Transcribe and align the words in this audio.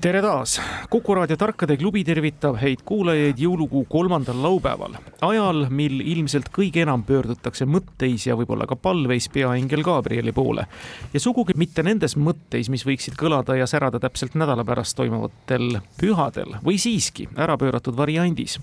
tere 0.00 0.20
taas, 0.22 0.60
Kuku 0.90 1.14
raadio 1.14 1.36
Tarkade 1.36 1.76
klubi 1.76 2.04
tervitab 2.06 2.58
häid 2.60 2.84
kuulajaid 2.86 3.40
jõulukuu 3.42 3.82
kolmandal 3.90 4.38
laupäeval, 4.42 4.94
ajal, 5.26 5.64
mil 5.74 5.98
ilmselt 6.00 6.52
kõige 6.54 6.84
enam 6.84 7.02
pöördutakse 7.06 7.66
mõtteis 7.66 8.28
ja 8.28 8.36
võib-olla 8.38 8.68
ka 8.70 8.78
palveis 8.78 9.26
peaingel 9.34 9.82
Gabrieli 9.86 10.32
poole. 10.32 10.66
ja 11.12 11.20
sugugi 11.20 11.56
mitte 11.56 11.82
nendes 11.82 12.16
mõtteis, 12.16 12.70
mis 12.70 12.86
võiksid 12.86 13.18
kõlada 13.18 13.58
ja 13.58 13.66
särada 13.66 13.98
täpselt 13.98 14.38
nädala 14.38 14.64
pärast 14.64 14.96
toimuvatel 14.96 15.80
pühadel. 15.98 16.58
Või 16.64 16.78
siiski 16.78 17.28
ära 17.36 17.58
pööratud 17.58 17.96
variandis 17.96 18.58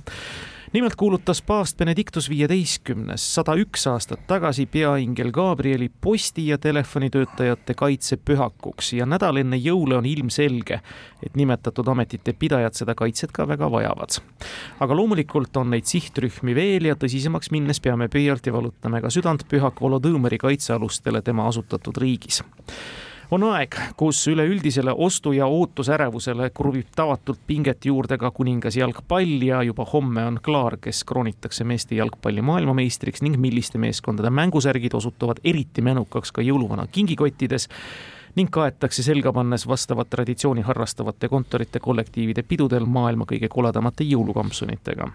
nimelt 0.76 0.96
kuulutas 0.96 1.42
paavst 1.42 1.78
Benedictus 1.78 2.26
viieteistkümnes 2.30 3.24
sada 3.36 3.54
üks 3.56 3.86
aastat 3.88 4.26
tagasi 4.28 4.66
peaingel 4.66 5.32
Gabrieli 5.32 5.88
posti- 6.02 6.48
ja 6.48 6.58
telefonitöötajate 6.58 7.74
kaitse 7.74 8.18
pühakuks 8.18 8.92
ja 8.98 9.08
nädal 9.08 9.40
enne 9.40 9.56
jõule 9.56 9.96
on 9.96 10.06
ilmselge, 10.06 10.82
et 11.24 11.40
nimetatud 11.40 11.88
ametite 11.88 12.34
pidajad 12.34 12.76
seda 12.76 12.96
kaitset 12.96 13.32
ka 13.32 13.48
väga 13.48 13.72
vajavad. 13.72 14.20
aga 14.80 14.96
loomulikult 14.96 15.58
on 15.58 15.72
neid 15.72 15.88
sihtrühmi 15.88 16.56
veel 16.56 16.92
ja 16.92 17.00
tõsisemaks 17.00 17.56
minnes 17.56 17.80
peame 17.80 18.10
pöialt 18.12 18.46
ja 18.46 18.54
valutame 18.54 19.02
ka 19.02 19.10
südant 19.10 19.48
pühak 19.48 19.80
Volodõmõri 19.82 20.38
kaitsealustele 20.38 21.22
tema 21.22 21.48
asutatud 21.48 21.98
riigis 21.98 22.44
on 23.32 23.44
aeg, 23.44 23.76
kus 23.98 24.28
üleüldisele 24.28 24.92
ostu- 24.92 25.34
ja 25.34 25.48
ootusärevusele 25.48 26.50
kruvib 26.50 26.88
tavatult 26.96 27.40
pinget 27.48 27.86
juurde 27.86 28.18
ka 28.18 28.32
kuningas 28.32 28.78
jalgpall 28.78 29.42
ja 29.44 29.64
juba 29.64 29.86
homme 29.94 30.26
on 30.26 30.40
klaar, 30.44 30.78
kes 30.82 31.04
kroonitakse 31.04 31.64
meeste 31.64 31.96
jalgpalli 31.96 32.42
maailmameistriks 32.42 33.22
ning 33.22 33.38
milliste 33.38 33.78
meeskondade 33.78 34.30
mängusärgid 34.30 34.94
osutuvad 34.94 35.42
eriti 35.44 35.82
mänukaks 35.82 36.32
ka 36.32 36.42
jõuluvana 36.42 36.88
kingikottides 36.92 37.70
ning 38.36 38.50
kaetakse 38.52 39.04
selga 39.04 39.32
pannes 39.34 39.64
vastavat 39.68 40.10
traditsiooni 40.10 40.62
harrastavate 40.68 41.30
kontorite 41.32 41.80
kollektiivide 41.80 42.44
pidudel 42.44 42.86
maailma 42.86 43.24
kõige 43.30 43.48
koledamate 43.48 44.04
jõulukampsunitega. 44.04 45.08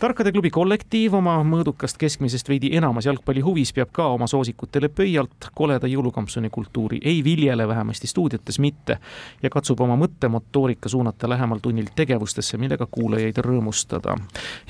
tarkade 0.00 0.32
klubi 0.32 0.50
kollektiiv 0.50 1.14
oma 1.14 1.38
mõõdukast 1.44 1.96
keskmisest 1.98 2.48
veidi 2.48 2.74
enamas 2.76 3.06
jalgpallihuvis 3.08 3.72
peab 3.72 3.92
ka 3.92 4.06
oma 4.12 4.26
soosikutele 4.26 4.88
pöialt 4.88 5.48
koleda 5.54 5.88
jõulukampsuni 5.88 6.50
kultuuri 6.50 7.00
ei 7.04 7.24
viljele, 7.24 7.68
vähemasti 7.68 8.06
stuudiotes 8.06 8.58
mitte, 8.58 8.98
ja 9.42 9.50
katsub 9.50 9.80
oma 9.80 9.96
mõttemotoorika 9.96 10.88
suunata 10.88 11.28
lähemal 11.28 11.58
tunnil 11.62 11.88
tegevustesse, 11.96 12.58
millega 12.58 12.86
kuulajaid 12.90 13.38
rõõmustada. 13.38 14.18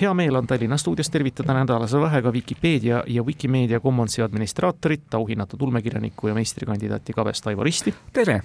hea 0.00 0.14
meel 0.14 0.36
on 0.36 0.46
Tallinna 0.46 0.76
stuudios 0.76 1.10
tervitada 1.10 1.54
nädalase 1.54 1.98
vahega 1.98 2.32
Vikipeedia 2.32 3.02
ja 3.06 3.22
Wikimeedia 3.22 3.80
Commonsi 3.80 4.22
administraatorit, 4.22 5.14
auhinnatud 5.14 5.62
ulmekirjanikku 5.62 6.28
ja 6.28 6.34
meistrikandidaati 6.34 7.12
Kabest 7.12 7.46
Aivar 7.46 7.66
Isti 7.66 7.79
Kristi. 7.84 7.94
tere! 8.12 8.42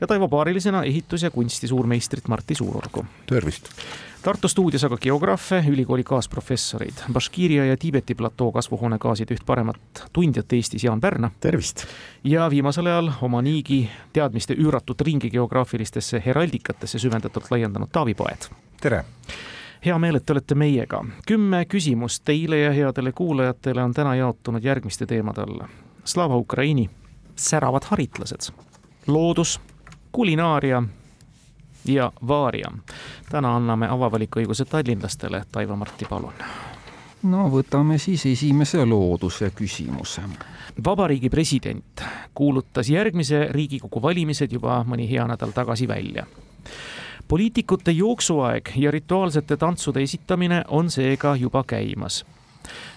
ja 0.00 0.06
Taivo 0.06 0.28
paarilisena 0.28 0.82
ehitus- 0.82 1.22
ja 1.22 1.30
kunsti 1.30 1.68
suurmeistrit 1.68 2.28
Martti 2.28 2.54
Suurorgu. 2.54 3.04
tervist! 3.26 3.68
Tartu 4.22 4.48
stuudios 4.48 4.84
aga 4.84 4.96
geograafe, 4.96 5.64
ülikooli 5.68 6.04
kaasprofessorid, 6.04 6.94
Baškiiria 7.12 7.64
ja 7.64 7.76
Tiibeti 7.76 8.14
platoo 8.14 8.52
kasvuhoonegaaside 8.52 9.34
üht 9.34 9.44
paremat 9.46 10.04
tundjat 10.12 10.52
Eestis, 10.52 10.84
Jaan 10.84 11.00
Pärna. 11.00 11.30
tervist! 11.40 11.86
ja 12.24 12.50
viimasel 12.50 12.86
ajal 12.86 13.10
oma 13.22 13.42
niigi 13.42 13.90
teadmiste 14.12 14.54
üüratut 14.54 15.00
ringi 15.00 15.30
geograafilistesse 15.30 16.22
heraldikatesse 16.26 16.98
süvendatult 16.98 17.50
laiendanud 17.50 17.88
Taavi 17.92 18.14
Paet. 18.14 18.50
tere! 18.80 19.04
hea 19.84 19.98
meel, 19.98 20.14
et 20.16 20.26
te 20.26 20.32
olete 20.32 20.54
meiega. 20.54 21.04
kümme 21.26 21.64
küsimust 21.64 22.22
teile 22.24 22.58
ja 22.58 22.72
headele 22.72 23.12
kuulajatele 23.12 23.82
on 23.82 23.94
täna 23.94 24.14
jaotunud 24.14 24.64
järgmiste 24.64 25.06
teemade 25.06 25.40
alla. 25.40 25.68
Slava 26.04 26.36
Ukraini, 26.36 26.90
säravad 27.36 27.82
haritlased 27.84 28.52
loodus, 29.06 29.60
kulinaaria 30.12 30.82
ja 31.84 32.12
vaaria. 32.28 32.72
täna 33.30 33.56
anname 33.56 33.88
avavaliku-õiguse 33.88 34.64
tallinlastele, 34.64 35.44
Taivo 35.52 35.76
Marti, 35.76 36.04
palun. 36.04 36.32
no 37.22 37.48
võtame 37.50 37.98
siis 37.98 38.26
esimese 38.26 38.84
looduse 38.84 39.50
küsimuse. 39.50 40.22
vabariigi 40.84 41.30
president 41.30 42.02
kuulutas 42.34 42.88
järgmise 42.88 43.46
Riigikogu 43.50 44.02
valimised 44.02 44.52
juba 44.52 44.84
mõni 44.88 45.10
hea 45.10 45.26
nädal 45.26 45.50
tagasi 45.50 45.88
välja 45.88 46.26
poliitikute 47.28 47.90
jooksuaeg 47.90 48.70
ja 48.76 48.90
rituaalsete 48.90 49.56
tantsude 49.56 50.02
esitamine 50.02 50.64
on 50.68 50.90
seega 50.90 51.36
juba 51.36 51.64
käimas 51.66 52.24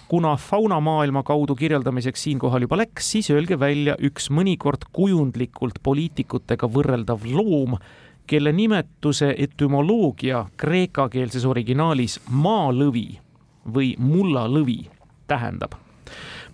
kuna 0.08 0.36
faunamaailma 0.36 1.22
kaudu 1.22 1.56
kirjeldamiseks 1.58 2.22
siinkohal 2.22 2.66
juba 2.66 2.80
läks, 2.82 3.10
siis 3.12 3.30
öelge 3.30 3.58
välja 3.60 3.96
üks 4.00 4.30
mõnikord 4.30 4.88
kujundlikult 4.92 5.82
poliitikutega 5.82 6.68
võrreldav 6.68 7.26
loom, 7.32 7.78
kelle 8.28 8.52
nimetuse 8.52 9.34
etümoloogia 9.38 10.44
kreekakeelses 10.60 11.48
originaalis 11.48 12.20
maalõvi 12.28 13.10
või 13.74 13.94
mullalõvi 13.98 14.82
tähendab 15.28 15.87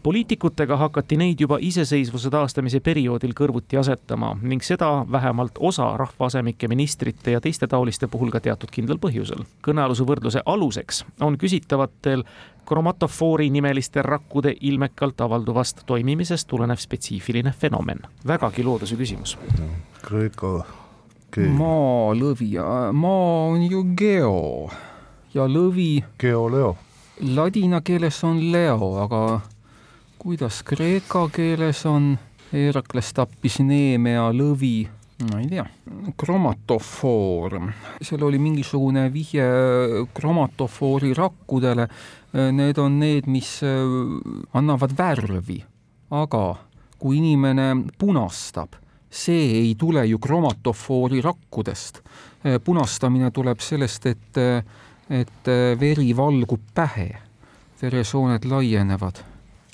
poliitikutega 0.05 0.77
hakati 0.77 1.17
neid 1.17 1.41
juba 1.41 1.57
iseseisvuse 1.61 2.29
taastamise 2.31 2.81
perioodil 2.85 3.33
kõrvuti 3.37 3.79
asetama 3.81 4.35
ning 4.43 4.63
seda 4.63 4.91
vähemalt 5.13 5.57
osa 5.59 5.87
rahvaasemike 5.97 6.69
ministrite 6.69 7.33
ja 7.33 7.41
teiste 7.41 7.67
taoliste 7.67 8.07
puhul 8.13 8.33
ka 8.35 8.41
teatud 8.45 8.69
kindlal 8.71 9.01
põhjusel. 9.01 9.47
kõnealuse 9.65 10.05
võrdluse 10.05 10.43
aluseks 10.45 11.05
on 11.21 11.39
küsitavatel 11.41 12.25
kromatofoori 12.69 13.49
nimeliste 13.51 14.03
rakkude 14.03 14.53
ilmekalt 14.61 15.21
avalduvast 15.21 15.87
toimimisest 15.87 16.49
tulenev 16.49 16.77
spetsiifiline 16.79 17.53
fenomen. 17.59 18.05
vägagi 18.27 18.65
looduse 18.65 18.97
küsimus. 18.97 19.39
Kreeka 20.03 20.67
keel. 21.31 21.49
maa, 21.49 22.13
lõvi, 22.13 22.53
maa 22.93 23.49
on 23.49 23.65
ju 23.71 23.85
geo 23.97 24.71
ja 25.35 25.49
lõvi. 25.49 26.05
Geoleo. 26.21 26.77
Ladina 27.35 27.81
keeles 27.81 28.25
on 28.25 28.53
leo, 28.53 28.97
aga 29.01 29.41
kuidas 30.25 30.63
kreeka 30.65 31.29
keeles 31.29 31.85
on? 31.87 32.15
Herakles 32.55 33.11
tappis 33.13 33.59
Neemea 33.61 34.29
lõvi 34.33 34.87
ma 35.25 35.41
ei 35.41 35.49
tea, 35.49 35.65
kromatofoor, 36.19 37.57
seal 38.03 38.23
oli 38.27 38.39
mingisugune 38.43 39.07
vihje 39.13 39.45
kromatofoori 40.17 41.13
rakkudele, 41.17 41.87
need 42.57 42.81
on 42.83 42.97
need, 42.99 43.29
mis 43.31 43.51
äh, 43.67 43.85
annavad 44.59 44.95
värvi, 44.99 45.61
aga 46.15 46.43
kui 46.99 47.21
inimene 47.21 47.69
punastab, 47.99 48.79
see 49.11 49.61
ei 49.61 49.75
tule 49.79 50.03
ju 50.09 50.19
kromatofoori 50.19 51.23
rakkudest. 51.25 52.01
Äh, 52.43 52.59
punastamine 52.65 53.31
tuleb 53.35 53.63
sellest, 53.63 54.11
et, 54.11 54.43
et 55.11 55.53
äh, 55.53 55.69
veri 55.81 56.11
valgub 56.17 56.67
pähe, 56.75 57.13
veresooned 57.83 58.51
laienevad. 58.51 59.23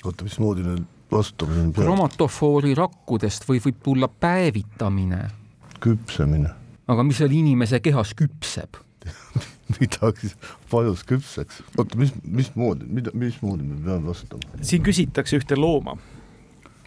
Oota, 0.05 0.25
mismoodi 0.27 0.65
nüüd 0.65 0.85
vastamine 1.11 1.71
peab? 1.71 1.85
kromatofoori 1.85 2.73
rakkudest 2.77 3.47
või 3.49 3.61
võib 3.63 3.81
tulla 3.83 4.07
päevitamine. 4.07 5.23
küpsemine. 5.83 6.53
aga 6.87 7.03
mis 7.07 7.21
seal 7.21 7.35
inimese 7.35 7.81
kehas 7.83 8.15
küpseb 8.17 8.79
midagi 9.79 10.31
vajus 10.71 11.03
küpseks. 11.07 11.61
oota, 11.77 11.97
mis, 11.97 12.13
mismoodi, 12.23 12.87
mida, 12.87 13.13
mismoodi 13.13 13.67
me 13.67 13.79
peame 13.85 14.07
vastama? 14.13 14.61
siin 14.61 14.83
küsitakse 14.83 15.39
ühte 15.41 15.57
looma 15.59 15.97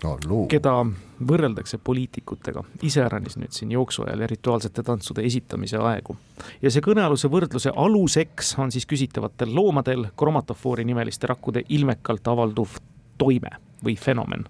no,, 0.05 0.17
loom. 0.28 0.46
keda 0.52 0.76
võrreldakse 1.25 1.78
poliitikutega, 1.78 2.64
iseäranis 2.84 3.38
nüüd 3.38 3.55
siin 3.55 3.70
jooksuajal 3.72 4.25
ja 4.25 4.28
rituaalsete 4.28 4.82
tantsude 4.82 5.25
esitamise 5.26 5.78
aegu. 5.78 6.17
ja 6.62 6.72
see 6.72 6.84
kõnealuse 6.84 7.31
võrdluse 7.32 7.72
aluseks 7.76 8.55
on 8.62 8.75
siis 8.75 8.87
küsitavatel 8.90 9.55
loomadel 9.55 10.08
kromatofoori 10.17 10.84
nimeliste 10.84 11.31
rakkude 11.31 11.64
ilmekalt 11.69 12.28
avalduv 12.34 12.78
toime 13.19 13.50
või 13.84 13.96
fenomen. 14.00 14.46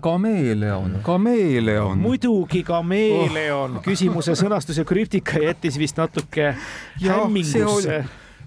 kameeleon, 0.00 0.98
kameeleon. 1.02 1.98
muidugi 1.98 2.62
kameeleon 2.66 3.78
oh., 3.78 3.84
küsimuse 3.84 4.36
sõnastus 4.38 4.78
ja 4.80 4.84
krüptika 4.84 5.40
jättis 5.40 5.78
vist 5.80 5.96
natuke 6.00 6.52
hämmingusse 7.00 8.04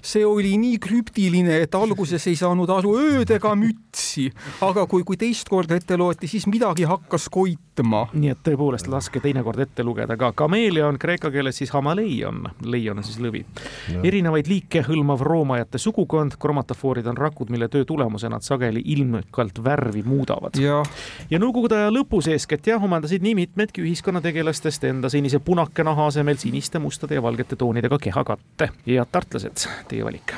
see 0.07 0.25
oli 0.25 0.53
nii 0.61 0.77
krüptiline, 0.79 1.61
et 1.65 1.75
alguses 1.75 2.27
ei 2.29 2.37
saanud 2.39 2.69
aru 2.71 2.93
ööd 3.01 3.31
ega 3.33 3.53
mütsi, 3.59 4.29
aga 4.63 4.85
kui, 4.89 5.03
kui 5.07 5.17
teist 5.19 5.49
korda 5.49 5.75
ette 5.75 5.97
loeti, 5.99 6.29
siis 6.31 6.45
midagi 6.47 6.87
hakkas 6.87 7.27
koitma 7.33 7.66
võtma. 7.77 8.07
nii 8.13 8.31
et 8.31 8.39
tõepoolest 8.43 8.87
laske 8.87 9.19
teinekord 9.19 9.59
ette 9.59 9.83
lugeda 9.83 10.17
ka. 10.17 10.31
kameeleon 10.31 10.97
kreeka 10.97 11.31
keeles 11.31 11.57
siis 11.57 11.71
hamaleion, 11.71 12.49
leion 12.63 12.97
on 12.97 13.03
siis 13.03 13.19
lõvi. 13.19 13.45
erinevaid 14.03 14.47
liike 14.47 14.81
hõlmav 14.81 15.21
roomajate 15.21 15.77
sugukond, 15.77 16.37
kromatofoorid 16.39 17.07
on 17.07 17.17
rakud, 17.17 17.49
mille 17.49 17.67
töö 17.67 17.85
tulemusena 17.85 18.37
nad 18.37 18.43
sageli 18.43 18.81
ilmekalt 18.85 19.63
värvi 19.63 20.03
muudavad. 20.03 20.57
jah, 20.59 20.85
ja 21.29 21.39
nõukogude 21.39 21.75
aja 21.75 21.89
lõpus 21.91 22.27
eeskätt 22.27 22.67
jah, 22.67 22.83
omandasid 22.83 23.21
nii 23.21 23.35
mitmedki 23.35 23.81
ühiskonnategelastest 23.81 24.83
enda 24.83 25.09
senise 25.09 25.39
punakanaha 25.39 26.07
asemel 26.07 26.37
siniste, 26.37 26.79
mustade 26.79 27.15
ja 27.15 27.21
valgete 27.21 27.55
toonidega 27.55 27.97
kehakatte. 27.97 28.69
head 28.85 29.11
tartlased, 29.11 29.67
teie 29.87 30.05
valik. 30.05 30.33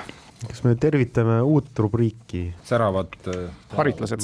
Kas 0.48 0.64
me 0.64 0.76
tervitame 0.76 1.42
uut 1.42 1.80
rubriiki? 1.80 2.54
säravad 2.64 3.16
äh, 3.28 3.50
haritlased. 3.76 4.20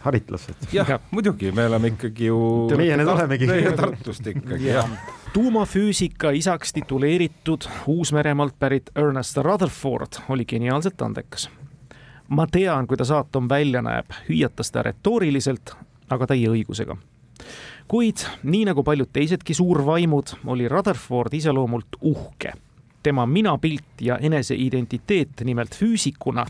haritlased. 0.00 0.54
jah 0.72 0.88
ja,, 0.88 1.00
muidugi, 1.10 1.52
me 1.52 1.66
oleme 1.66 1.92
ikkagi 1.94 2.26
ju 2.26 2.38
Meie 2.76 2.96
need 2.96 3.08
olemegi. 3.08 3.46
meie 3.46 3.72
Tartust 3.76 4.26
ikkagi 4.26 4.72
jah. 4.72 4.90
tuumafüüsika 5.32 6.30
isaks 6.30 6.72
tituleeritud 6.72 7.68
Uus-Meremaalt 7.86 8.58
pärit 8.58 8.90
Ernest 8.96 9.36
Rutherford 9.36 10.22
oli 10.28 10.44
geniaalselt 10.44 11.02
andekas. 11.02 11.50
ma 12.28 12.46
tean, 12.46 12.86
kuidas 12.86 13.10
aatom 13.10 13.48
välja 13.48 13.82
näeb, 13.82 14.10
hüüatas 14.28 14.70
ta 14.72 14.82
retooriliselt, 14.82 15.74
aga 16.10 16.26
täie 16.26 16.48
õigusega. 16.50 16.96
kuid 17.88 18.26
nii 18.42 18.64
nagu 18.64 18.82
paljud 18.82 19.08
teisedki 19.12 19.54
suurvaimud, 19.54 20.34
oli 20.46 20.68
Rutherford 20.68 21.34
iseloomult 21.34 22.00
uhke. 22.00 22.52
Tema 23.02 23.26
minapilt 23.26 24.00
ja 24.00 24.18
eneseidentiteet 24.18 25.44
nimelt 25.44 25.74
füüsikuna 25.74 26.46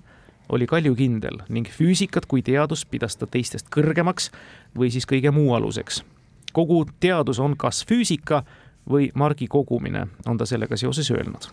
oli 0.49 0.67
kaljukindel 0.67 1.39
ning 1.49 1.69
füüsikat 1.69 2.27
kui 2.27 2.43
teadust 2.43 2.91
pidas 2.91 3.17
ta 3.17 3.27
teistest 3.27 3.71
kõrgemaks 3.71 4.31
või 4.79 4.91
siis 4.91 5.07
kõige 5.07 5.31
muu 5.31 5.55
aluseks. 5.55 6.05
kogu 6.53 6.87
teadus 7.01 7.39
on 7.39 7.57
kas 7.57 7.85
füüsika 7.87 8.43
või 8.91 9.11
margi 9.15 9.47
kogumine, 9.47 10.07
on 10.27 10.39
ta 10.39 10.47
sellega 10.47 10.77
seoses 10.77 11.11
öelnud. 11.11 11.51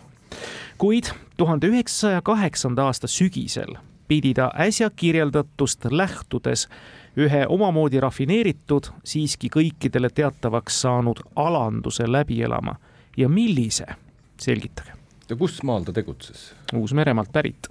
kuid 0.78 1.12
tuhande 1.38 1.68
üheksasaja 1.68 2.22
kaheksanda 2.22 2.86
aasta 2.86 3.08
sügisel 3.08 3.78
pidi 4.08 4.34
ta 4.34 4.52
äsja 4.60 4.90
kirjeldatust 4.90 5.86
lähtudes 5.92 6.68
ühe 7.18 7.46
omamoodi 7.50 8.00
rafineeritud, 8.00 8.84
siiski 9.04 9.50
kõikidele 9.50 10.10
teatavaks 10.14 10.82
saanud 10.82 11.20
alanduse 11.36 12.06
läbi 12.08 12.42
elama 12.42 12.76
ja 13.18 13.30
millise, 13.30 13.86
selgitage. 14.44 14.94
ja 15.30 15.36
kus 15.40 15.60
maal 15.68 15.84
ta 15.88 15.94
tegutses? 15.96 16.52
Uus-Meremaalt 16.78 17.32
pärit. 17.34 17.68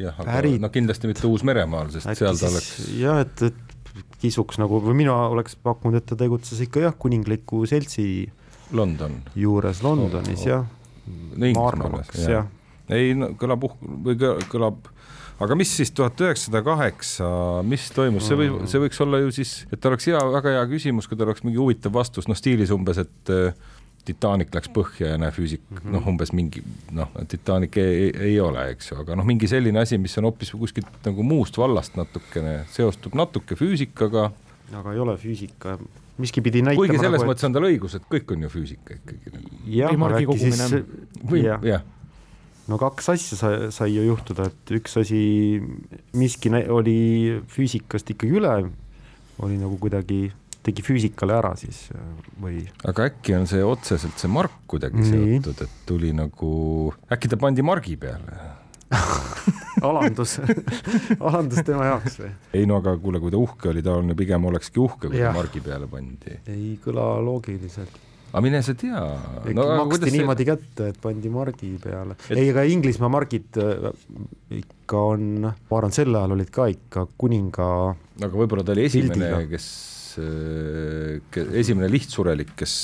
jah, 0.00 0.14
aga 0.18 0.30
Pärit- 0.40 0.60
no 0.62 0.68
kindlasti 0.72 1.10
mitte 1.10 1.26
Uus-Meremaal, 1.28 1.90
sest 1.92 2.06
äkki 2.08 2.22
seal 2.24 2.36
ta 2.40 2.48
siis 2.48 2.52
oleks, 2.52 2.92
jah, 3.00 3.20
et, 3.26 3.42
et 3.50 4.14
kisuks 4.22 4.58
nagu 4.60 4.78
või 4.84 4.94
mina 5.02 5.14
oleks 5.32 5.56
pakkunud, 5.60 5.96
et 6.00 6.06
ta 6.06 6.16
tegutses 6.16 6.60
ikka 6.64 6.80
jah, 6.86 6.94
kuningliku 6.98 7.64
seltsi 7.68 8.30
London, 8.72 9.18
juures 9.34 9.82
Londonis 9.82 10.40
Oh, 10.40 10.46
oh. 10.46 10.48
jah. 10.48 10.64
Inglismaalas, 11.36 12.10
jah 12.14 12.30
jah. 12.30 12.46
ei 12.94 13.14
no 13.18 13.32
kõlab 13.38 13.64
uh- 13.66 13.76
või 14.04 14.16
kõ- 14.20 14.36
kõlab, 14.52 14.88
aga 15.42 15.56
mis 15.58 15.72
siis 15.80 15.90
tuhat 15.96 16.20
üheksasada 16.20 16.60
kaheksa, 16.66 17.26
mis 17.66 17.88
toimus, 17.96 18.26
see 18.28 18.36
või, 18.38 18.48
see 18.70 18.80
võiks 18.82 19.00
olla 19.02 19.18
ju 19.24 19.32
siis, 19.34 19.54
et 19.72 19.84
oleks 19.90 20.06
hea, 20.10 20.20
väga 20.36 20.52
hea 20.56 20.64
küsimus, 20.70 21.08
kui 21.10 21.18
tal 21.18 21.30
oleks 21.30 21.42
mingi 21.46 21.58
huvitav 21.60 21.92
vastus, 21.96 22.28
noh 22.30 22.38
stiilis 22.38 22.70
umbes, 22.74 22.98
et 23.02 23.32
äh, 23.34 23.54
Titanic 24.04 24.54
läks 24.54 24.70
põhja 24.72 25.12
ja 25.12 25.18
näe 25.20 25.30
füüsik 25.34 25.62
mm 25.68 25.76
-hmm. 25.76 25.94
noh, 25.94 26.06
umbes 26.12 26.32
mingi 26.32 26.62
noh, 26.96 27.10
Titanic 27.28 27.76
ei, 27.76 27.94
ei, 28.06 28.12
ei 28.30 28.40
ole, 28.40 28.70
eks 28.74 28.90
ju, 28.90 28.98
aga 29.02 29.16
noh, 29.18 29.26
mingi 29.26 29.48
selline 29.50 29.80
asi, 29.80 29.98
mis 29.98 30.16
on 30.18 30.28
hoopis 30.30 30.52
kuskilt 30.56 30.88
nagu 31.04 31.22
muust 31.22 31.58
vallast 31.58 31.96
natukene, 32.00 32.64
seostub 32.72 33.14
natuke 33.14 33.58
füüsikaga, 33.60 34.30
aga 34.72 34.92
ei 34.92 35.04
ole 35.04 35.16
füüsika, 35.20 35.78
miski 36.18 36.40
pidi 36.40 36.62
näitama 36.62 36.86
kuigi 36.86 36.98
selles 36.98 37.20
nagu, 37.20 37.30
mõttes 37.32 37.48
on 37.48 37.56
tal 37.56 37.68
õigus, 37.68 37.96
et 37.96 38.10
kõik 38.10 38.34
on 38.34 38.48
ju 38.48 38.52
füüsika 38.56 38.98
ikkagi. 38.98 39.32
jah, 39.66 39.92
Või 39.92 40.04
margi 40.04 40.24
aga 40.24 40.32
äkki 40.32 40.50
siis 40.50 41.24
või 41.30 41.44
jah 41.44 41.64
jah, 41.64 41.86
no 42.70 42.78
kaks 42.80 43.08
asja 43.14 43.38
sai, 43.38 43.56
sai 43.74 43.94
ju 43.94 44.04
juhtuda, 44.06 44.48
et 44.50 44.74
üks 44.78 44.96
asi, 45.00 45.22
miski 46.16 46.52
oli 46.70 47.40
füüsikast 47.50 48.12
ikkagi 48.14 48.38
üle, 48.40 48.54
oli 49.40 49.58
nagu 49.60 49.78
kuidagi, 49.80 50.30
tegi 50.66 50.84
füüsikale 50.84 51.36
ära 51.38 51.54
siis 51.58 51.86
või 52.40 52.62
aga 52.88 53.08
äkki 53.10 53.36
on 53.38 53.46
see 53.50 53.62
otseselt 53.64 54.20
see 54.20 54.30
mark 54.32 54.62
kuidagi 54.70 55.00
Nii. 55.02 55.12
seotud, 55.12 55.64
et 55.66 55.84
tuli 55.88 56.12
nagu, 56.16 56.50
äkki 57.12 57.30
ta 57.32 57.40
pandi 57.40 57.64
margi 57.66 57.96
peale? 58.00 58.58
alandus 59.88 60.36
alandus 61.26 61.62
tema 61.66 61.86
jaoks 61.92 62.20
või? 62.20 62.30
ei 62.58 62.68
no 62.68 62.80
aga 62.80 62.96
kuule, 63.00 63.20
kui 63.22 63.32
ta 63.32 63.40
uhke 63.40 63.70
oli, 63.70 63.82
ta 63.86 63.96
on 64.00 64.12
ju 64.12 64.18
pigem 64.18 64.46
olekski 64.50 64.82
uhke, 64.82 65.08
kui 65.08 65.20
ta 65.20 65.34
margi 65.34 65.62
peale 65.64 65.88
pandi. 65.90 66.38
ei 66.50 66.72
kõla 66.82 67.06
loogiliselt. 67.24 68.00
aga 68.32 68.42
mine 68.44 68.62
sa 68.66 68.74
tea. 68.78 69.04
no, 69.54 69.68
maksti 69.84 70.12
niimoodi 70.16 70.46
see... 70.46 70.50
kätte, 70.50 70.90
et 70.90 70.98
pandi 71.02 71.32
margi 71.32 71.70
peale 71.82 72.18
et.... 72.18 72.34
ei, 72.34 72.50
aga 72.50 72.66
Inglismaa 72.74 73.12
margid 73.12 73.60
äh, 73.62 73.88
ikka 74.58 75.06
on, 75.14 75.30
ma 75.46 75.78
arvan, 75.78 75.94
sel 75.94 76.10
ajal 76.10 76.36
olid 76.36 76.50
ka 76.54 76.66
ikka 76.74 77.06
kuninga, 77.20 77.70
aga 78.18 78.32
võib-olla 78.34 78.66
ta 78.66 78.74
oli 78.74 78.88
esimene 78.90 79.46
kes, 79.54 79.70
esimene 81.60 81.88
lihtsurelik, 81.90 82.52
kes, 82.58 82.74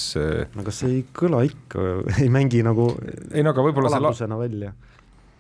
no 0.56 0.64
kas 0.66 0.82
see 0.82 0.90
ei 0.98 1.04
kõla 1.16 1.42
ikka, 1.46 1.84
ei 2.22 2.28
mängi 2.32 2.62
nagu 2.66 2.90
ei 3.32 3.44
no 3.46 3.52
aga 3.54 3.64
võib-olla 3.66 3.92
alandusena 3.96 4.38
välja. 4.40 4.72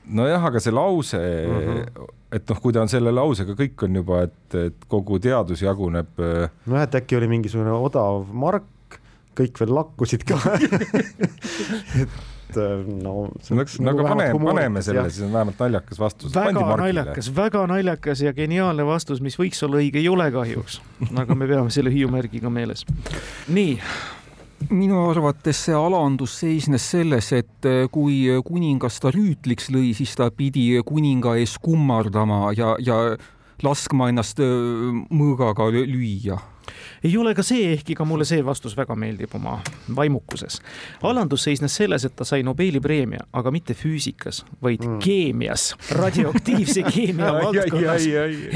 nojah, 0.06 0.44
aga 0.50 0.62
see 0.62 0.74
lause 0.74 1.18
Mhm. 1.18 1.80
-huh. 1.80 2.06
et 2.32 2.48
noh, 2.50 2.60
kui 2.60 2.72
ta 2.72 2.82
on 2.82 2.88
selle 2.92 3.12
lausega, 3.14 3.54
kõik 3.58 3.84
on 3.86 3.94
juba, 4.02 4.22
et, 4.28 4.54
et 4.54 4.86
kogu 4.88 5.18
teadus 5.22 5.62
jaguneb 5.62 6.20
äh, 6.20 6.48
nojah, 6.66 6.82
et 6.88 6.94
äkki 7.02 7.16
oli 7.16 7.28
mingisugune 7.28 7.72
odav 7.72 8.26
mark, 8.32 9.00
kõik 9.36 9.60
veel 9.60 9.74
lakkusid 9.74 10.24
ka 10.26 10.40
et 12.02 12.08
äh, 12.60 12.82
no 13.02 13.28
see 13.44 13.56
no, 13.56 13.64
aga 13.92 14.06
vähemalt 14.06 14.32
paneme, 14.32 14.50
paneme 14.50 14.82
selle, 14.84 15.04
jah. 15.04 15.12
siis 15.12 15.26
on 15.26 15.32
vähemalt 15.34 15.62
naljakas 15.62 16.00
vastus. 16.00 16.34
väga 16.34 16.66
naljakas, 16.80 17.30
väga 17.36 17.64
naljakas 17.70 18.22
ja 18.24 18.34
geniaalne 18.36 18.86
vastus, 18.86 19.22
mis 19.24 19.38
võiks 19.40 19.62
olla 19.66 19.80
õige, 19.82 20.02
ei 20.02 20.10
ole 20.12 20.28
kahjuks. 20.34 20.80
aga 21.22 21.38
me 21.38 21.48
peame 21.50 21.72
selle 21.74 21.92
hüüumärgiga 21.94 22.52
meeles. 22.52 22.86
nii, 23.48 23.78
minu 24.72 25.04
arvates 25.10 25.64
see 25.68 25.76
alandus 25.76 26.38
seisnes 26.40 26.90
selles, 26.96 27.30
et 27.36 27.68
eh, 27.68 27.86
kui 27.92 28.24
kuningas 28.46 29.00
ta 29.02 29.14
rüütliks 29.14 29.70
lõi, 29.74 29.92
siis 29.96 30.16
ta 30.18 30.30
pidi 30.34 30.68
kuninga 30.86 31.36
ees 31.40 31.56
kummardama 31.62 32.50
ja, 32.56 32.74
ja 32.80 33.16
laskma 33.64 34.10
ennast 34.12 34.40
mõõgaga 34.40 35.70
lü- 35.72 35.86
lüüa. 35.88 36.38
Ei 37.04 37.16
ole 37.18 37.34
ka 37.34 37.42
see, 37.46 37.72
ehkki 37.72 37.94
ka 37.94 38.04
mulle 38.04 38.24
see 38.28 38.44
vastus 38.44 38.76
väga 38.76 38.96
meeldib 38.96 39.34
oma 39.36 39.58
vaimukuses. 39.96 40.60
alandus 41.02 41.44
seisnes 41.46 41.76
selles, 41.76 42.04
et 42.04 42.16
ta 42.16 42.24
sai 42.24 42.42
Nobeli 42.42 42.80
preemia, 42.80 43.26
aga 43.32 43.50
mitte 43.50 43.74
füüsikas, 43.74 44.44
vaid 44.62 44.84
mm. 44.84 44.98
keemias, 45.04 45.74
radioaktiivse 45.92 46.82
keemia 46.88 47.32
valdkonnas 47.44 48.06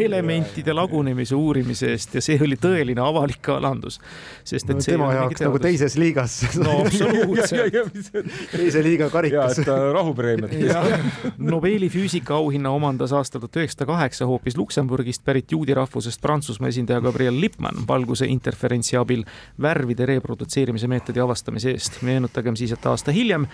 elementide 0.00 0.74
lagunemise 0.76 1.34
uurimise 1.34 1.92
eest 1.94 2.14
ja 2.14 2.24
see 2.24 2.38
oli 2.42 2.56
tõeline 2.60 3.02
avalik 3.04 3.48
alandus. 3.54 4.00
sest 4.44 4.70
et 4.70 4.76
no, 4.76 4.84
see 4.84 4.94
ei 4.94 4.98
tema 4.98 5.12
jaoks 5.14 5.44
nagu 5.44 5.60
teises 5.62 5.96
liigas 6.00 6.40
no 6.58 6.80
absoluutselt. 6.84 8.32
teise 8.56 8.82
liiga 8.84 9.10
karikas 9.12 9.60
rahupreemiat 9.66 11.38
Nobeli 11.38 11.90
füüsikaauhinna 11.92 12.70
omandas 12.74 13.12
aastal 13.16 13.44
tuhat 13.44 13.60
üheksasada 13.62 13.88
kaheksa 13.90 14.28
hoopis 14.30 14.56
Luksemburgist 14.58 15.24
pärit 15.24 15.52
juudi 15.52 15.74
rahvusest 15.76 16.20
Prantsusmaa 16.22 16.70
esindaja 16.70 17.00
Gabriel 17.04 17.40
Lippmann 17.40 17.86
valguse 17.88 18.29
interferentsi 18.30 18.96
abil 18.96 19.24
värvide 19.62 20.06
reprodutseerimise 20.06 20.88
meetodi 20.88 21.20
avastamise 21.20 21.70
eest. 21.74 22.00
meenutagem 22.02 22.56
siis, 22.56 22.72
et 22.72 22.86
aasta 22.86 23.12
hiljem, 23.12 23.46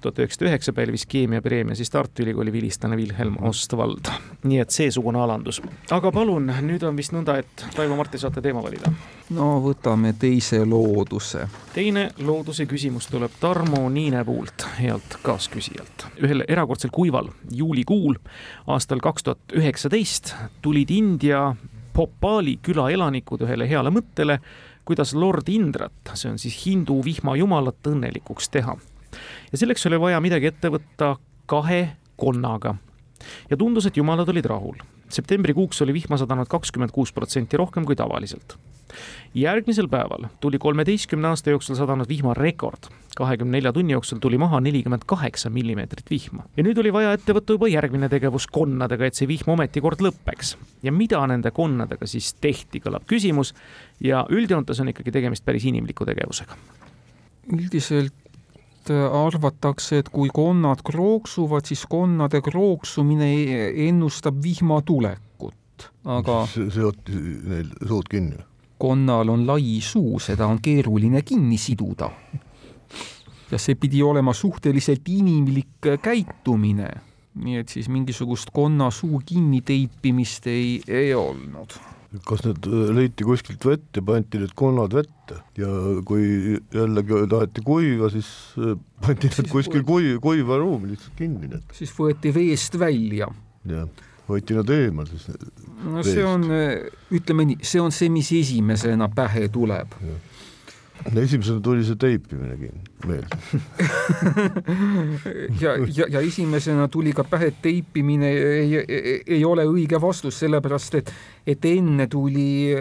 tuhat 0.00 0.18
üheksasada 0.18 0.50
üheksa 0.50 0.72
pälvis 0.72 1.06
keemiapreemia 1.06 1.76
siis 1.76 1.90
Tartu 1.90 2.22
Ülikooli 2.22 2.52
vilistlane 2.52 2.96
Wilhelm 2.96 3.36
Ostwald. 3.42 4.10
nii 4.44 4.58
et 4.58 4.70
seesugune 4.70 5.18
alandus. 5.18 5.62
aga 5.90 6.12
palun, 6.12 6.52
nüüd 6.62 6.82
on 6.82 6.96
vist 6.96 7.12
nõnda, 7.12 7.38
et 7.38 7.66
Taivo 7.76 7.96
Marti 7.96 8.18
saate 8.18 8.42
teema 8.44 8.62
valida. 8.62 8.92
no 9.30 9.48
võtame 9.64 10.14
teise 10.18 10.64
looduse. 10.64 11.48
teine 11.74 12.10
looduse 12.18 12.66
küsimus 12.66 13.06
tuleb 13.06 13.32
Tarmo 13.40 13.88
Niinepuult, 13.88 14.66
healt 14.80 15.18
kaasküsijalt. 15.22 16.06
ühel 16.22 16.44
erakordselt 16.48 16.92
kuival 16.92 17.32
juulikuul 17.50 18.18
aastal 18.66 19.00
kaks 19.00 19.22
tuhat 19.22 19.56
üheksateist 19.56 20.34
tulid 20.62 20.90
India 20.90 21.54
Bhopali 21.98 22.60
küla 22.62 22.84
elanikud 22.94 23.40
ühele 23.42 23.66
heale 23.66 23.90
mõttele, 23.90 24.36
kuidas 24.86 25.16
lord 25.18 25.48
Indrat, 25.50 26.12
see 26.14 26.30
on 26.30 26.36
siis 26.38 26.54
hindu 26.62 27.00
vihmajumalat, 27.02 27.80
õnnelikuks 27.90 28.46
teha. 28.54 28.76
ja 29.50 29.58
selleks 29.58 29.86
oli 29.90 29.98
vaja 30.00 30.20
midagi 30.22 30.46
ette 30.46 30.70
võtta 30.70 31.16
kahe 31.50 31.96
konnaga. 32.16 32.76
ja 33.50 33.56
tundus, 33.56 33.86
et 33.86 33.96
jumalad 33.96 34.28
olid 34.28 34.46
rahul. 34.46 34.78
septembrikuuks 35.10 35.82
oli 35.82 35.92
vihma 35.92 36.16
sadanud 36.16 36.46
kakskümmend 36.46 36.94
kuus 36.94 37.12
protsenti 37.12 37.56
rohkem 37.56 37.84
kui 37.84 37.96
tavaliselt. 37.96 38.54
järgmisel 39.34 39.88
päeval 39.88 40.30
tuli 40.40 40.58
kolmeteistkümne 40.58 41.28
aasta 41.34 41.50
jooksul 41.50 41.74
sadanud 41.74 42.08
vihma 42.08 42.34
rekord. 42.34 42.92
Kahekümne 43.18 43.58
nelja 43.58 43.72
tunni 43.74 43.96
jooksul 43.96 44.20
tuli 44.22 44.38
maha 44.38 44.60
nelikümmend 44.64 45.06
kaheksa 45.10 45.50
millimeetrit 45.50 46.10
vihma 46.10 46.46
ja 46.56 46.66
nüüd 46.66 46.78
oli 46.82 46.92
vaja 46.94 47.16
ette 47.16 47.34
võtta 47.36 47.56
juba 47.56 47.70
järgmine 47.70 48.10
tegevus 48.12 48.46
konnadega, 48.52 49.08
et 49.08 49.18
see 49.18 49.28
vihm 49.30 49.54
ometi 49.56 49.82
kord 49.84 50.04
lõpeks. 50.04 50.54
ja 50.82 50.94
mida 50.94 51.24
nende 51.26 51.52
konnadega 51.54 52.06
siis 52.06 52.32
tehti, 52.40 52.82
kõlab 52.84 53.08
küsimus 53.10 53.54
ja 54.04 54.24
üldjoontes 54.30 54.80
on 54.80 54.94
ikkagi 54.94 55.14
tegemist 55.18 55.44
päris 55.44 55.66
inimliku 55.68 56.06
tegevusega. 56.08 56.56
üldiselt 57.52 58.14
arvatakse, 58.94 59.98
et 59.98 60.08
kui 60.08 60.30
konnad 60.34 60.82
krooksuvad, 60.84 61.66
siis 61.68 61.84
konnade 61.90 62.40
krooksumine 62.44 63.28
ennustab 63.88 64.42
vihma 64.42 64.80
tulekut, 64.82 65.88
aga 66.04 66.40
seoti 66.54 67.18
neil 67.44 67.72
suud 67.86 68.08
kinni. 68.10 68.38
konnal 68.78 69.28
on 69.28 69.46
lai 69.46 69.80
suu, 69.82 70.18
seda 70.22 70.46
on 70.46 70.60
keeruline 70.62 71.22
kinni 71.22 71.58
siduda. 71.58 72.10
Ja 73.50 73.58
see 73.60 73.78
pidi 73.80 74.02
olema 74.04 74.34
suhteliselt 74.36 75.08
inimlik 75.08 75.92
käitumine. 76.02 76.90
nii 77.38 77.60
et 77.60 77.68
siis 77.70 77.86
mingisugust 77.88 78.50
konna 78.52 78.90
suu 78.90 79.20
kinniteipimist 79.26 80.46
ei, 80.50 80.80
ei 80.88 81.14
olnud 81.14 81.76
kas 82.24 82.42
need 82.46 82.66
leiti 82.96 83.26
kuskilt 83.26 83.64
vett 83.68 83.98
ja 83.98 84.02
pandi 84.04 84.40
need 84.40 84.54
konnad 84.56 84.94
vette 84.96 85.42
ja 85.60 85.68
kui 86.08 86.56
jällegi 86.72 87.20
taheti 87.28 87.64
kuiva, 87.66 88.08
siis 88.12 88.28
pandi 89.04 89.28
need 89.28 89.50
kuskil 89.52 89.84
kui, 89.86 90.14
kuiva 90.22 90.56
ruumi 90.60 90.94
lihtsalt 90.94 91.18
kinni 91.18 91.50
need. 91.52 91.66
siis 91.76 91.92
võeti 91.96 92.32
veest 92.34 92.78
välja. 92.80 93.28
jah, 93.68 93.90
võeti 94.28 94.56
nad 94.56 94.72
eemal 94.72 95.10
siis. 95.10 95.28
no 95.84 96.04
see 96.06 96.24
on, 96.24 96.48
ütleme 97.14 97.50
nii, 97.52 97.60
see 97.60 97.84
on 97.84 97.92
see, 97.92 98.08
mis 98.12 98.32
esimesena 98.40 99.10
pähe 99.12 99.44
tuleb 99.52 99.92
esimesena 101.22 101.60
tuli 101.60 101.84
see 101.86 101.98
teipimine 102.00 102.56
meelde 103.06 103.38
ja, 105.62 105.76
ja, 105.86 106.08
ja 106.10 106.20
esimesena 106.20 106.88
tuli 106.88 107.12
ka 107.16 107.24
pähe, 107.24 107.52
et 107.52 107.60
teipimine 107.62 108.30
ei, 108.32 108.80
ei, 108.82 109.14
ei 109.38 109.44
ole 109.44 109.66
õige 109.68 110.00
vastus, 110.00 110.40
sellepärast 110.42 110.98
et, 111.00 111.14
et 111.46 111.70
enne 111.70 112.08
tuli 112.10 112.74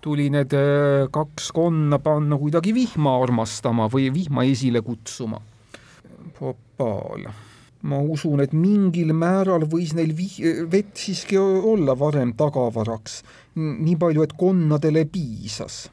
tuli 0.00 0.30
need 0.32 0.56
äh, 0.56 1.06
kaks 1.12 1.50
konna 1.52 2.00
panna 2.00 2.38
kuidagi 2.40 2.72
vihma 2.74 3.18
armastama 3.20 3.88
või 3.92 4.08
vihma 4.14 4.46
esile 4.48 4.80
kutsuma. 4.84 5.40
Popal, 6.38 7.26
ma 7.84 8.00
usun, 8.00 8.40
et 8.40 8.56
mingil 8.56 9.12
määral 9.16 9.66
võis 9.68 9.92
neil 9.96 10.14
vih-, 10.16 10.40
vett 10.72 10.96
siiski 10.96 11.36
olla 11.36 11.96
varem 12.00 12.32
tagavaraks, 12.38 13.20
nii 13.60 13.96
palju, 14.00 14.24
et 14.24 14.36
konnadele 14.40 15.04
piisas 15.12 15.84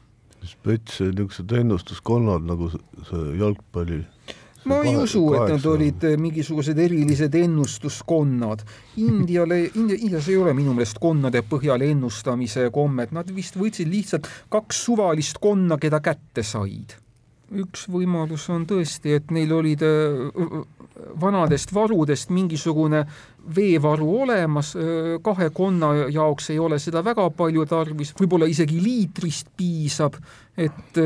spets, 0.46 1.00
niisugused 1.00 1.52
ennustuskonnad 1.60 2.44
nagu 2.48 2.70
see 2.72 3.38
jalgpalli 3.40 4.04
ma 4.68 4.82
ei 4.82 4.96
usu, 4.96 5.22
et 5.34 5.52
nad 5.52 5.66
olid 5.70 6.04
eh, 6.04 6.16
mingisugused 6.20 6.78
erilised 6.78 7.34
ennustuskonnad. 7.38 8.64
Indiale, 9.00 9.60
India, 9.74 9.96
Indias 9.96 10.28
ei 10.28 10.36
ole 10.36 10.54
minu 10.56 10.74
meelest 10.76 11.00
konnade 11.02 11.42
põhjal 11.48 11.84
ennustamise 11.88 12.68
kommet, 12.74 13.14
nad 13.16 13.30
vist 13.34 13.58
võtsid 13.58 13.90
lihtsalt 13.90 14.28
kaks 14.52 14.82
suvalist 14.88 15.40
konna, 15.42 15.78
keda 15.80 16.02
kätte 16.04 16.44
said. 16.44 16.98
üks 17.48 17.86
võimalus 17.88 18.42
on 18.52 18.66
tõesti, 18.68 19.14
et 19.16 19.30
neil 19.32 19.52
olid 19.56 19.82
eh, 19.86 20.58
vanadest 21.20 21.72
varudest 21.74 22.30
mingisugune 22.34 23.04
veevaru 23.56 24.08
olemas, 24.22 24.74
kahe 25.22 25.50
konna 25.54 25.92
jaoks 26.12 26.50
ei 26.50 26.58
ole 26.58 26.78
seda 26.82 27.02
väga 27.04 27.28
palju 27.36 27.64
tarvis, 27.70 28.12
võib-olla 28.18 28.48
isegi 28.50 28.80
liitrist 28.82 29.48
piisab, 29.56 30.18
et 30.58 31.00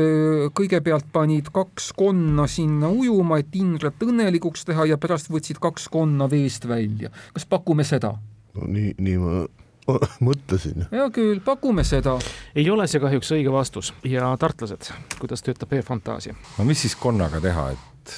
kõigepealt 0.57 1.07
panid 1.13 1.51
kaks 1.53 1.91
konna 1.97 2.47
sinna 2.51 2.89
ujuma, 2.89 3.39
et 3.39 3.55
Indret 3.55 4.01
õnnelikuks 4.03 4.65
teha 4.67 4.89
ja 4.89 4.97
pärast 4.97 5.31
võtsid 5.31 5.61
kaks 5.63 5.87
konna 5.93 6.29
veest 6.29 6.67
välja. 6.67 7.13
kas 7.33 7.45
pakume 7.45 7.85
seda? 7.87 8.15
no 8.53 8.67
nii, 8.69 8.95
nii 8.97 9.17
ma 9.21 9.43
mõtlesin. 10.27 10.87
hea 10.91 11.07
küll, 11.13 11.41
pakume 11.45 11.83
seda. 11.87 12.17
ei 12.55 12.69
ole 12.71 12.87
see 12.87 13.01
kahjuks 13.03 13.33
õige 13.35 13.51
vastus 13.53 13.93
ja 14.07 14.31
tartlased, 14.39 14.91
kuidas 15.19 15.43
töötab 15.45 15.73
e-fantaasia? 15.77 16.35
no 16.57 16.67
mis 16.67 16.83
siis 16.85 16.95
konnaga 16.99 17.41
teha, 17.43 17.69
et 17.75 18.17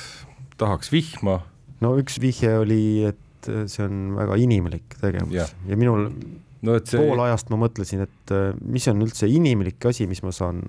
tahaks 0.58 0.92
vihma 0.94 1.42
no 1.84 1.94
üks 2.00 2.20
vihje 2.22 2.56
oli, 2.62 2.82
et 3.12 3.52
see 3.70 3.86
on 3.86 4.16
väga 4.18 4.40
inimlik 4.42 4.98
tegevus. 5.02 5.36
Ja, 5.36 5.46
ja 5.70 5.78
minul 5.80 6.08
no, 6.10 6.78
see... 6.82 7.00
pool 7.00 7.24
ajast 7.28 7.52
ma 7.54 7.60
mõtlesin, 7.66 8.06
et 8.08 8.36
äh, 8.36 8.52
mis 8.62 8.88
on 8.92 9.04
üldse 9.06 9.30
inimlik 9.30 9.86
asi, 9.90 10.08
mis 10.10 10.24
ma 10.26 10.34
saan 10.36 10.64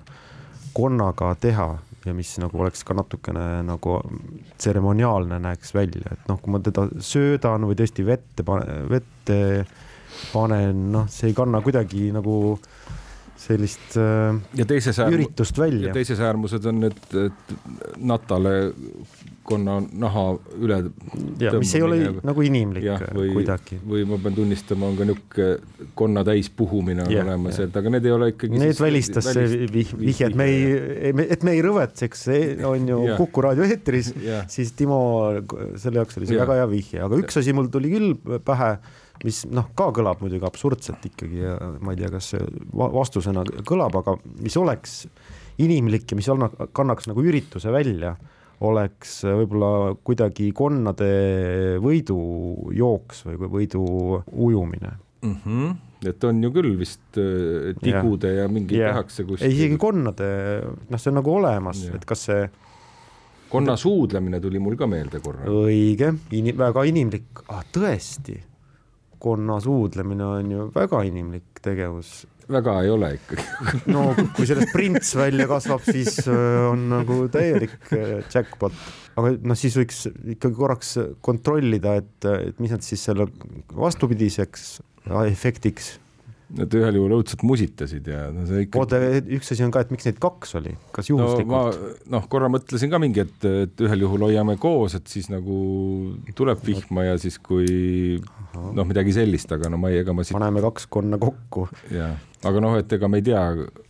konnaga 0.77 1.31
teha 1.41 1.69
ja 2.07 2.13
mis 2.15 2.35
nagu 2.39 2.61
oleks 2.61 2.85
ka 2.87 2.95
natukene 2.95 3.63
nagu 3.67 3.97
tseremoniaalne 4.61 5.39
näeks 5.43 5.73
välja, 5.75 6.13
et 6.13 6.29
noh, 6.29 6.39
kui 6.41 6.53
ma 6.53 6.61
teda 6.63 6.87
söödan 7.03 7.65
või 7.67 7.77
tõesti 7.79 8.05
vette, 8.07 8.45
vette 8.91 9.39
panen, 10.31 10.87
noh, 10.93 11.09
see 11.11 11.31
ei 11.31 11.37
kanna 11.37 11.61
kuidagi 11.65 12.11
nagu 12.15 12.57
sellist 13.37 13.97
äh, 14.01 14.37
ja 14.57 14.65
teises 14.69 14.99
üritust 15.05 15.59
välja. 15.59 15.93
teises 15.95 16.21
äärmused 16.23 16.65
on 16.69 16.85
need 16.87 17.17
natale 17.97 18.57
konna 19.47 19.77
naha 19.79 20.23
üle. 20.59 20.77
ja 21.39 21.53
mis 21.55 21.71
ei 21.77 21.83
ole 21.85 21.97
nagu 22.25 22.43
inimlik 22.43 22.83
ja, 22.85 22.97
või, 23.15 23.29
kuidagi. 23.37 23.79
või 23.87 24.03
ma 24.09 24.19
pean 24.23 24.35
tunnistama, 24.35 24.89
on 24.91 24.99
ka 24.99 25.07
niisugune 25.07 25.93
konna 25.97 26.23
täis 26.27 26.49
puhumine 26.53 27.05
on 27.05 27.13
ja, 27.13 27.23
olemas, 27.23 27.59
et 27.63 27.79
aga 27.79 27.93
need 27.93 28.07
ei 28.09 28.13
ole 28.15 28.29
ikkagi. 28.33 28.59
Need 28.59 28.81
välistas 28.83 29.29
see 29.31 29.69
vih, 29.71 29.93
vihje, 30.01 30.29
et 30.29 30.37
me 30.37 30.49
ei, 30.51 31.23
et 31.37 31.47
me 31.47 31.55
ei 31.55 31.63
rõvetseks, 31.65 32.27
on 32.67 32.91
ju 32.91 33.01
Kuku 33.17 33.45
raadio 33.47 33.67
eetris, 33.67 34.11
siis 34.51 34.73
Timo, 34.77 34.99
selle 35.79 36.03
jaoks 36.03 36.19
oli 36.19 36.29
see 36.29 36.37
ja. 36.37 36.43
väga 36.43 36.61
hea 36.61 36.69
vihje, 36.73 37.03
aga 37.07 37.23
üks 37.23 37.39
asi 37.39 37.55
mul 37.55 37.71
tuli 37.73 37.93
küll 37.95 38.39
pähe 38.45 38.75
mis 39.25 39.43
noh, 39.49 39.69
ka 39.77 39.89
kõlab 39.95 40.21
muidugi 40.23 40.47
absurdselt 40.47 41.05
ikkagi 41.09 41.43
ja 41.43 41.57
ma 41.81 41.93
ei 41.93 42.01
tea, 42.01 42.11
kas 42.13 42.31
see 42.33 42.43
vastusena 42.73 43.45
kõlab, 43.67 43.97
aga 44.01 44.17
mis 44.43 44.57
oleks 44.59 45.03
inimlik 45.63 46.11
ja 46.11 46.19
mis 46.19 46.29
anna, 46.29 46.49
kannaks 46.75 47.09
nagu 47.09 47.23
ürituse 47.25 47.73
välja 47.73 48.15
oleks 48.67 49.19
võib-olla 49.25 49.97
kuidagi 50.05 50.49
konnade 50.57 51.09
võidujooks 51.83 53.25
või 53.27 53.51
võidu 53.59 53.83
ujumine 54.33 54.95
mm. 55.21 55.35
-hmm 55.43 55.75
et 56.05 56.23
on 56.27 56.43
ju 56.43 56.51
küll 56.53 56.75
vist 56.77 57.17
äh, 57.17 57.73
tigude 57.81 58.29
ja, 58.29 58.45
ja 58.45 58.51
mingeid 58.51 58.77
yeah. 58.77 58.93
tehakse 58.93 59.25
kuskil. 59.25 59.47
ei, 59.47 59.55
isegi 59.55 59.79
konnade, 59.81 60.27
noh, 60.91 61.01
see 61.01 61.11
on 61.11 61.17
nagu 61.17 61.33
olemas, 61.39 61.81
et 61.89 62.05
kas 62.07 62.27
see. 62.29 62.43
konna 63.49 63.77
suudlemine 63.79 64.39
tuli 64.43 64.61
mul 64.61 64.77
ka 64.77 64.89
meelde 64.89 65.21
korra. 65.23 65.47
õige, 65.49 66.13
väga 66.61 66.85
inimlik 66.91 67.41
ah,, 67.47 67.63
tõesti. 67.73 68.37
Konna 69.19 69.59
suudlemine 69.63 70.25
on 70.25 70.51
ju 70.51 70.71
väga 70.75 71.03
inimlik 71.09 71.61
tegevus 71.63 72.25
väga 72.51 72.77
ei 72.83 72.91
ole 72.91 73.11
ikkagi 73.17 73.45
no 73.95 74.07
kui 74.35 74.47
sellest 74.47 74.71
prints 74.75 75.13
välja 75.19 75.47
kasvab, 75.49 75.83
siis 75.83 76.21
äh, 76.25 76.63
on 76.69 76.87
nagu 76.91 77.19
täielik 77.33 77.91
äh, 77.95 78.17
jackpot. 78.33 78.75
aga 79.19 79.33
noh, 79.41 79.59
siis 79.59 79.77
võiks 79.79 80.05
ikkagi 80.37 80.55
korraks 80.55 80.95
kontrollida, 81.25 81.97
et, 82.01 82.29
et 82.49 82.59
mis 82.63 82.73
nad 82.73 82.85
siis 82.85 83.03
selle 83.09 83.27
vastupidiseks 83.75 84.69
efektiks 85.27 85.95
Nad 86.55 86.71
ühel 86.79 86.95
juhul 86.95 87.11
õudselt 87.17 87.41
musitasid 87.43 88.05
ja 88.07 88.29
no 88.31 88.45
see 88.47 88.63
ikka. 88.63 88.79
oota, 88.79 88.99
üks 89.35 89.51
asi 89.51 89.65
on 89.65 89.71
ka, 89.75 89.81
et 89.83 89.89
miks 89.91 90.05
neid 90.07 90.19
kaks 90.23 90.55
oli, 90.55 90.71
kas 90.95 91.09
juhuslikult 91.11 91.75
no,? 91.75 91.89
noh, 92.13 92.27
korra 92.31 92.47
mõtlesin 92.51 92.91
ka 92.93 93.01
mingi, 93.03 93.25
et, 93.25 93.47
et 93.65 93.83
ühel 93.83 94.05
juhul 94.05 94.23
hoiame 94.29 94.55
koos, 94.61 94.95
et 94.95 95.11
siis 95.11 95.27
nagu 95.33 95.57
tuleb 96.37 96.63
vihma 96.63 97.03
ja 97.09 97.17
siis 97.19 97.35
kui 97.43 98.21
noh, 98.55 98.87
midagi 98.87 99.17
sellist, 99.17 99.51
aga 99.51 99.73
no 99.73 99.81
ma 99.81 99.91
ei, 99.91 99.99
ega 100.05 100.15
ma 100.15 100.23
siit. 100.23 100.37
paneme 100.39 100.63
kaks 100.63 100.87
konna 100.95 101.19
kokku. 101.19 101.67
jah, 101.91 102.15
aga 102.47 102.63
noh, 102.63 102.79
et 102.79 102.95
ega 102.95 103.11
me 103.11 103.19
ei 103.19 103.27
tea 103.27 103.43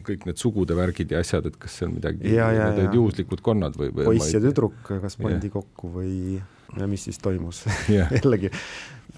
kõik 0.10 0.26
need 0.26 0.42
sugude 0.42 0.78
värgid 0.78 1.14
ja 1.14 1.22
asjad, 1.22 1.46
et 1.52 1.62
kas 1.62 1.78
on 1.86 1.94
midagi, 2.00 2.26
need 2.26 2.82
olid 2.82 2.98
juhuslikud 2.98 3.46
konnad 3.46 3.78
või, 3.78 3.94
või. 3.94 4.10
poiss 4.16 4.34
ja 4.34 4.42
tüdruk, 4.42 4.82
kas 4.88 5.22
pandi 5.22 5.52
ja. 5.52 5.60
kokku 5.60 5.94
või 6.00 6.40
ja 6.74 6.90
mis 6.90 7.06
siis 7.06 7.22
toimus 7.22 7.62
jällegi 7.94 8.50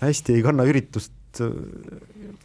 hästi 0.02 0.36
ei 0.38 0.44
kanna 0.46 0.68
üritust 0.70 1.14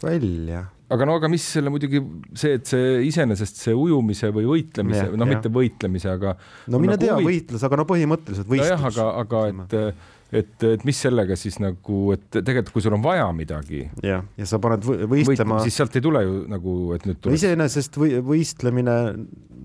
välja 0.04 0.66
aga 0.92 1.06
no 1.08 1.16
aga 1.18 1.30
mis 1.32 1.44
selle 1.56 1.72
muidugi 1.72 2.00
see, 2.36 2.58
et 2.58 2.66
see 2.68 3.04
iseenesest 3.08 3.60
see 3.62 3.76
ujumise 3.76 4.30
või 4.34 4.46
võitlemise, 4.48 5.06
noh, 5.16 5.28
mitte 5.28 5.52
võitlemise, 5.52 6.10
aga. 6.12 6.34
no 6.70 6.80
mine 6.82 6.94
nagu 6.94 7.06
tea 7.06 7.14
huvi..., 7.16 7.30
võitlus, 7.30 7.64
aga 7.66 7.78
no 7.80 7.86
põhimõtteliselt 7.88 8.50
võistlus. 8.50 8.74
nojah, 8.74 8.84
aga, 8.90 9.06
aga 9.22 9.42
et, 9.48 10.04
et, 10.42 10.66
et 10.74 10.84
mis 10.84 11.00
sellega 11.06 11.38
siis 11.40 11.56
nagu, 11.62 12.02
et 12.14 12.28
tegelikult, 12.36 12.74
kui 12.76 12.84
sul 12.84 12.98
on 12.98 13.04
vaja 13.04 13.26
midagi. 13.36 13.86
jah, 14.04 14.26
ja 14.36 14.50
sa 14.50 14.60
paned 14.62 14.84
võistlema. 14.84 15.62
siis 15.64 15.80
sealt 15.80 15.96
ei 15.96 16.04
tule 16.04 16.24
ju 16.26 16.38
nagu, 16.52 16.76
et 16.98 17.08
nüüd 17.08 17.20
tuleb. 17.22 17.38
iseenesest 17.40 17.98
või 18.00 18.20
võistlemine, 18.34 19.00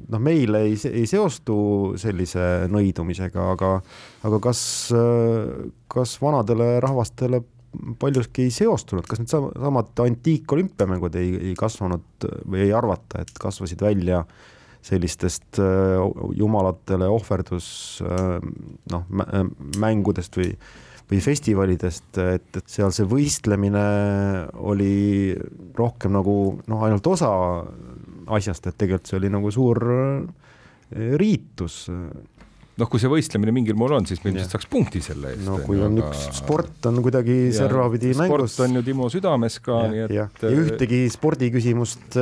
noh, 0.09 0.23
meile 0.23 0.63
ei, 0.69 0.79
ei 0.89 1.05
seostu 1.09 1.59
sellise 1.99 2.71
nõidumisega, 2.71 3.51
aga, 3.57 3.75
aga 4.29 4.43
kas, 4.49 4.63
kas 5.91 6.19
vanadele 6.23 6.77
rahvastele 6.85 7.43
paljuski 7.99 8.47
ei 8.47 8.53
seostunud, 8.53 9.07
kas 9.09 9.21
needsamad 9.21 10.03
antiikolümpiamängud 10.05 11.15
ei, 11.19 11.33
ei 11.51 11.55
kasvanud 11.57 12.27
või 12.49 12.65
ei 12.67 12.73
arvata, 12.75 13.23
et 13.23 13.33
kasvasid 13.39 13.81
välja 13.85 14.23
sellistest 14.85 15.59
jumalatele 16.39 17.09
ohverdus 17.11 17.65
noh, 17.99 19.09
mängudest 19.81 20.39
või 20.39 20.53
või 21.09 21.21
festivalidest, 21.25 22.17
et, 22.21 22.49
et 22.53 22.67
seal 22.69 22.91
see 22.93 23.07
võistlemine 23.09 23.81
oli 24.61 25.33
rohkem 25.77 26.13
nagu 26.13 26.35
noh, 26.69 26.83
ainult 26.85 27.07
osa 27.09 27.31
asjast, 28.29 28.69
et 28.69 28.77
tegelikult 28.77 29.09
see 29.09 29.17
oli 29.17 29.31
nagu 29.33 29.49
suur 29.53 29.81
riitus 31.21 31.87
noh, 32.79 32.89
kui 32.91 33.01
see 33.01 33.11
võistlemine 33.11 33.53
mingil 33.55 33.77
moel 33.79 33.97
on, 33.99 34.07
siis 34.09 34.21
ilmselt 34.23 34.55
saaks 34.55 34.69
punkti 34.71 35.01
selle 35.03 35.33
eest. 35.33 35.43
no 35.47 35.59
kui 35.65 35.81
on 35.83 35.97
aga... 35.99 36.11
üks 36.11 36.39
sport 36.41 36.89
on 36.89 37.01
kuidagi 37.05 37.37
servapidi 37.55 38.13
mängus. 38.15 38.55
sport 38.55 38.65
on 38.67 38.79
ju 38.79 38.85
Timo 38.89 39.09
südames 39.13 39.59
ka, 39.65 39.81
nii 39.91 40.05
et. 40.07 40.15
ja 40.15 40.29
ühtegi 40.49 41.03
spordiküsimust 41.13 42.19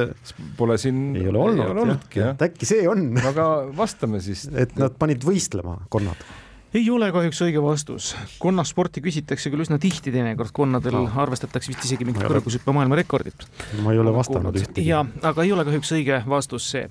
pole 0.59 0.79
siin. 0.81 1.05
ei 1.19 1.29
ole 1.31 1.45
olnud, 1.45 2.09
et 2.17 2.49
äkki 2.49 2.69
see 2.69 2.87
on. 2.89 3.09
aga 3.27 3.47
vastame 3.77 4.23
siis. 4.23 4.47
et 4.53 4.75
nad 4.79 4.97
panid 4.99 5.25
võistlema, 5.27 5.79
konnad 5.93 6.27
ei 6.75 6.89
ole 6.91 7.07
kahjuks 7.15 7.39
õige 7.45 7.61
vastus. 7.63 8.11
konnasporti 8.41 9.01
küsitakse 9.03 9.51
küll 9.53 9.63
üsna 9.63 9.79
tihti 9.81 10.11
teinekord, 10.13 10.51
konnadel 10.55 10.97
no. 10.97 11.03
arvestatakse 11.23 11.71
vist 11.71 11.85
isegi 11.87 12.07
mingit 12.07 12.27
kõrgushüppe 12.27 12.75
maailmarekordit. 12.75 13.47
ma 13.85 13.95
ei 13.95 14.01
ole 14.01 14.13
vastanud 14.15 14.57
ühtegi. 14.59 14.87
ja, 14.89 15.03
aga 15.23 15.45
ei 15.45 15.53
ole 15.55 15.65
kahjuks 15.67 15.93
õige 15.97 16.21
vastus 16.27 16.69
see. 16.73 16.89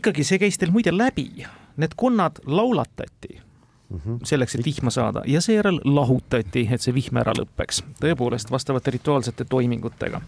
ikkagi 0.00 0.26
see 0.28 0.40
käis 0.42 0.60
teil 0.60 0.74
muide 0.74 0.92
läbi, 0.94 1.46
need 1.76 1.96
konnad 1.96 2.32
laulatati 2.46 3.40
Mm 3.88 4.00
-hmm. 4.06 4.18
selleks, 4.24 4.54
et 4.54 4.64
vihma 4.64 4.90
saada 4.90 5.22
ja 5.26 5.40
seejärel 5.40 5.80
lahutati, 5.84 6.68
et 6.70 6.80
see 6.80 6.94
vihm 6.94 7.16
ära 7.16 7.32
lõpeks. 7.32 7.82
tõepoolest 8.00 8.50
vastavate 8.50 8.90
rituaalsete 8.90 9.44
toimingutega. 9.44 10.20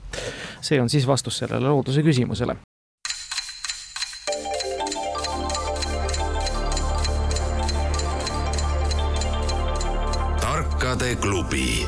see 0.60 0.80
on 0.80 0.88
siis 0.88 1.06
vastus 1.06 1.38
sellele 1.38 1.68
looduse 1.68 2.02
küsimusele. 2.02 2.56
klubi. 11.20 11.86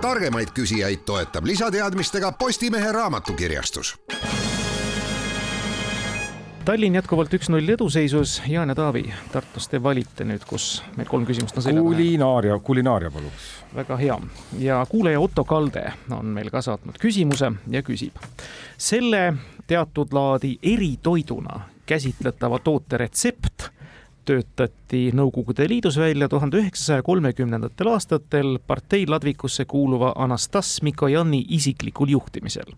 targemaid 0.00 0.48
küsijaid 0.54 0.96
toetab 0.96 1.44
lisateadmistega 1.44 2.32
Postimehe 2.32 2.92
raamatukirjastus. 2.92 3.96
Tallinn 6.64 6.94
jätkuvalt 6.94 7.34
üks-null 7.36 7.68
eduseisus. 7.68 8.38
Jaan 8.48 8.70
ja 8.72 8.74
Taavi, 8.74 9.02
Tartust 9.32 9.68
te 9.68 9.82
valite 9.82 10.24
nüüd, 10.24 10.46
kus 10.48 10.78
meil 10.96 11.10
kolm 11.10 11.26
küsimust 11.28 11.58
on 11.60 11.64
selja 11.66 11.82
taga. 11.82 11.90
kulinaaria, 11.90 12.56
kulinaaria 12.64 13.10
paluks. 13.12 13.50
väga 13.76 13.98
hea 14.00 14.16
ja 14.58 14.78
kuulaja 14.88 15.20
Otto 15.20 15.44
Kalde 15.44 15.82
on 16.10 16.32
meil 16.32 16.48
ka 16.50 16.62
saatnud 16.64 16.96
küsimuse 17.02 17.52
ja 17.70 17.82
küsib. 17.84 18.16
selle 18.78 19.34
teatud 19.66 20.16
laadi 20.16 20.56
eritoiduna 20.62 21.60
käsitletava 21.86 22.58
toote 22.58 22.96
retsept 22.96 23.68
töötati 24.24 25.10
Nõukogude 25.12 25.68
Liidus 25.68 26.00
välja 26.00 26.28
tuhande 26.28 26.64
üheksasaja 26.64 27.02
kolmekümnendatel 27.02 27.92
aastatel 27.92 28.58
partei 28.66 29.04
ladvikusse 29.06 29.64
kuuluva 29.64 30.14
Anastas 30.16 30.82
Mikojani 30.82 31.44
isiklikul 31.48 32.08
juhtimisel. 32.08 32.72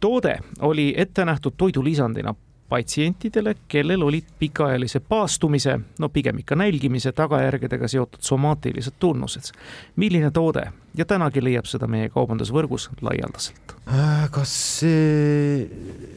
toode 0.00 0.38
oli 0.60 0.92
ette 0.96 1.24
nähtud 1.24 1.56
toidulisandina 1.56 2.34
patsientidele, 2.68 3.54
kellel 3.68 4.02
olid 4.02 4.30
pikaajalise 4.38 5.00
paastumise, 5.00 5.78
no 5.98 6.08
pigem 6.08 6.38
ikka 6.42 6.56
nälgimise 6.56 7.12
tagajärgedega 7.12 7.88
seotud 7.88 8.22
somaatilised 8.22 8.96
tunnused. 8.98 9.52
milline 9.96 10.30
toode 10.30 10.72
ja 10.96 11.04
tänagi 11.04 11.44
leiab 11.44 11.66
seda 11.66 11.86
meie 11.90 12.08
kaubandusvõrgus 12.08 12.88
laialdaselt. 13.02 13.76
Äh, 13.88 14.30
kas 14.30 14.54
see 14.80 15.68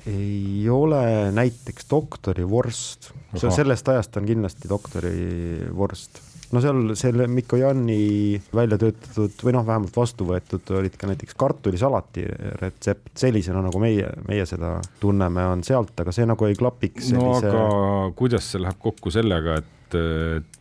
ei 0.08 0.70
ole 0.70 1.32
näiteks 1.32 1.90
doktorivorst? 1.90 3.12
see 3.36 3.52
sellest 3.52 3.90
ajast 3.90 4.18
on 4.18 4.26
kindlasti 4.26 4.70
doktorivorst 4.70 6.27
no 6.54 6.62
seal 6.64 6.94
selle 7.00 7.28
Mikojani 7.32 8.40
välja 8.56 8.80
töötatud 8.82 9.42
või 9.44 9.56
noh, 9.56 9.66
vähemalt 9.68 9.96
vastu 9.98 10.28
võetud 10.30 10.70
olid 10.80 10.98
ka 11.00 11.10
näiteks 11.10 11.38
kartulisalati 11.40 12.26
retsept 12.62 13.14
sellisena, 13.20 13.64
nagu 13.66 13.82
meie, 13.84 14.10
meie 14.28 14.46
seda 14.50 14.78
tunneme, 15.02 15.44
on 15.52 15.66
sealt, 15.68 15.96
aga 16.00 16.14
see 16.16 16.28
nagu 16.30 16.48
ei 16.48 16.56
klapiks 16.60 17.12
sellise.... 17.12 17.52
no 17.52 17.66
aga 17.66 18.14
kuidas 18.20 18.52
see 18.54 18.64
läheb 18.64 18.80
kokku 18.84 19.14
sellega, 19.14 19.60
et 19.62 19.74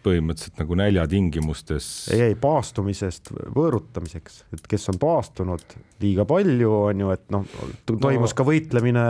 põhimõtteliselt 0.06 0.60
nagu 0.60 0.76
näljatingimustes. 0.78 1.86
ei, 2.14 2.28
ei 2.28 2.36
paastumisest 2.38 3.32
võõrutamiseks, 3.56 4.44
et 4.54 4.68
kes 4.70 4.90
on 4.92 5.00
paastunud 5.02 5.76
liiga 6.02 6.26
palju, 6.28 6.70
on 6.92 7.02
ju, 7.06 7.14
et 7.14 7.26
noh, 7.34 7.48
toimus 7.88 8.30
no. 8.30 8.36
ka 8.38 8.46
võitlemine 8.46 9.06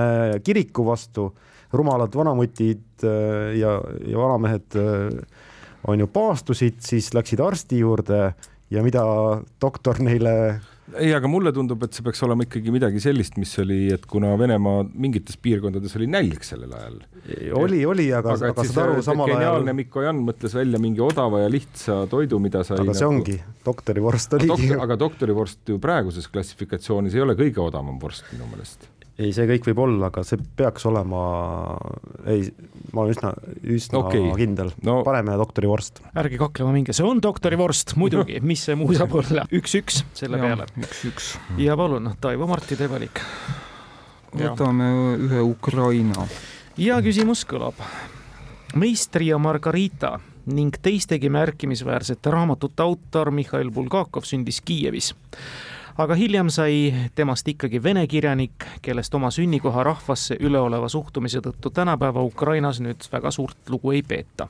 kiriku 0.46 0.86
vastu, 0.88 1.28
rumalad 1.76 2.14
vanamutid 2.16 3.04
äh, 3.04 3.56
ja, 3.60 3.76
ja 4.06 4.22
vanamehed 4.22 4.78
äh, 4.80 5.44
on 5.86 6.02
ju 6.02 6.08
paastusid, 6.10 6.80
siis 6.84 7.12
läksid 7.14 7.42
arsti 7.42 7.82
juurde 7.82 8.22
ja 8.70 8.82
mida 8.82 9.04
doktor 9.62 10.00
neile 10.02 10.32
ei, 10.94 11.10
aga 11.16 11.28
mulle 11.30 11.50
tundub, 11.54 11.82
et 11.82 11.96
see 11.96 12.04
peaks 12.06 12.20
olema 12.22 12.44
ikkagi 12.46 12.70
midagi 12.74 13.00
sellist, 13.02 13.34
mis 13.40 13.50
oli, 13.58 13.78
et 13.94 14.04
kuna 14.10 14.32
Venemaa 14.38 14.84
mingites 14.86 15.38
piirkondades 15.42 15.96
oli 15.98 16.06
nälg 16.10 16.46
sellel 16.46 16.72
ajal. 16.78 16.98
oli, 17.58 17.80
oli, 17.88 18.06
aga, 18.14 18.36
aga, 18.36 18.52
aga 18.54 18.66
saad 18.68 18.82
aru, 18.84 19.02
samal 19.04 19.26
ajal. 19.26 19.40
geniaalne 19.40 19.74
Mikko 19.80 20.06
Jan 20.06 20.22
mõtles 20.28 20.54
välja 20.56 20.80
mingi 20.82 21.02
odava 21.02 21.42
ja 21.42 21.50
lihtsa 21.52 22.04
toidu, 22.10 22.38
mida 22.42 22.62
sai. 22.66 22.78
aga 22.84 22.94
see 22.94 23.08
nagu... 23.08 23.16
ongi, 23.18 23.38
doktorivorst 23.66 24.38
oligi 24.38 24.74
aga 24.86 24.98
doktorivorst 25.00 25.74
ju 25.74 25.80
praeguses 25.82 26.30
klassifikatsioonis 26.30 27.18
ei 27.18 27.26
ole 27.26 27.34
kõige 27.38 27.64
odavam 27.66 27.98
vorst 28.02 28.30
minu 28.34 28.46
meelest 28.52 28.86
ei, 29.16 29.32
see 29.32 29.46
kõik 29.48 29.68
võib 29.70 29.80
olla, 29.86 30.10
aga 30.10 30.22
see 30.26 30.40
peaks 30.58 30.84
olema, 30.88 31.20
ei, 32.28 32.50
ma 32.92 33.04
olen 33.04 33.14
üsna, 33.14 33.32
üsna 33.76 34.00
okay. 34.02 34.24
kindel 34.38 34.72
no., 34.86 34.98
paneme 35.06 35.36
doktorivorst. 35.40 36.02
ärge 36.20 36.40
kaklema 36.40 36.74
minge, 36.74 36.94
see 36.96 37.06
on 37.06 37.22
doktorivorst 37.24 37.96
muidugi, 38.00 38.40
mis 38.50 38.66
see 38.68 38.76
muu 38.78 38.92
saab 38.96 39.16
olla, 39.22 39.46
üks-üks 39.56 40.02
selle 40.16 40.40
ja, 40.40 40.50
peale. 40.50 40.68
üks-üks. 40.84 41.32
ja 41.62 41.78
palun, 41.78 42.12
Taivo 42.20 42.48
Marti, 42.50 42.76
teie 42.78 42.92
valik. 42.92 43.22
võtame 44.36 44.90
ühe 45.28 45.44
Ukraina. 45.46 46.28
ja 46.80 47.00
küsimus 47.04 47.46
kõlab. 47.48 47.80
meistri 48.76 49.30
ja 49.32 49.40
Margarita 49.40 50.18
ning 50.46 50.76
teistegi 50.78 51.30
märkimisväärsete 51.32 52.30
raamatute 52.30 52.84
autor 52.84 53.32
Mihhail 53.34 53.72
Bulgakov 53.74 54.28
sündis 54.28 54.60
Kiievis 54.62 55.14
aga 55.98 56.14
hiljem 56.14 56.50
sai 56.52 56.94
temast 57.14 57.48
ikkagi 57.48 57.82
vene 57.82 58.06
kirjanik, 58.06 58.66
kellest 58.82 59.14
oma 59.14 59.30
sünnikoha 59.30 59.84
rahvasse 59.86 60.36
üleoleva 60.40 60.88
suhtumise 60.92 61.40
tõttu 61.44 61.72
tänapäeva 61.72 62.22
Ukrainas 62.22 62.80
nüüd 62.84 63.08
väga 63.12 63.30
suurt 63.30 63.70
lugu 63.72 63.92
ei 63.96 64.02
peeta. 64.02 64.48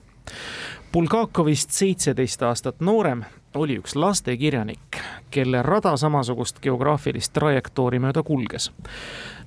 Bulgakovist 0.93 1.71
seitseteist 1.71 2.43
aastat 2.43 2.81
noorem 2.81 3.25
oli 3.55 3.79
üks 3.81 3.97
lastekirjanik, 3.97 5.01
kelle 5.31 5.63
rada 5.63 5.97
samasugust 5.97 6.61
geograafilist 6.61 7.33
trajektoori 7.33 7.99
mööda 8.01 8.23
kulges 8.23 8.71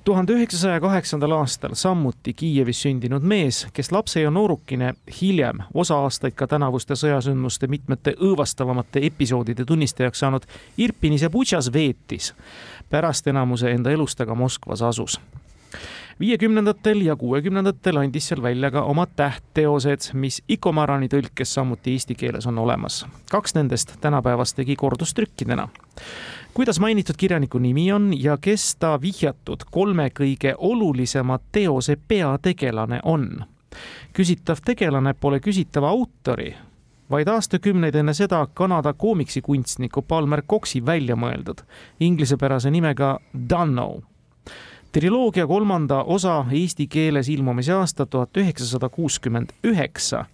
tuhande 0.04 0.32
üheksasaja 0.32 0.80
kaheksandal 0.80 1.30
aastal 1.30 1.74
samuti 1.74 2.32
Kiievis 2.34 2.82
sündinud 2.82 3.22
mees, 3.22 3.66
kes 3.72 3.92
lapse 3.92 4.20
ja 4.20 4.30
noorukine 4.30 4.94
hiljem 5.20 5.60
osa 5.74 5.98
aastaid 6.04 6.34
ka 6.34 6.46
tänavuste 6.46 6.96
sõjasündmuste 6.96 7.68
mitmete 7.68 8.14
õõvastavamate 8.16 9.04
episoodide 9.06 9.64
tunnistajaks 9.64 10.24
saanud 10.24 10.46
Irpinis 10.78 11.22
ja 11.22 11.30
Butšas 11.30 11.72
veetis. 11.72 12.34
pärast 12.90 13.26
enamuse 13.26 13.70
enda 13.70 13.90
elust 13.90 14.20
aga 14.20 14.34
Moskvas 14.34 14.82
asus 14.82 15.20
viiekümnendatel 16.20 17.00
ja 17.00 17.16
kuuekümnendatel 17.16 17.96
andis 17.96 18.28
seal 18.28 18.42
välja 18.42 18.70
ka 18.70 18.82
oma 18.82 19.06
tähtteosed, 19.06 20.10
mis 20.12 20.42
Ikomarani 20.48 21.08
tõlkes 21.08 21.54
samuti 21.56 21.96
eesti 21.96 22.14
keeles 22.14 22.46
on 22.46 22.58
olemas. 22.58 23.06
kaks 23.30 23.54
nendest 23.54 23.96
tänapäevast 24.00 24.56
tegi 24.56 24.76
kordustrükkidena 24.76 25.68
kuidas 26.54 26.80
mainitud 26.80 27.14
kirjaniku 27.16 27.58
nimi 27.58 27.92
on 27.92 28.22
ja 28.22 28.36
kes 28.40 28.76
ta 28.76 29.00
vihjatud 29.00 29.64
kolme 29.70 30.10
kõige 30.10 30.54
olulisema 30.58 31.38
teose 31.52 31.96
peategelane 32.08 33.00
on? 33.02 33.44
küsitav 34.12 34.58
tegelane 34.64 35.14
pole 35.14 35.38
küsitava 35.40 35.88
autori, 35.88 36.54
vaid 37.10 37.28
aastakümneid 37.28 37.94
enne 37.94 38.14
seda 38.14 38.46
Kanada 38.54 38.92
koomiksikunstniku 38.92 40.02
Palmer 40.02 40.42
Coxi 40.42 40.86
välja 40.86 41.16
mõeldud 41.16 41.62
inglisepärase 42.00 42.70
nimega 42.70 43.18
Dunno. 43.50 44.02
Triloogia 44.92 45.46
kolmanda 45.46 46.02
osa 46.02 46.44
eesti 46.52 46.86
keeles 46.86 47.28
ilmumise 47.28 47.72
aasta 47.72 48.06
tuhat 48.06 48.36
üheksasada 48.36 48.88
kuuskümmend 48.88 49.50
üheksa 49.64 50.24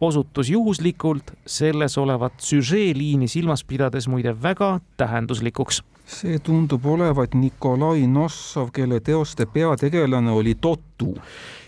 osutus 0.00 0.50
juhuslikult 0.50 1.32
selles 1.46 1.98
olevat 1.98 2.32
süžeeliini 2.38 3.28
silmas 3.28 3.64
pidades 3.64 4.08
muide 4.08 4.42
väga 4.42 4.80
tähenduslikuks. 4.96 5.82
See 6.06 6.38
tundub 6.38 6.86
olevat 6.86 7.34
Nikolai 7.34 8.06
Nossov, 8.06 8.70
kelle 8.72 9.00
teoste 9.00 9.46
peategelane 9.50 10.30
oli 10.30 10.54
totu 10.54 11.16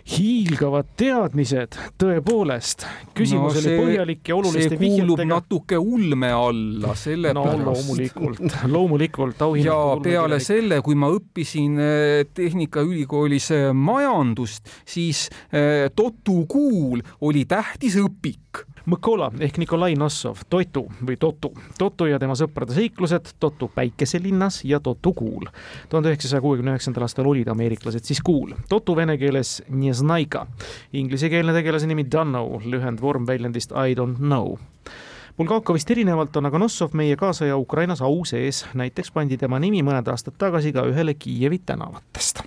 hiilgavad 0.08 0.86
teadmised, 0.96 1.76
tõepoolest. 2.00 2.86
küsimus 3.16 3.58
no, 3.58 3.60
see, 3.60 3.74
oli 3.74 3.82
põhjalik 3.82 4.30
ja 4.30 4.36
oluliste 4.38 4.78
vihjetega. 4.78 4.94
see 4.94 5.02
kuulub 5.02 5.22
natuke 5.28 5.80
ulme 5.80 6.30
alla, 6.32 6.94
sellepärast 6.96 7.60
no,. 7.60 7.66
loomulikult, 7.72 8.56
loomulikult 8.72 9.44
auhinnad. 9.44 9.68
ja 9.68 10.00
peale 10.06 10.40
selle, 10.44 10.80
kui 10.86 10.96
ma 10.98 11.10
õppisin 11.12 11.76
eh, 11.84 12.22
Tehnikaülikoolis 12.34 13.50
eh, 13.56 13.68
majandust, 13.76 14.72
siis 14.88 15.26
eh, 15.52 15.90
Totu 15.92 16.40
kuul 16.48 17.04
oli 17.28 17.44
tähtis 17.48 17.98
õpik 18.00 18.64
Mõkola 18.88 19.26
ehk 19.44 19.58
Nikolai 19.60 19.92
Nossov, 20.00 20.46
Totu 20.48 20.86
või 21.04 21.18
Totu, 21.20 21.50
Totu 21.78 22.06
ja 22.08 22.16
tema 22.20 22.32
sõprade 22.38 22.72
seiklused, 22.72 23.34
Totu 23.40 23.68
päikeselinnas 23.74 24.62
ja 24.64 24.80
Totu 24.80 25.12
kuul. 25.12 25.50
tuhande 25.88 26.08
üheksasaja 26.08 26.40
kuuekümne 26.40 26.72
üheksandal 26.72 27.04
aastal 27.04 27.28
olid 27.28 27.50
ameeriklased 27.52 28.08
siis 28.08 28.22
kuul, 28.24 28.54
Totu 28.68 28.96
vene 28.96 29.18
keeles 29.20 29.62
Njeznaika, 29.68 30.46
inglisekeelne 30.92 31.52
tegelase 31.52 31.86
nimi 31.86 32.06
Dunno, 32.12 32.62
lühendvorm 32.64 33.28
väljendist 33.28 33.76
I 33.76 33.94
don't 33.94 34.16
know. 34.24 34.56
Bulgakovist 35.36 35.90
erinevalt 35.90 36.36
on 36.36 36.48
aga 36.48 36.58
Nossov 36.58 36.96
meie 36.96 37.16
kaasaja 37.16 37.56
Ukrainas 37.56 38.00
au 38.02 38.24
sees, 38.24 38.64
näiteks 38.74 39.12
pandi 39.12 39.36
tema 39.36 39.60
nimi 39.60 39.84
mõned 39.84 40.08
aastad 40.08 40.38
tagasi 40.38 40.72
ka 40.72 40.88
ühele 40.88 41.14
Kiievi 41.14 41.60
tänavatest. 41.66 42.40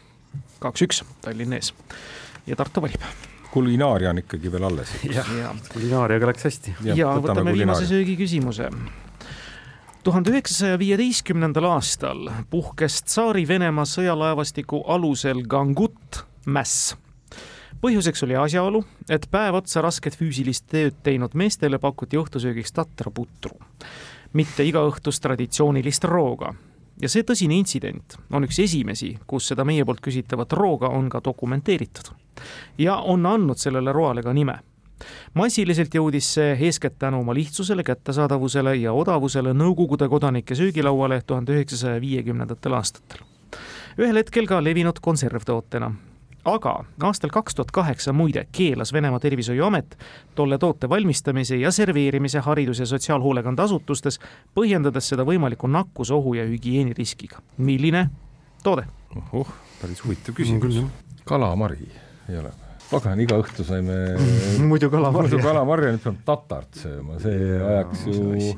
kaks-üks, 0.60 1.04
Tallinn 1.21 1.54
ees. 1.54 1.73
Ja 2.47 2.56
Tartu 2.56 2.82
valib 2.82 3.30
kulinaaria 3.52 4.10
on 4.10 4.18
ikkagi 4.18 4.52
veel 4.52 4.64
alles. 4.64 4.94
kulinaariaga 5.74 6.32
läks 6.32 6.44
hästi. 6.44 6.76
ja, 6.84 6.96
ja 6.96 7.14
võtame, 7.16 7.28
võtame 7.28 7.54
viimase 7.58 7.88
söögiküsimuse 7.90 8.70
tuhande 10.04 10.32
üheksasaja 10.34 10.80
viieteistkümnendal 10.80 11.68
aastal 11.76 12.30
puhkes 12.50 13.04
Tsaari-Venemaa 13.04 13.86
sõjalaevastiku 13.86 14.82
alusel 14.88 15.44
Gangut 15.48 16.24
mäss. 16.46 16.96
põhjuseks 17.82 18.24
oli 18.26 18.36
asjaolu, 18.38 18.84
et 19.10 19.28
päev 19.32 19.58
otsa 19.58 19.82
rasket 19.82 20.18
füüsilist 20.18 20.66
tööd 20.70 20.98
teinud 21.04 21.34
meestele 21.34 21.80
pakuti 21.80 22.18
õhtusöögiks 22.18 22.74
tatraputru, 22.74 23.58
mitte 24.34 24.64
igaõhtust 24.64 25.22
traditsioonilist 25.22 26.04
rooga 26.04 26.54
ja 27.02 27.10
see 27.10 27.26
tõsine 27.28 27.58
intsident 27.58 28.18
on 28.32 28.46
üks 28.46 28.60
esimesi, 28.64 29.16
kus 29.28 29.50
seda 29.52 29.66
meie 29.68 29.86
poolt 29.86 30.02
küsitavat 30.04 30.54
rooga 30.58 30.92
on 30.94 31.10
ka 31.10 31.22
dokumenteeritud 31.26 32.12
ja 32.82 32.98
on 32.98 33.26
andnud 33.26 33.60
sellele 33.60 33.94
roale 33.94 34.24
ka 34.24 34.34
nime. 34.34 34.60
massiliselt 35.34 35.96
jõudis 35.96 36.34
see 36.34 36.54
eeskätt 36.68 37.00
tänu 37.00 37.20
oma 37.20 37.34
lihtsusele, 37.34 37.84
kättesaadavusele 37.84 38.76
ja 38.76 38.94
odavusele 38.94 39.54
Nõukogude 39.54 40.10
kodanike 40.10 40.56
söögilauale 40.56 41.22
tuhande 41.28 41.54
üheksasaja 41.54 42.02
viiekümnendatel 42.02 42.74
aastatel. 42.74 43.26
ühel 43.98 44.18
hetkel 44.18 44.48
ka 44.48 44.64
levinud 44.64 45.00
konservtootena 45.02 45.92
aga 46.45 46.73
aastal 47.04 47.30
kaks 47.34 47.56
tuhat 47.56 47.71
kaheksa 47.71 48.13
muide 48.13 48.45
keelas 48.51 48.93
Venemaa 48.93 49.19
Tervishoiuamet 49.19 49.97
tolle 50.36 50.58
toote 50.58 50.89
valmistamise 50.89 51.56
ja 51.56 51.71
serveerimise 51.71 52.39
haridus- 52.39 52.80
ja 52.80 52.86
sotsiaalhoolekandeasutustes, 52.86 54.19
põhjendades 54.56 55.12
seda 55.13 55.25
võimaliku 55.27 55.67
nakkusohu 55.67 56.34
ja 56.34 56.45
hügieeniriskiga. 56.45 57.41
milline 57.58 58.10
toode? 58.63 58.88
ohoh, 59.15 59.54
päris 59.82 60.04
huvitav 60.04 60.36
küsimus. 60.36 60.84
kalamari 61.25 61.89
ei 62.30 62.38
ole 62.38 62.51
pagan, 62.91 63.19
iga 63.23 63.38
õhtu 63.41 63.65
saime 63.67 63.97
muidu 64.71 64.89
kalamarja. 64.89 65.30
muidu 65.30 65.43
kalamarja, 65.43 65.93
nüüd 65.93 66.04
peame 66.04 66.23
tatart 66.25 66.82
sööma, 66.84 67.19
see 67.23 67.60
ajaks 67.60 68.08
ju. 68.08 68.56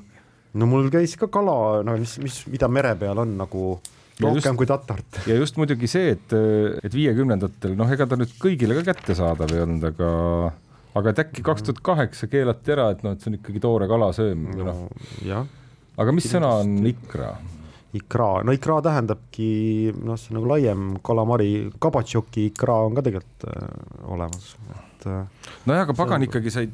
no 0.53 0.69
mul 0.69 0.89
käis 0.93 1.17
ka 1.19 1.27
kala, 1.27 1.83
no 1.85 1.97
mis, 1.99 2.17
mis, 2.23 2.43
mida 2.53 2.69
mere 2.71 2.95
peal 2.99 3.19
on 3.23 3.35
nagu 3.37 3.75
rohkem 4.21 4.59
kui 4.59 4.69
tatart. 4.69 5.21
ja 5.29 5.37
just 5.39 5.57
muidugi 5.57 5.89
see, 5.89 6.13
et, 6.17 6.35
et 6.83 6.93
viiekümnendatel, 6.93 7.73
noh, 7.79 7.89
ega 7.93 8.07
ta 8.09 8.19
nüüd 8.19 8.35
kõigile 8.41 8.77
ka 8.79 8.85
kättesaadav 8.91 9.55
ei 9.55 9.63
olnud, 9.65 9.87
aga 9.93 10.11
aga 10.99 11.13
et 11.13 11.23
äkki 11.25 11.43
kaks 11.45 11.65
tuhat 11.67 11.81
kaheksa 11.85 12.29
keelati 12.29 12.75
ära, 12.75 12.91
et 12.93 13.01
noh, 13.05 13.15
et 13.15 13.23
see 13.23 13.31
on 13.31 13.39
ikkagi 13.39 13.63
toore 13.63 13.89
kala 13.89 14.11
söömine 14.15 14.67
no,, 14.67 14.75
noh. 15.25 15.49
aga 15.97 16.15
mis 16.15 16.29
sõna 16.29 16.53
on 16.61 16.77
ikra? 16.89 17.33
ikra, 17.97 18.29
no 18.45 18.53
ikra 18.55 18.79
tähendabki 18.85 19.49
noh, 20.01 20.17
see 20.17 20.33
on 20.33 20.39
nagu 20.39 20.49
laiem 20.53 20.87
kalamari, 21.05 21.51
kabatšoki 21.81 22.47
ikra 22.51 22.79
on 22.87 22.97
ka 22.97 23.05
tegelikult 23.05 23.49
äh, 23.49 23.75
olemas, 24.13 24.55
et 24.77 25.09
äh,. 25.09 25.51
nojah, 25.65 25.85
aga 25.87 25.97
pagan 25.97 26.25
ikkagi 26.29 26.53
sa 26.53 26.65
ei, 26.65 26.71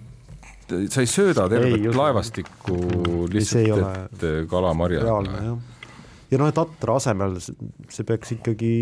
sa 0.91 1.03
ei 1.03 1.09
sööda 1.09 1.47
tervet 1.51 1.89
laevastikku 1.95 2.79
lihtsalt, 3.31 4.15
et 4.19 4.29
kalamarja. 4.51 5.03
reaalne 5.07 5.43
jah. 5.47 5.67
Ja 6.31 6.41
noh, 6.41 6.51
tatra 6.55 6.97
asemel 6.99 7.39
see 7.41 8.05
peaks 8.07 8.35
ikkagi. 8.37 8.73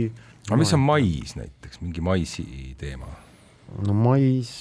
aga 0.47 0.59
mis 0.59 0.73
on 0.75 0.83
mais 0.83 1.37
näiteks, 1.39 1.81
mingi 1.83 2.03
maisi 2.03 2.47
teema? 2.79 3.09
no 3.83 3.95
mais 3.95 4.51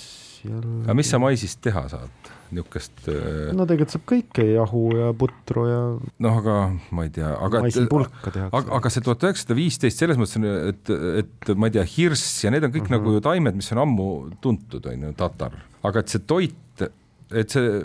jälle. 0.44 0.82
aga 0.84 0.96
mis 0.98 1.10
sa 1.10 1.20
maisist 1.22 1.62
teha 1.64 1.86
saad? 1.92 2.32
niisugust. 2.46 3.00
Äh, 3.10 3.50
no 3.56 3.64
tegelikult 3.66 3.96
saab 3.96 4.04
kõike, 4.06 4.44
jahu 4.52 4.82
ja 4.94 5.08
putru 5.18 5.64
ja. 5.66 5.80
noh, 6.22 6.36
aga 6.42 6.56
ma 6.94 7.06
ei 7.06 7.10
tea, 7.14 7.32
aga. 7.42 7.62
maisipulka 7.64 8.30
tehakse. 8.30 8.52
aga, 8.54 8.76
aga 8.78 8.92
see 8.94 9.06
tuhat 9.06 9.26
üheksasada 9.26 9.56
viisteist 9.58 10.02
selles 10.02 10.20
mõttes 10.20 10.38
on, 10.38 10.46
et, 10.70 10.92
et 11.24 11.54
ma 11.58 11.70
ei 11.70 11.74
tea, 11.74 11.86
hirss 11.96 12.44
ja 12.44 12.52
need 12.54 12.66
on 12.66 12.70
kõik 12.70 12.86
mm 12.86 12.92
-hmm. 12.92 13.02
nagu 13.02 13.16
ju 13.16 13.24
taimed, 13.26 13.58
mis 13.58 13.72
on 13.74 13.82
ammu 13.82 14.10
tuntud, 14.44 14.86
on 14.92 15.08
ju, 15.08 15.14
tatar, 15.18 15.58
aga 15.82 16.04
et 16.04 16.14
see 16.14 16.22
toit, 16.22 16.86
et 17.34 17.50
see 17.50 17.80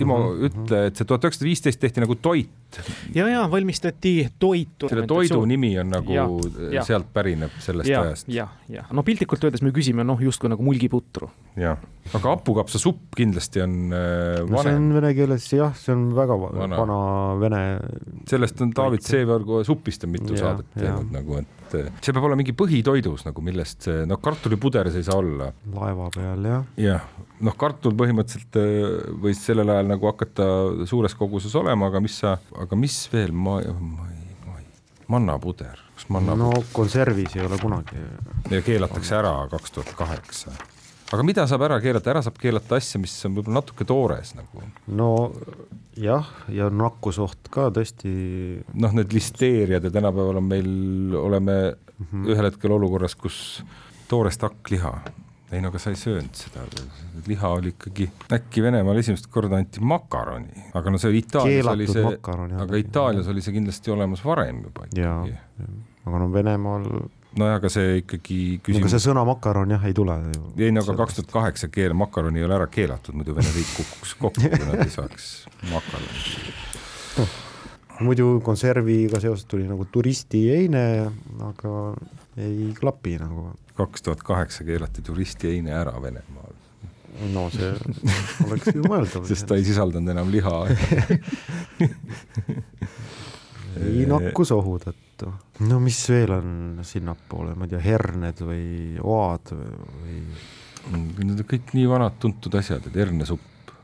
Timo 0.00 0.16
mm, 0.18 0.24
-hmm. 0.24 0.44
ütle, 0.48 0.86
et 0.88 0.96
see 0.96 1.04
tuhat 1.04 1.24
üheksasada 1.24 1.48
viisteist 1.48 1.80
tehti 1.80 2.00
nagu 2.00 2.14
toit. 2.14 2.50
Ja, 3.14 3.26
ja 3.28 3.44
valmistati 3.50 4.14
toitu. 4.38 4.88
selle 4.90 5.06
toidu 5.10 5.42
nimi 5.48 5.72
on 5.80 5.92
nagu, 5.94 6.40
sealt 6.86 7.10
pärineb 7.14 7.54
sellest 7.62 7.90
ja, 7.90 8.02
ajast. 8.06 8.30
jah, 8.32 8.52
jah, 8.70 8.90
no 8.94 9.04
piltlikult 9.06 9.44
öeldes 9.48 9.64
me 9.66 9.74
küsime 9.76 10.06
noh, 10.06 10.20
justkui 10.22 10.50
nagu 10.52 10.64
mulgiputru. 10.66 11.30
jah, 11.60 11.80
aga 12.10 12.34
hapukapsasupp 12.36 13.16
kindlasti 13.18 13.64
on 13.64 13.78
äh, 13.94 14.40
no, 14.46 14.64
see 14.64 14.76
on 14.80 14.90
vene 14.96 15.14
keeles 15.18 15.48
jah, 15.54 15.74
see 15.78 15.94
on 15.96 16.10
väga 16.16 16.40
vana, 16.44 16.82
vana 16.82 17.00
vene. 17.40 17.62
sellest 18.30 18.60
on 18.64 18.74
David 18.76 19.06
Seever 19.06 19.48
supist 19.66 20.06
on 20.06 20.14
mitu 20.14 20.36
ja, 20.36 20.44
saadet 20.46 20.76
teinud 20.78 21.14
nagu, 21.14 21.40
et 21.42 21.56
et 21.78 22.04
see 22.04 22.14
peab 22.14 22.26
olema 22.26 22.40
mingi 22.40 22.54
põhitoidus 22.56 23.24
nagu, 23.26 23.42
millest 23.44 23.86
see, 23.86 24.04
noh, 24.08 24.20
kartulipuder 24.22 24.90
see 24.90 25.02
ei 25.02 25.06
saa 25.06 25.18
olla. 25.20 25.50
laeva 25.74 26.08
peal 26.14 26.46
jah. 26.48 26.64
jah, 26.80 27.06
noh, 27.46 27.56
kartul 27.60 27.94
põhimõtteliselt 27.98 28.58
äh, 28.60 29.12
võis 29.22 29.42
sellel 29.44 29.70
ajal 29.74 29.90
nagu 29.92 30.10
hakata 30.10 30.46
suures 30.90 31.14
koguses 31.18 31.54
olema, 31.60 31.90
aga 31.90 32.02
mis 32.04 32.18
sa, 32.22 32.36
aga 32.60 32.76
mis 32.76 32.96
veel, 33.12 33.32
ma, 33.32 33.60
ma 33.60 34.08
ei, 34.10 34.34
ma 34.46 34.58
ei, 34.58 34.66
mannapuder, 35.12 35.80
kas 35.94 36.10
mannapuder? 36.12 36.60
no 36.60 36.74
konservis 36.76 37.36
ei 37.36 37.46
ole 37.46 37.58
kunagi. 37.62 38.04
ja 38.50 38.62
keelatakse 38.66 39.16
ära 39.20 39.34
kaks 39.52 39.78
tuhat 39.78 39.96
kaheksa 39.98 40.54
aga 41.10 41.26
mida 41.26 41.46
saab 41.50 41.64
ära 41.66 41.78
keelata, 41.82 42.12
ära 42.12 42.22
saab 42.24 42.38
keelata 42.40 42.78
asja, 42.78 43.00
mis 43.02 43.14
on 43.26 43.36
võib-olla 43.38 43.60
natuke 43.60 43.86
toores 43.88 44.34
nagu. 44.38 44.62
no 44.86 45.10
jah, 45.98 46.28
ja 46.52 46.70
nakkusoht 46.70 47.50
ka 47.52 47.68
tõesti. 47.74 48.12
noh, 48.74 48.94
need 48.96 49.16
listeeriad 49.16 49.86
ja 49.86 49.94
tänapäeval 49.94 50.40
on 50.42 50.50
meil, 50.50 50.70
oleme 51.18 51.56
mm 51.72 52.06
-hmm. 52.06 52.30
ühel 52.34 52.50
hetkel 52.50 52.76
olukorras, 52.78 53.14
kus 53.14 53.64
toorest 54.08 54.42
hakkliha 54.42 54.94
ei 55.52 55.60
no 55.62 55.70
aga 55.72 55.80
sa 55.82 55.90
ei 55.90 55.98
söönud 55.98 56.36
seda, 56.38 56.64
liha 57.26 57.52
oli 57.56 57.72
ikkagi, 57.74 58.06
äkki 58.36 58.62
Venemaal 58.62 59.00
esimest 59.00 59.26
korda 59.32 59.58
anti 59.58 59.82
makaroni, 59.82 60.66
aga 60.78 60.92
no 60.94 61.00
see 61.02 61.16
Itaalias 61.18 61.70
oli 61.72 61.88
see, 61.90 62.04
aga 62.64 62.80
Itaalias 62.80 63.30
oli 63.32 63.42
see 63.44 63.56
kindlasti 63.56 63.94
olemas 63.94 64.22
varem 64.24 64.62
juba 64.68 64.86
ikkagi. 64.90 65.34
aga 66.06 66.22
no 66.22 66.30
Venemaal 66.32 66.86
nojah, 67.40 67.58
aga 67.58 67.72
see 67.72 68.00
ikkagi 68.04 68.40
küsimus. 68.62 68.86
aga 68.86 68.94
see 68.94 69.04
sõna 69.10 69.26
makaron 69.26 69.74
jah 69.74 69.84
ei 69.90 69.96
tule 69.96 70.16
ju. 70.22 70.54
ei 70.58 70.72
no 70.74 70.86
aga 70.86 70.96
kaks 71.02 71.20
tuhat 71.20 71.34
kaheksa 71.34 71.70
keel 71.74 71.94
makaroni 71.98 72.42
ei 72.42 72.48
ole 72.48 72.58
ära 72.60 72.70
keelatud, 72.70 73.18
muidu 73.18 73.36
Vene 73.36 73.54
riik 73.56 73.76
kukuks 73.76 74.16
kokku, 74.22 74.48
kui 74.48 74.66
nad 74.66 74.86
ei 74.86 74.92
saaks 74.94 75.30
makaroni 75.70 77.28
muidu 78.04 78.40
konserviga 78.44 79.20
seoses 79.20 79.44
tuli 79.48 79.66
nagu 79.68 79.84
turistiheine, 79.92 80.84
aga 81.44 81.74
ei 82.40 82.70
klapi 82.78 83.16
nagu. 83.20 83.50
Kaks 83.80 84.06
tuhat 84.06 84.24
kaheksa 84.26 84.66
keelati 84.68 85.02
turistiheine 85.06 85.74
ära 85.76 85.96
Venemaal. 86.02 86.54
no 87.34 87.48
see 87.52 87.72
oleks 88.46 88.70
ju 88.74 88.84
mõeldav 88.84 89.26
sest 89.28 89.48
ta 89.50 89.58
ei 89.58 89.66
sisaldanud 89.66 90.14
enam 90.14 90.30
liha 90.32 90.56
ei 93.78 94.06
nakkusohu 94.08 94.78
tõttu. 94.82 95.30
no 95.68 95.78
mis 95.82 96.00
veel 96.10 96.34
on 96.34 96.50
sinnapoole, 96.86 97.54
ma 97.58 97.66
ei 97.66 97.74
tea, 97.74 97.82
herned 97.84 98.42
või 98.44 98.64
oad 99.02 99.54
või? 99.54 100.18
Need 100.90 101.42
on 101.42 101.44
kõik 101.44 101.74
nii 101.76 101.88
vanad 101.90 102.16
tuntud 102.22 102.54
asjad, 102.56 102.86
et 102.88 102.96
hernesupp. 102.96 103.74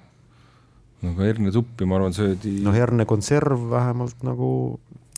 no 1.05 1.13
aga 1.13 1.29
hernesuppi, 1.29 1.89
ma 1.89 1.99
arvan, 2.01 2.17
söödi. 2.17 2.59
no 2.65 2.73
hernekonserv 2.75 3.69
vähemalt 3.71 4.25
nagu 4.27 4.49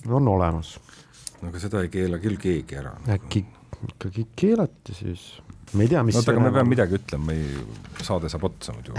on 0.06 0.34
olemas. 0.34 0.76
no 1.42 1.52
aga 1.52 1.62
seda 1.62 1.84
ei 1.84 1.92
keela 1.92 2.20
küll 2.22 2.40
keegi 2.40 2.80
ära 2.82 2.96
nagu.. 2.98 3.14
äkki 3.14 3.46
ikkagi 3.92 4.26
keelati 4.36 4.96
siis 4.96 5.28
me 5.76 5.84
ei 5.84 5.90
tea, 5.90 6.02
mis 6.06 6.16
oota, 6.16 6.32
aga 6.32 6.42
me 6.42 6.50
peame 6.52 6.70
midagi 6.72 6.96
ütlema, 6.98 7.28
me 7.28 7.34
ei, 7.36 7.64
saade 8.04 8.30
saab 8.32 8.46
otsa 8.48 8.72
muidu. 8.76 8.94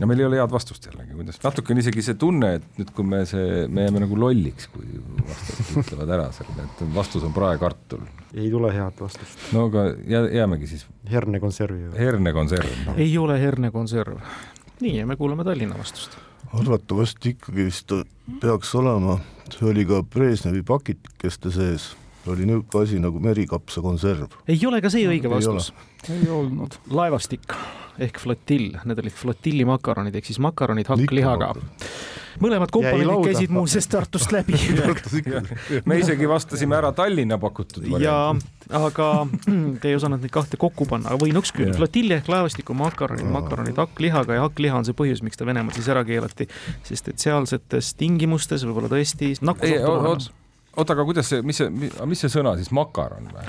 ja 0.00 0.08
meil 0.08 0.22
ei 0.22 0.28
ole 0.28 0.38
head 0.40 0.52
vastust 0.52 0.86
jällegi, 0.88 1.14
kuidas, 1.18 1.38
natuke 1.42 1.74
on 1.74 1.80
isegi 1.82 2.04
see 2.06 2.18
tunne, 2.20 2.52
et 2.60 2.80
nüüd, 2.80 2.92
kui 2.96 3.06
me 3.08 3.22
see, 3.28 3.64
me 3.72 3.86
jääme 3.86 4.04
nagu 4.04 4.18
lolliks, 4.20 4.68
kui 4.72 5.00
vastajad 5.26 5.82
ütlevad 5.82 6.14
ära 6.18 6.28
selle, 6.36 6.68
et 6.68 6.84
vastus 6.94 7.26
on 7.26 7.34
praekartul. 7.36 8.04
ei 8.34 8.50
tule 8.52 8.70
head 8.74 9.02
vastust. 9.02 9.48
no 9.56 9.66
aga 9.70 9.88
jää, 10.04 10.22
jäämegi 10.40 10.70
siis. 10.74 10.86
hernekonservi. 11.10 11.90
hernekonserv 11.98 12.78
no.. 12.86 12.96
ei 13.02 13.18
ole 13.18 13.40
hernekonserv. 13.42 14.22
nii, 14.80 14.96
ja 15.00 15.10
me 15.10 15.18
kuulame 15.18 15.46
Tallinna 15.48 15.78
vastust. 15.78 16.18
arvatavasti 16.52 17.34
ikkagi 17.36 17.70
vist 17.70 17.94
peaks 18.40 18.74
olema, 18.78 19.18
see 19.50 19.70
oli 19.72 19.86
ka 19.88 20.04
Brežnevi 20.06 20.62
pakitikeste 20.66 21.54
sees 21.54 21.94
oli 22.32 22.46
niisugune 22.48 22.84
asi 22.84 23.00
nagu 23.02 23.20
merikapsakonserv. 23.22 24.38
ei 24.48 24.60
ole 24.66 24.80
ka 24.84 24.92
see 24.92 25.08
õige 25.08 25.30
vastus. 25.30 25.72
ei 26.10 26.28
olnud. 26.30 26.78
laevastik 26.90 27.56
ehk 28.02 28.20
flotill, 28.20 28.76
need 28.84 29.00
olid 29.00 29.16
flotillimakaronid 29.16 30.16
ehk 30.18 30.28
siis 30.28 30.38
makaronid 30.42 30.88
hakklihaga. 30.90 31.54
mõlemad 32.42 32.72
komponendid 32.72 33.24
käisid 33.24 33.52
muuseas 33.54 33.88
Tartust 33.88 34.32
läbi. 34.34 34.58
Me 35.88 35.96
isegi 36.02 36.28
vastasime 36.28 36.76
ära 36.76 36.92
Tallinna 36.96 37.38
pakutud 37.40 37.88
ja, 38.02 38.34
aga 38.76 39.10
te 39.80 39.92
ei 39.92 39.96
osanud 39.96 40.20
neid 40.20 40.34
kahte 40.34 40.60
kokku 40.60 40.88
panna, 40.90 41.14
aga 41.14 41.24
võinuks 41.24 41.54
küll. 41.56 41.72
flotill 41.76 42.18
ehk 42.18 42.28
laevastiku 42.32 42.76
makaronid, 42.76 43.28
makaronid 43.32 43.80
hakklihaga 43.80 44.40
ja 44.40 44.48
hakkliha 44.48 44.82
on 44.82 44.88
see 44.88 44.96
põhjus, 44.96 45.24
miks 45.24 45.40
ta 45.40 45.48
Venemaal 45.48 45.76
siis 45.76 45.88
ära 45.92 46.04
keelati, 46.04 46.50
sest 46.84 47.14
et 47.14 47.22
sealsetes 47.22 47.94
tingimustes 47.96 48.66
võib-olla 48.68 48.92
tõesti 48.92 49.36
nakkusoht 49.40 49.88
on 49.88 49.96
olemas 50.02 50.34
oota, 50.76 50.92
aga 50.92 51.04
kuidas 51.08 51.30
see, 51.30 51.42
mis 51.46 51.58
see, 51.60 51.70
mis 52.08 52.22
see 52.22 52.30
sõna 52.32 52.52
siis, 52.58 52.70
makaron 52.74 53.30
või? 53.32 53.46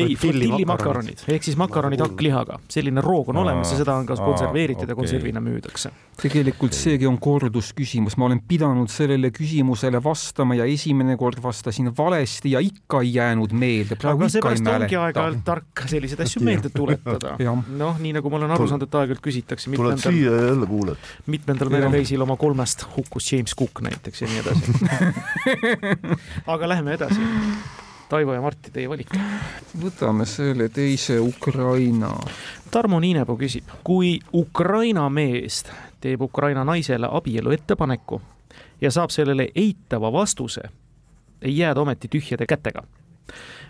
ei, 0.00 0.14
flotillimakaronid 0.18 1.24
ehk 1.28 1.46
siis 1.46 1.58
makaronid 1.60 2.00
hakklihaga, 2.04 2.60
selline 2.72 3.04
roog 3.04 3.32
on 3.32 3.40
olemas 3.42 3.72
ja 3.74 3.80
seda 3.82 3.96
on 4.00 4.08
ka 4.08 4.16
konserveeritud 4.20 4.86
okay. 4.86 4.94
ja 4.94 4.98
konservina 4.98 5.42
müüdakse. 5.44 5.92
tegelikult 6.20 6.76
seegi 6.76 7.08
on 7.08 7.18
kordusküsimus, 7.20 8.16
ma 8.20 8.28
olen 8.30 8.40
pidanud 8.48 8.92
sellele 8.92 9.30
küsimusele 9.34 10.00
vastama 10.04 10.56
ja 10.58 10.68
esimene 10.68 11.16
kord 11.20 11.42
vastasin 11.42 11.92
valesti 11.96 12.54
ja 12.54 12.62
ikka 12.64 13.02
ei 13.04 13.14
jäänud 13.14 13.52
meelde. 13.52 13.98
aga 14.00 14.30
seepärast 14.32 14.72
ongi 14.74 15.00
aeg-ajalt 15.00 15.44
tark 15.44 15.84
selliseid 15.92 16.24
asju 16.24 16.44
meelde 16.44 16.72
tuletada. 16.74 17.36
noh, 17.68 18.00
nii 18.00 18.14
nagu 18.18 18.32
ma 18.32 18.40
olen 18.40 18.56
aru 18.56 18.68
saanud, 18.70 18.88
et 18.88 18.98
aeg-ajalt 19.02 19.24
küsitakse. 19.24 19.72
tuled 19.76 20.00
siia 20.00 20.32
ja 20.32 20.48
jälle 20.52 20.70
kuuled. 20.70 21.12
mitmendal 21.26 21.72
merereisil 21.72 22.24
oma 22.24 22.38
kolmest 22.40 22.86
hukkus 22.96 23.32
James 23.32 23.56
Cook 23.56 23.84
näiteks 23.84 24.24
ja 24.24 24.32
nii 24.32 24.42
edasi 24.44 24.70
aga 26.54 26.69
läheme 26.70 26.94
edasi. 26.94 27.20
Taivo 28.08 28.34
ja 28.34 28.40
Martti, 28.40 28.70
teie 28.70 28.88
valik. 28.90 29.10
võtame 29.82 30.24
selle 30.26 30.68
teise 30.68 31.20
Ukraina. 31.20 32.10
Tarmo 32.70 32.98
Niinepuu 33.00 33.36
küsib, 33.38 33.70
kui 33.86 34.18
Ukraina 34.34 35.08
meest 35.10 35.70
teeb 36.00 36.22
Ukraina 36.22 36.64
naisele 36.64 37.08
abielu 37.10 37.50
ettepaneku 37.54 38.20
ja 38.80 38.90
saab 38.90 39.10
sellele 39.10 39.48
eitava 39.54 40.12
vastuse, 40.12 40.62
ei 41.42 41.56
jää 41.58 41.74
ta 41.74 41.80
ometi 41.80 42.08
tühjade 42.08 42.46
kätega. 42.46 42.82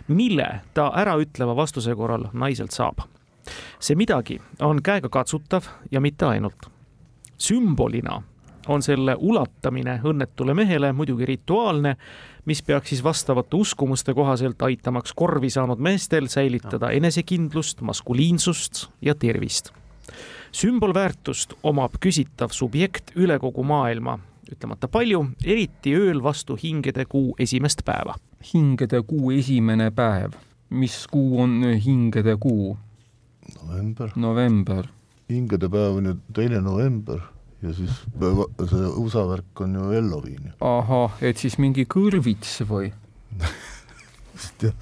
mille 0.07 0.61
ta 0.73 0.91
äraütleva 0.95 1.55
vastuse 1.55 1.95
korral 1.95 2.25
naiselt 2.33 2.71
saab? 2.71 2.99
see 3.79 3.95
midagi 3.95 4.41
on 4.59 4.81
käegakatsutav 4.83 5.63
ja 5.91 6.01
mitte 6.01 6.25
ainult. 6.25 6.69
sümbolina 7.37 8.23
on 8.67 8.81
selle 8.81 9.15
ulatamine 9.19 9.99
õnnetule 10.03 10.53
mehele 10.53 10.91
muidugi 10.93 11.25
rituaalne 11.25 11.95
mis 12.45 12.63
peaks 12.63 12.89
siis 12.89 13.03
vastavate 13.03 13.55
uskumuste 13.55 14.13
kohaselt 14.13 14.61
aitamaks 14.61 15.13
korvi 15.13 15.49
saanud 15.49 15.79
meestel 15.79 16.27
säilitada 16.27 16.89
enesekindlust, 16.91 17.81
maskuliinsust 17.81 18.87
ja 19.01 19.15
tervist. 19.15 19.71
sümbolväärtust 20.51 21.53
omab 21.63 21.93
küsitav 22.05 22.51
subjekt 22.51 23.13
üle 23.15 23.39
kogu 23.39 23.63
maailma, 23.63 24.17
ütlemata 24.51 24.87
palju, 24.91 25.25
eriti 25.45 25.93
ööl 25.95 26.23
vastu 26.23 26.57
hingede 26.63 27.05
kuu 27.05 27.35
esimest 27.39 27.85
päeva. 27.85 28.15
hingede 28.53 29.01
kuu 29.01 29.31
esimene 29.31 29.91
päev, 29.91 30.33
mis 30.69 31.07
kuu 31.07 31.41
on 31.41 31.63
hingede 31.85 32.37
kuu? 32.37 32.77
november. 33.61 34.09
november. 34.15 34.87
hingede 35.29 35.69
päev 35.69 35.95
on 35.95 36.05
ju 36.05 36.15
teine 36.33 36.61
november 36.61 37.21
ja 37.61 37.73
siis 37.77 38.01
see 38.69 38.87
USA 39.03 39.25
värk 39.29 39.61
on 39.61 39.75
ju 39.75 39.91
Elloviin. 39.99 40.51
ahah, 40.61 41.17
et 41.21 41.37
siis 41.37 41.57
mingi 41.61 41.85
kõrvits 41.85 42.61
või 42.69 42.91
vist 44.35 44.63
jah, 44.65 44.73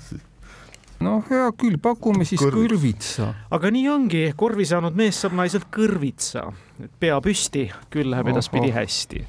noh, 1.04 1.24
hea 1.30 1.48
küll, 1.58 1.78
pakume 1.82 2.26
siis 2.28 2.42
Kõrvits. 2.42 2.60
kõrvitsa. 2.60 3.28
aga 3.56 3.72
nii 3.72 3.88
ongi, 3.92 4.24
korvi 4.40 4.66
saanud 4.68 4.98
mees 5.00 5.20
saab 5.22 5.36
naiselt 5.38 5.70
kõrvitsa, 5.74 6.44
pea 7.00 7.20
püsti, 7.24 7.66
küll 7.94 8.12
läheb 8.12 8.32
edaspidi 8.34 8.72
hästi. 8.76 9.24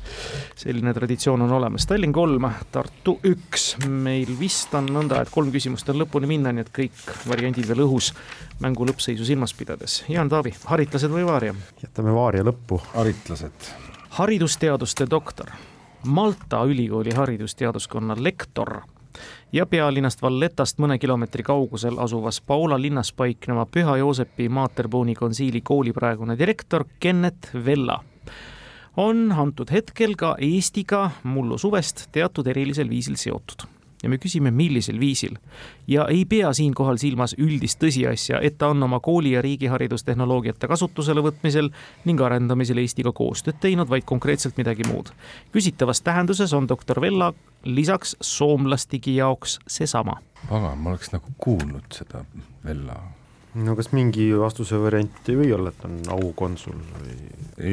selline 0.60 0.94
traditsioon 0.94 1.42
on 1.46 1.54
olemas. 1.60 1.86
Tallinn 1.86 2.12
kolm, 2.12 2.48
Tartu 2.72 3.18
üks. 3.24 3.76
meil 3.86 4.34
vist 4.38 4.74
on 4.74 4.86
nõnda, 4.86 5.22
et 5.22 5.30
kolm 5.30 5.52
küsimust 5.52 5.88
on 5.90 6.02
lõpuni 6.02 6.26
minna, 6.26 6.52
nii 6.52 6.66
et 6.66 6.72
kõik 6.74 7.26
variandid 7.28 7.68
veel 7.70 7.86
õhus 7.86 8.12
mängu 8.60 8.86
lõppseisu 8.86 9.24
silmas 9.24 9.54
pidades. 9.54 10.04
Jaan 10.08 10.28
Taavi, 10.28 10.54
haritlased 10.64 11.10
või 11.10 11.26
vaaria? 11.26 11.54
jätame 11.82 12.14
vaaria 12.14 12.42
lõppu. 12.42 12.80
haritlased. 12.94 13.74
haridusteaduste 14.18 15.06
doktor, 15.10 15.50
Malta 16.04 16.64
ülikooli 16.64 17.12
haridusteaduskonna 17.12 18.16
lektor 18.18 18.80
ja 19.52 19.66
pealinnast 19.66 20.22
Vallettast 20.22 20.78
mõne 20.78 20.98
kilomeetri 20.98 21.42
kaugusel 21.42 21.98
asuvas 21.98 22.40
Paula 22.40 22.80
linnas 22.80 23.12
paikneva 23.12 23.66
Püha 23.66 23.96
Joosepi 23.96 24.48
Materbuuni 24.48 25.14
konsiili 25.14 25.60
kooli 25.60 25.92
praegune 25.92 26.38
direktor 26.38 26.84
Kennet 27.00 27.50
Vella. 27.64 28.00
on 28.96 29.32
antud 29.32 29.70
hetkel 29.70 30.14
ka 30.16 30.36
Eestiga 30.38 31.10
mullu 31.22 31.58
suvest 31.58 32.08
teatud 32.12 32.46
erilisel 32.46 32.88
viisil 32.88 33.16
seotud 33.16 33.79
ja 34.02 34.08
me 34.08 34.18
küsime, 34.18 34.50
millisel 34.50 35.00
viisil. 35.00 35.36
ja 35.86 36.06
ei 36.08 36.24
pea 36.24 36.52
siinkohal 36.52 36.96
silmas 36.96 37.34
üldist 37.38 37.80
tõsiasja, 37.82 38.40
et 38.42 38.58
ta 38.58 38.70
on 38.72 38.82
oma 38.82 39.00
kooli 39.00 39.34
ja 39.34 39.42
riigiharidustehnoloogiate 39.42 40.68
kasutusele 40.68 41.22
võtmisel 41.24 41.70
ning 42.04 42.20
arendamisel 42.20 42.78
Eestiga 42.78 43.12
koostööd 43.12 43.60
teinud, 43.60 43.88
vaid 43.88 44.04
konkreetselt 44.08 44.56
midagi 44.56 44.86
muud. 44.88 45.12
küsitavas 45.52 46.00
tähenduses 46.00 46.52
on 46.52 46.68
doktor 46.68 47.00
Vella 47.00 47.32
lisaks 47.64 48.16
soomlastigi 48.20 49.16
jaoks 49.16 49.58
seesama. 49.66 50.20
pagan, 50.48 50.78
ma 50.78 50.90
oleks 50.90 51.12
nagu 51.12 51.32
kuulnud 51.38 51.92
seda 51.92 52.24
Vella 52.64 52.96
no 53.54 53.76
kas 53.76 53.92
mingi 53.92 54.30
vastuse 54.38 54.78
variant 54.80 55.28
ei 55.28 55.36
või 55.36 55.52
olla, 55.54 55.72
et 55.74 55.84
on 55.84 56.00
aukonsul 56.16 56.76
või? 56.94 57.16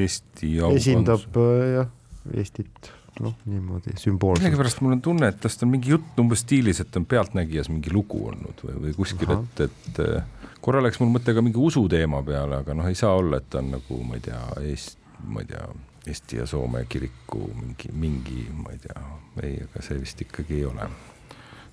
Eesti 0.01 0.59
aukonsul. 0.59 0.77
esindab 0.81 1.41
jah, 1.73 1.91
Eestit 2.33 2.91
noh, 3.23 3.35
niimoodi 3.49 3.95
sümboolselt. 3.99 4.43
millegipärast 4.45 4.81
mul 4.83 4.95
on 4.97 5.01
tunne, 5.03 5.31
et 5.31 5.39
tast 5.41 5.63
on 5.65 5.71
mingi 5.71 5.93
jutt 5.93 6.19
umbes 6.21 6.43
stiilis, 6.45 6.81
et 6.83 6.99
on 6.99 7.05
Pealtnägijas 7.09 7.69
mingi 7.71 7.93
lugu 7.93 8.21
olnud 8.29 8.63
või, 8.65 8.77
või 8.85 8.95
kuskil, 8.97 9.33
et, 9.37 9.61
et 9.67 10.01
äh, 10.03 10.49
korra 10.63 10.81
läks 10.83 11.01
mul 11.01 11.11
mõte 11.13 11.35
ka 11.35 11.43
mingi 11.45 11.61
usuteema 11.61 12.21
peale, 12.27 12.61
aga 12.63 12.77
noh, 12.77 12.89
ei 12.89 12.97
saa 12.97 13.15
olla, 13.17 13.41
et 13.41 13.49
ta 13.51 13.61
on 13.61 13.71
nagu 13.77 13.99
ma 14.07 14.19
ei 14.19 14.25
tea, 14.29 14.41
Eest-, 14.71 14.99
ma 15.25 15.43
ei 15.43 15.51
tea, 15.51 15.67
Eesti 16.07 16.41
ja 16.41 16.47
Soome 16.47 16.85
kiriku 16.87 17.49
mingi, 17.55 17.91
mingi, 17.91 18.43
ma 18.55 18.73
ei 18.75 18.81
tea, 18.83 19.05
ei, 19.43 19.55
aga 19.65 19.83
see 19.85 19.99
vist 20.01 20.21
ikkagi 20.23 20.61
ei 20.61 20.67
ole. 20.69 20.89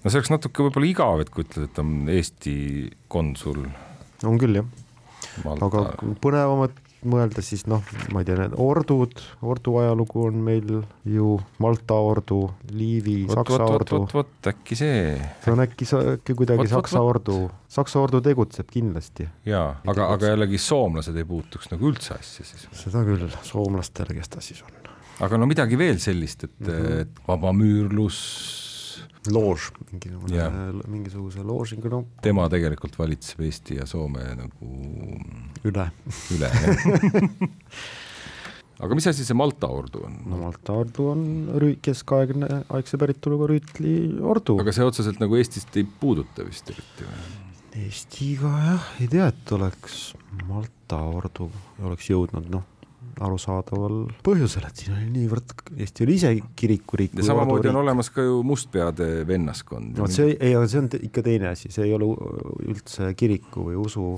no 0.02 0.10
see 0.10 0.20
oleks 0.20 0.32
natuke 0.32 0.66
võib-olla 0.66 0.90
igav, 0.90 1.24
et 1.24 1.34
kui 1.34 1.46
ütled, 1.46 1.68
et 1.70 1.82
on 1.82 2.08
Eesti 2.12 2.56
konsul. 3.12 3.66
on 4.24 4.40
küll 4.42 4.62
jah. 4.62 4.72
aga 5.54 5.86
põnevamad 6.22 6.83
mõelda, 7.08 7.42
siis 7.44 7.64
noh, 7.70 7.82
ma 8.14 8.22
ei 8.22 8.28
tea, 8.28 8.36
need 8.38 8.56
ordud, 8.60 9.14
ordu 9.44 9.76
ajalugu 9.82 10.24
on 10.28 10.40
meil 10.46 10.70
ju 11.08 11.34
Malta 11.62 11.96
ordu, 12.00 12.40
Liivi, 12.74 13.24
Saksa 13.30 13.60
võt, 13.60 13.74
ordu. 13.78 14.00
vot, 14.04 14.16
vot 14.18 14.50
äkki 14.52 14.78
see. 14.78 15.14
see 15.44 15.54
on 15.54 15.64
äkki, 15.64 15.88
äkki 16.16 16.38
kuidagi 16.38 16.64
võt, 16.64 16.72
Saksa 16.74 17.00
võt, 17.00 17.12
ordu, 17.12 17.38
Saksa 17.76 18.02
ordu 18.02 18.22
tegutseb 18.24 18.70
kindlasti. 18.72 19.28
jaa, 19.48 19.68
aga, 19.86 20.10
aga 20.16 20.34
jällegi 20.34 20.60
soomlased 20.62 21.16
ei 21.20 21.28
puutuks 21.28 21.72
nagu 21.72 21.90
üldse 21.92 22.16
asja 22.18 22.46
siis. 22.48 22.68
seda 22.80 23.04
küll, 23.06 23.28
soomlastele, 23.46 24.16
kes 24.18 24.34
ta 24.34 24.44
siis 24.44 24.64
on. 24.66 24.92
aga 25.24 25.40
no 25.40 25.48
midagi 25.50 25.78
veel 25.78 26.00
sellist, 26.02 26.44
et 26.48 26.60
mm, 26.60 26.70
-hmm. 26.74 27.00
et 27.06 27.26
vabamüürlus 27.28 28.20
loož, 29.32 29.70
mingisugune 29.92 30.36
yeah., 30.36 30.56
mingisuguse 30.90 31.44
loožingu, 31.46 31.90
no. 31.92 32.00
tema 32.24 32.46
tegelikult 32.52 32.98
valitseb 32.98 33.44
Eesti 33.46 33.78
ja 33.78 33.86
Soome 33.88 34.24
nagu 34.36 34.72
üle, 35.64 35.86
üle 36.34 36.50
aga 38.84 38.98
mis 38.98 39.08
asi 39.10 39.26
see 39.26 39.38
Malta 39.38 39.70
ordu 39.72 40.04
on? 40.08 40.18
no 40.28 40.42
Malta 40.42 40.76
ordu 40.82 41.08
on 41.14 41.24
rüü-, 41.62 41.78
keskaegne, 41.84 42.50
aegse 42.68 43.00
päritoluga 43.00 43.48
rüütli 43.54 43.96
ordu. 44.20 44.58
aga 44.60 44.76
see 44.76 44.90
otseselt 44.90 45.22
nagu 45.22 45.40
Eestist 45.40 45.72
ei 45.80 45.88
puuduta 45.88 46.46
vist 46.46 46.70
eriti 46.74 47.08
või? 47.08 47.24
Eestiga 47.84 48.52
jah, 48.62 48.90
ei 49.02 49.08
tea, 49.10 49.26
et 49.32 49.56
oleks 49.56 50.12
Malta 50.46 51.00
ordu 51.10 51.48
oleks 51.82 52.12
jõudnud, 52.12 52.46
noh, 52.52 52.68
arusaadaval 53.20 53.98
põhjusel, 54.26 54.66
et 54.68 54.82
siin 54.82 54.96
oli 54.96 55.08
niivõrd, 55.12 55.54
Eesti 55.76 56.06
oli 56.06 56.16
ise 56.18 56.32
kirikuriik. 56.58 57.14
ja 57.18 57.26
samamoodi 57.30 57.70
on 57.70 57.80
olemas 57.82 58.10
ka 58.14 58.24
ju 58.26 58.42
mustpeade 58.46 59.26
vennaskond. 59.28 59.98
vot 59.98 60.14
see, 60.14 60.36
ei, 60.38 60.54
aga 60.54 60.68
see 60.70 60.82
on 60.82 60.90
ikka 61.00 61.24
teine 61.26 61.50
asi, 61.52 61.70
see 61.74 61.86
ei 61.88 61.94
ole 61.96 62.10
üldse 62.66 63.12
kiriku 63.18 63.68
või 63.70 63.78
usu 63.80 64.08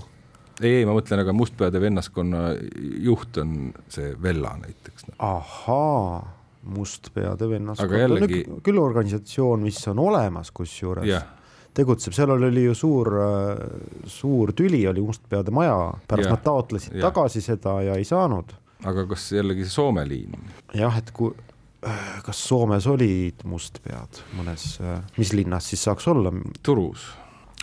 ei, 0.62 0.78
ei, 0.80 0.87
ma 0.88 0.96
mõtlen, 0.96 1.20
aga 1.20 1.35
mustpeade 1.37 1.80
vennaskonna 1.82 2.48
juht 3.04 3.37
on 3.42 3.70
see 3.92 4.14
Vella 4.22 4.54
näiteks. 4.62 5.11
Noh. 5.11 5.16
ahaa, 5.20 6.20
mustpeade 6.76 7.48
vennaskond 7.50 7.90
aga 7.90 8.04
jällegi... 8.06 8.44
on 8.50 8.62
küll 8.64 8.80
organisatsioon, 8.82 9.66
mis 9.68 9.82
on 9.92 10.00
olemas 10.09 10.52
kusjuures 10.56 11.35
tegutseb, 11.76 12.14
seal 12.16 12.32
oli 12.32 12.64
ju 12.64 12.74
suur, 12.76 13.11
suur 14.09 14.52
tüli 14.56 14.80
oli 14.88 15.02
Mustpeade 15.04 15.52
maja, 15.54 15.76
pärast 16.09 16.30
ja, 16.30 16.37
nad 16.37 16.44
taotlesid 16.44 16.96
ja. 16.96 17.11
tagasi 17.11 17.42
seda 17.44 17.80
ja 17.85 17.98
ei 18.00 18.06
saanud. 18.09 18.54
Aga 18.87 19.07
kas 19.11 19.29
jällegi 19.37 19.66
see 19.66 19.77
Soome 19.77 20.07
liin? 20.09 20.35
jah, 20.77 20.96
et 20.99 21.11
kui, 21.16 21.35
kas 22.27 22.42
Soomes 22.49 22.87
olid 22.90 23.44
mustpead 23.49 24.22
mõnes, 24.38 24.77
mis 25.18 25.33
linnas 25.37 25.70
siis 25.72 25.87
saaks 25.87 26.09
olla? 26.12 26.33
Turus. 26.66 27.09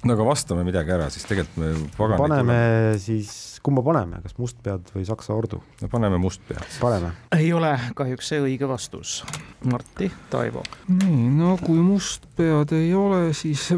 No 0.04 0.16
aga 0.18 0.28
vastame 0.28 0.66
midagi 0.68 0.94
ära, 0.96 1.10
siis 1.14 1.26
tegelikult 1.30 1.60
me 1.64 2.18
paneme 2.20 2.58
tule... 2.58 3.00
siis 3.02 3.32
kumba 3.64 3.84
paneme, 3.86 4.20
kas 4.24 4.36
Mustpead 4.38 4.92
või 4.96 5.06
Saksa 5.08 5.36
ordu? 5.36 5.62
no 5.82 5.90
paneme 5.92 6.20
Mustpead. 6.22 6.66
paneme. 6.82 7.14
ei 7.38 7.52
ole 7.56 7.72
kahjuks 7.96 8.34
see 8.34 8.42
õige 8.44 8.68
vastus. 8.70 9.22
Martti, 9.70 10.10
Taivo. 10.34 10.66
nii, 10.92 11.30
no 11.38 11.56
kui 11.62 11.80
Mustpead 11.84 12.76
ei 12.76 12.92
ole, 12.98 13.26
siis 13.38 13.70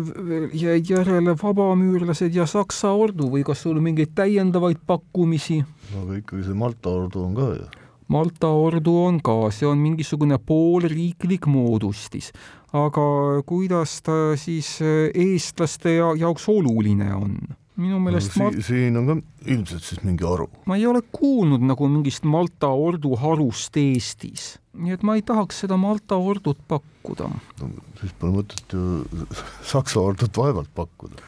jäid 0.54 0.90
järele 0.90 1.38
vabamüürlased 1.42 2.34
ja 2.36 2.50
Saksa 2.50 2.96
ordu 2.98 3.30
või 3.34 3.46
kas 3.46 3.66
sul 3.66 3.82
mingeid 3.84 4.16
täiendavaid 4.18 4.82
pakkumisi? 4.88 5.62
no 5.94 6.06
aga 6.08 6.22
ikkagi 6.24 6.48
see 6.48 6.58
Malta 6.58 6.94
ordu 7.04 7.26
on 7.28 7.36
ka 7.38 7.50
ju 7.54 7.85
Malta 8.08 8.52
ordu 8.54 8.94
on 9.06 9.20
ka, 9.26 9.50
see 9.50 9.68
on 9.68 9.80
mingisugune 9.82 10.38
poolriiklik 10.38 11.48
moodustis, 11.50 12.32
aga 12.76 13.06
kuidas 13.50 14.00
ta 14.06 14.36
siis 14.38 14.78
eestlaste 14.84 15.98
jaoks 15.98 16.50
oluline 16.54 17.14
on? 17.18 17.38
minu 17.76 18.00
meelest 18.00 18.36
no, 18.40 18.50
si 18.52 18.60
ma... 18.60 18.64
siin 18.64 19.00
on 19.00 19.10
ka 19.10 19.16
ilmselt 19.52 19.84
siis 19.84 20.02
mingi 20.06 20.26
haru. 20.28 20.48
ma 20.70 20.78
ei 20.80 20.86
ole 20.88 21.02
kuulnud 21.16 21.64
nagu 21.68 21.90
mingist 21.92 22.28
Malta 22.28 22.70
ordu 22.72 23.16
harust 23.20 23.76
Eestis, 23.80 24.56
nii 24.80 24.96
et 24.96 25.04
ma 25.08 25.18
ei 25.20 25.24
tahaks 25.28 25.64
seda 25.66 25.78
Malta 25.80 26.16
ordut 26.16 26.60
pakkuda 26.72 27.30
no,. 27.32 27.72
siis 28.00 28.16
pole 28.20 28.38
mõtet 28.38 28.76
ju 28.78 29.26
Saksa 29.74 30.00
ordut 30.04 30.40
vaevalt 30.40 30.72
pakkuda. 30.78 31.20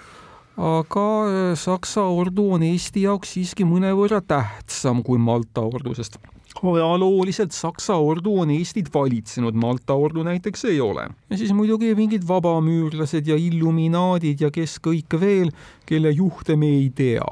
aga 0.55 1.05
äh, 1.27 1.51
Saksa 1.59 2.07
ordu 2.07 2.47
on 2.55 2.63
Eesti 2.69 3.03
jaoks 3.07 3.35
siiski 3.35 3.67
mõnevõrra 3.67 4.23
tähtsam 4.23 5.03
kui 5.03 5.19
Malta 5.19 5.67
ordu, 5.67 5.97
sest 5.99 6.19
ajalooliselt 6.63 7.51
Saksa 7.55 7.97
ordu 8.01 8.39
on 8.41 8.51
Eestit 8.51 8.89
valitsenud, 8.93 9.55
Malta 9.55 9.93
ordu 9.93 10.23
näiteks 10.23 10.65
ei 10.65 10.81
ole. 10.81 11.07
ja 11.29 11.37
siis 11.37 11.53
muidugi 11.53 11.93
mingid 11.95 12.27
vabamüürlased 12.27 13.27
ja 13.27 13.37
illuminaadid 13.37 14.41
ja 14.41 14.51
kes 14.51 14.79
kõik 14.83 15.19
veel, 15.19 15.51
kelle 15.85 16.11
juhte 16.11 16.55
me 16.55 16.73
ei 16.81 16.89
tea. 16.89 17.27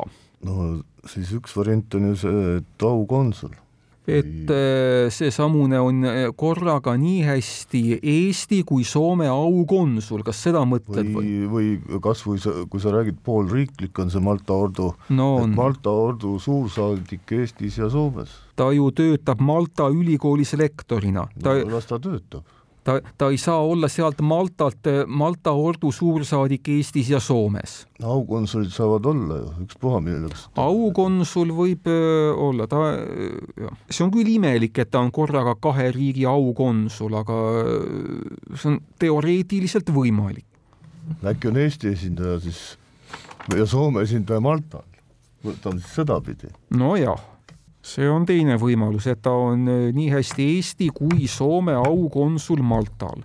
no 0.46 0.80
siis 1.10 1.34
üks 1.36 1.56
variant 1.58 1.96
on 1.96 2.10
ju 2.12 2.16
see, 2.26 2.58
et 2.60 2.90
aukonsul 2.90 3.54
et 4.08 4.50
äh, 4.54 5.10
seesamune 5.10 5.80
on 5.82 6.04
äh, 6.06 6.30
korraga 6.38 6.94
nii 7.00 7.24
hästi 7.26 7.82
Eesti 8.00 8.62
kui 8.68 8.86
Soome 8.86 9.28
aukonsul, 9.32 10.22
kas 10.26 10.44
seda 10.46 10.62
mõtled 10.70 11.10
või? 11.16 11.34
või, 11.50 11.70
või 11.90 12.02
kasvõi 12.04 12.42
sa, 12.42 12.54
kui 12.70 12.84
sa 12.84 12.94
räägid 12.94 13.18
poolriiklik, 13.26 13.98
on 14.02 14.14
see 14.14 14.24
Malta 14.24 14.58
ordu 14.68 14.92
no,, 15.10 15.30
et 15.42 15.56
Malta 15.58 15.94
ordu 16.06 16.36
suursaadik 16.42 17.34
Eestis 17.40 17.80
ja 17.82 17.90
Soomes. 17.90 18.34
ta 18.56 18.70
ju 18.76 18.92
töötab 18.96 19.42
Malta 19.42 19.90
ülikoolis 19.90 20.54
lektorina. 20.60 21.26
no 21.42 21.56
las 21.74 21.90
ta 21.90 22.00
töötab 22.00 22.46
ta, 22.86 23.00
ta 23.18 23.30
ei 23.34 23.38
saa 23.42 23.60
olla 23.66 23.90
sealt 23.92 24.22
Maltalt, 24.22 24.88
Malta 25.08 25.52
ordu 25.58 25.92
suursaadik 25.92 26.70
Eestis 26.70 27.10
ja 27.10 27.20
Soomes. 27.20 27.86
aukonsulid 28.04 28.72
saavad 28.74 29.06
olla 29.06 29.40
ju, 29.42 29.52
ükspuha 29.66 30.02
milleks. 30.06 30.48
aukonsul 30.62 31.54
võib 31.58 31.90
olla, 32.38 32.68
ta, 32.70 32.82
see 33.90 34.06
on 34.06 34.14
küll 34.14 34.30
imelik, 34.36 34.78
et 34.80 34.92
ta 34.94 35.02
on 35.02 35.12
korraga 35.16 35.56
kahe 35.62 35.90
riigi 35.96 36.26
aukonsul, 36.30 37.20
aga 37.22 37.38
see 38.56 38.74
on 38.74 38.82
teoreetiliselt 39.02 39.90
võimalik. 39.94 40.48
äkki 41.26 41.52
on 41.52 41.62
Eesti 41.62 41.94
esindaja 41.94 42.40
siis 42.40 42.66
ja 43.54 43.66
Soome 43.70 44.06
esindaja 44.06 44.42
Maltal, 44.42 44.86
võtame 45.46 45.82
siis 45.82 45.96
sedapidi. 46.02 46.54
nojah 46.70 47.35
see 47.86 48.08
on 48.10 48.26
teine 48.26 48.58
võimalus, 48.62 49.08
et 49.12 49.22
ta 49.24 49.34
on 49.38 49.68
äh, 49.70 49.90
nii 49.96 50.10
hästi 50.14 50.48
Eesti 50.56 50.90
kui 50.96 51.30
Soome 51.32 51.76
aukonsul 51.78 52.64
Maltal. 52.66 53.22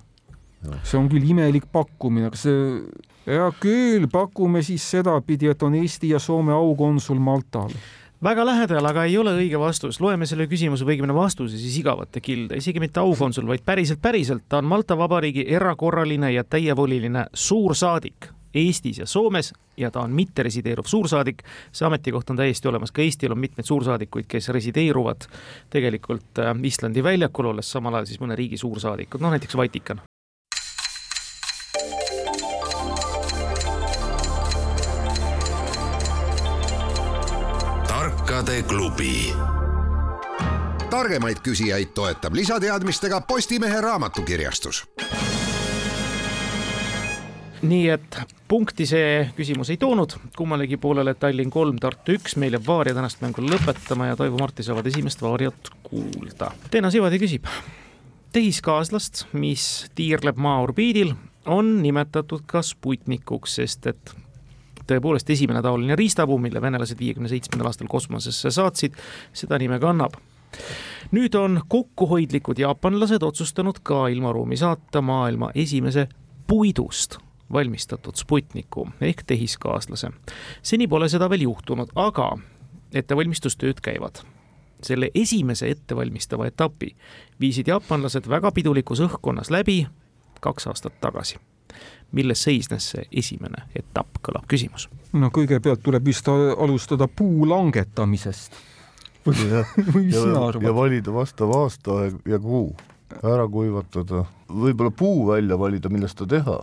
see 0.85 0.99
on 0.99 1.09
küll 1.09 1.25
imelik 1.25 1.71
pakkumine, 1.73 2.29
aga 2.29 2.37
see, 2.37 2.83
hea 3.25 3.47
küll, 3.61 4.05
pakume 4.13 4.61
siis 4.63 4.85
sedapidi, 4.85 5.49
et 5.49 5.63
on 5.65 5.79
Eesti 5.81 6.13
ja 6.13 6.21
Soome 6.21 6.53
aukonsul 6.53 7.19
Maltal 7.19 7.73
väga 8.21 8.45
lähedal, 8.45 8.85
aga 8.85 9.07
ei 9.09 9.17
ole 9.19 9.33
õige 9.33 9.59
vastus. 9.59 10.01
loeme 10.01 10.27
selle 10.29 10.45
küsimuse 10.47 10.85
või 10.85 10.99
õigemini 10.99 11.17
vastuse 11.17 11.57
siis 11.59 11.79
igavate 11.81 12.21
kilde, 12.21 12.59
isegi 12.61 12.81
mitte 12.81 13.01
aukonsul, 13.01 13.47
vaid 13.49 13.65
päriselt, 13.65 14.03
päriselt. 14.03 14.45
ta 14.49 14.59
on 14.61 14.69
Malta 14.69 14.99
Vabariigi 14.99 15.47
erakorraline 15.49 16.33
ja 16.33 16.45
täievoliline 16.45 17.27
suursaadik 17.33 18.29
Eestis 18.55 18.99
ja 18.99 19.07
Soomes 19.07 19.53
ja 19.77 19.91
ta 19.91 20.01
on 20.01 20.11
mitte 20.11 20.43
resideeruv 20.43 20.87
suursaadik. 20.87 21.43
see 21.73 21.87
ametikoht 21.87 22.31
on 22.31 22.37
täiesti 22.37 22.69
olemas, 22.69 22.93
ka 22.93 23.03
Eestil 23.03 23.33
on 23.33 23.39
mitmeid 23.39 23.67
suursaadikuid, 23.67 24.27
kes 24.29 24.49
resideeruvad 24.49 25.27
tegelikult 25.71 26.39
äh, 26.39 26.55
Islandi 26.63 27.03
väljakul, 27.03 27.53
olles 27.53 27.71
samal 27.71 27.95
ajal 27.95 28.07
siis 28.07 28.21
mõne 28.21 28.37
riigi 28.37 28.59
suursaadikud, 28.59 29.21
noh 29.21 29.31
näiteks 29.31 29.57
Vatikan. 29.57 30.01
tarkade 37.89 38.63
klubi 38.63 39.35
targemaid 40.91 41.39
küsijaid 41.43 41.95
toetab 41.95 42.35
lisateadmistega 42.35 43.21
Postimehe 43.21 43.81
raamatukirjastus 43.81 44.85
nii 47.63 47.89
et 47.93 48.17
punkti 48.49 48.87
see 48.89 49.27
küsimus 49.37 49.71
ei 49.73 49.79
toonud. 49.81 50.15
Kummalegi 50.37 50.79
poolele, 50.81 51.15
Tallinn 51.15 51.53
kolm, 51.53 51.79
Tartu 51.81 52.15
üks, 52.17 52.37
meil 52.41 52.57
jääb 52.57 52.67
Vaaria 52.67 52.97
tänast 52.97 53.21
mängu 53.25 53.45
lõpetama 53.45 54.11
ja 54.11 54.17
Toivo 54.19 54.41
Marti 54.41 54.65
saavad 54.67 54.87
esimest 54.91 55.23
Vaariat 55.23 55.71
kuulda. 55.87 56.53
Teena 56.71 56.91
Sivadi 56.91 57.21
küsib, 57.21 57.47
tehiskaaslast, 58.33 59.27
mis 59.33 59.67
tiirleb 59.95 60.41
maa 60.41 60.61
orbiidil, 60.65 61.15
on 61.51 61.79
nimetatud 61.83 62.47
ka 62.49 62.63
Sputnikuks, 62.65 63.61
sest 63.61 63.87
et 63.93 64.15
tõepoolest 64.91 65.31
esimene 65.31 65.63
taoline 65.63 65.97
riistapuu, 65.99 66.39
mille 66.43 66.63
venelased 66.63 66.99
viiekümne 66.99 67.31
seitsmendal 67.31 67.71
aastal 67.71 67.91
kosmosesse 67.91 68.51
saatsid, 68.55 68.99
seda 69.33 69.59
nime 69.61 69.79
kannab. 69.83 70.17
Nüüd 71.15 71.35
on 71.39 71.61
kokkuhoidlikud 71.71 72.59
jaapanlased 72.59 73.23
otsustanud 73.23 73.79
ka 73.87 74.09
ilmaruumi 74.11 74.59
saata 74.59 75.03
maailma 75.03 75.53
esimese 75.55 76.09
puidust 76.51 77.21
valmistatud 77.53 78.15
Sputniku 78.17 78.89
ehk 79.01 79.23
tehiskaaslase. 79.27 80.11
seni 80.63 80.89
pole 80.89 81.09
seda 81.09 81.31
veel 81.31 81.41
juhtunud, 81.41 81.89
aga 81.95 82.39
ettevalmistustööd 82.95 83.81
käivad. 83.83 84.23
selle 84.83 85.11
esimese 85.15 85.71
ettevalmistava 85.71 86.47
etapi 86.47 86.97
viisid 87.41 87.69
jaapanlased 87.69 88.29
väga 88.29 88.53
pidulikus 88.53 89.01
õhkkonnas 89.01 89.51
läbi 89.51 89.87
kaks 90.41 90.67
aastat 90.67 91.01
tagasi 91.01 91.37
milles 92.13 92.43
seisnes 92.43 92.91
see 92.95 93.05
esimene 93.23 93.65
etapp, 93.77 94.19
kõlab 94.25 94.47
küsimus. 94.51 94.89
no 95.13 95.31
kõigepealt 95.35 95.83
tuleb 95.85 96.05
vist 96.05 96.29
alustada 96.29 97.09
puu 97.09 97.47
langetamisest. 97.49 98.59
või, 99.27 99.37
mis 99.95 100.17
sina 100.17 100.47
arvad? 100.49 100.67
ja 100.67 100.75
valida 100.75 101.15
vastav 101.15 101.55
aastaaeg 101.55 102.21
ja 102.27 102.39
kuu, 102.39 102.75
ära 103.23 103.47
kuivatada, 103.49 104.25
võib-olla 104.49 104.91
puu 104.91 105.29
välja 105.29 105.59
valida, 105.59 105.93
millest 105.93 106.19
ta 106.19 106.27
teha 106.27 106.61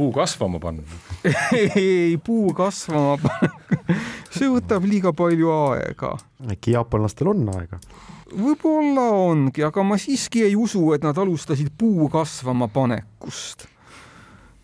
puu 0.00 0.12
kasvama 0.16 0.60
panna 0.62 0.82
ei, 1.76 2.16
puu 2.24 2.54
kasvama 2.56 3.18
panna 3.20 3.98
see 4.30 4.48
võtab 4.48 4.86
liiga 4.88 5.12
palju 5.16 5.50
aega. 5.70 6.14
äkki 6.48 6.78
jaapanlastel 6.78 7.34
on 7.34 7.44
aega? 7.56 7.80
võib-olla 8.30 9.08
ongi, 9.26 9.64
aga 9.66 9.84
ma 9.86 9.98
siiski 10.00 10.44
ei 10.46 10.56
usu, 10.58 10.90
et 10.94 11.04
nad 11.04 11.18
alustasid 11.18 11.72
puu 11.78 12.08
kasvama 12.12 12.70
panekust. 12.70 13.66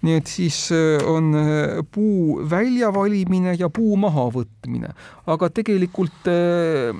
nii 0.06 0.20
et 0.20 0.28
siis 0.30 0.58
äh, 0.76 1.02
on 1.08 1.32
äh, 1.34 1.80
puu 1.90 2.36
väljavalimine 2.46 3.56
ja 3.58 3.70
puu 3.72 3.96
mahavõtmine, 3.98 4.92
aga 5.26 5.48
tegelikult 5.50 6.28
äh, 6.30 6.94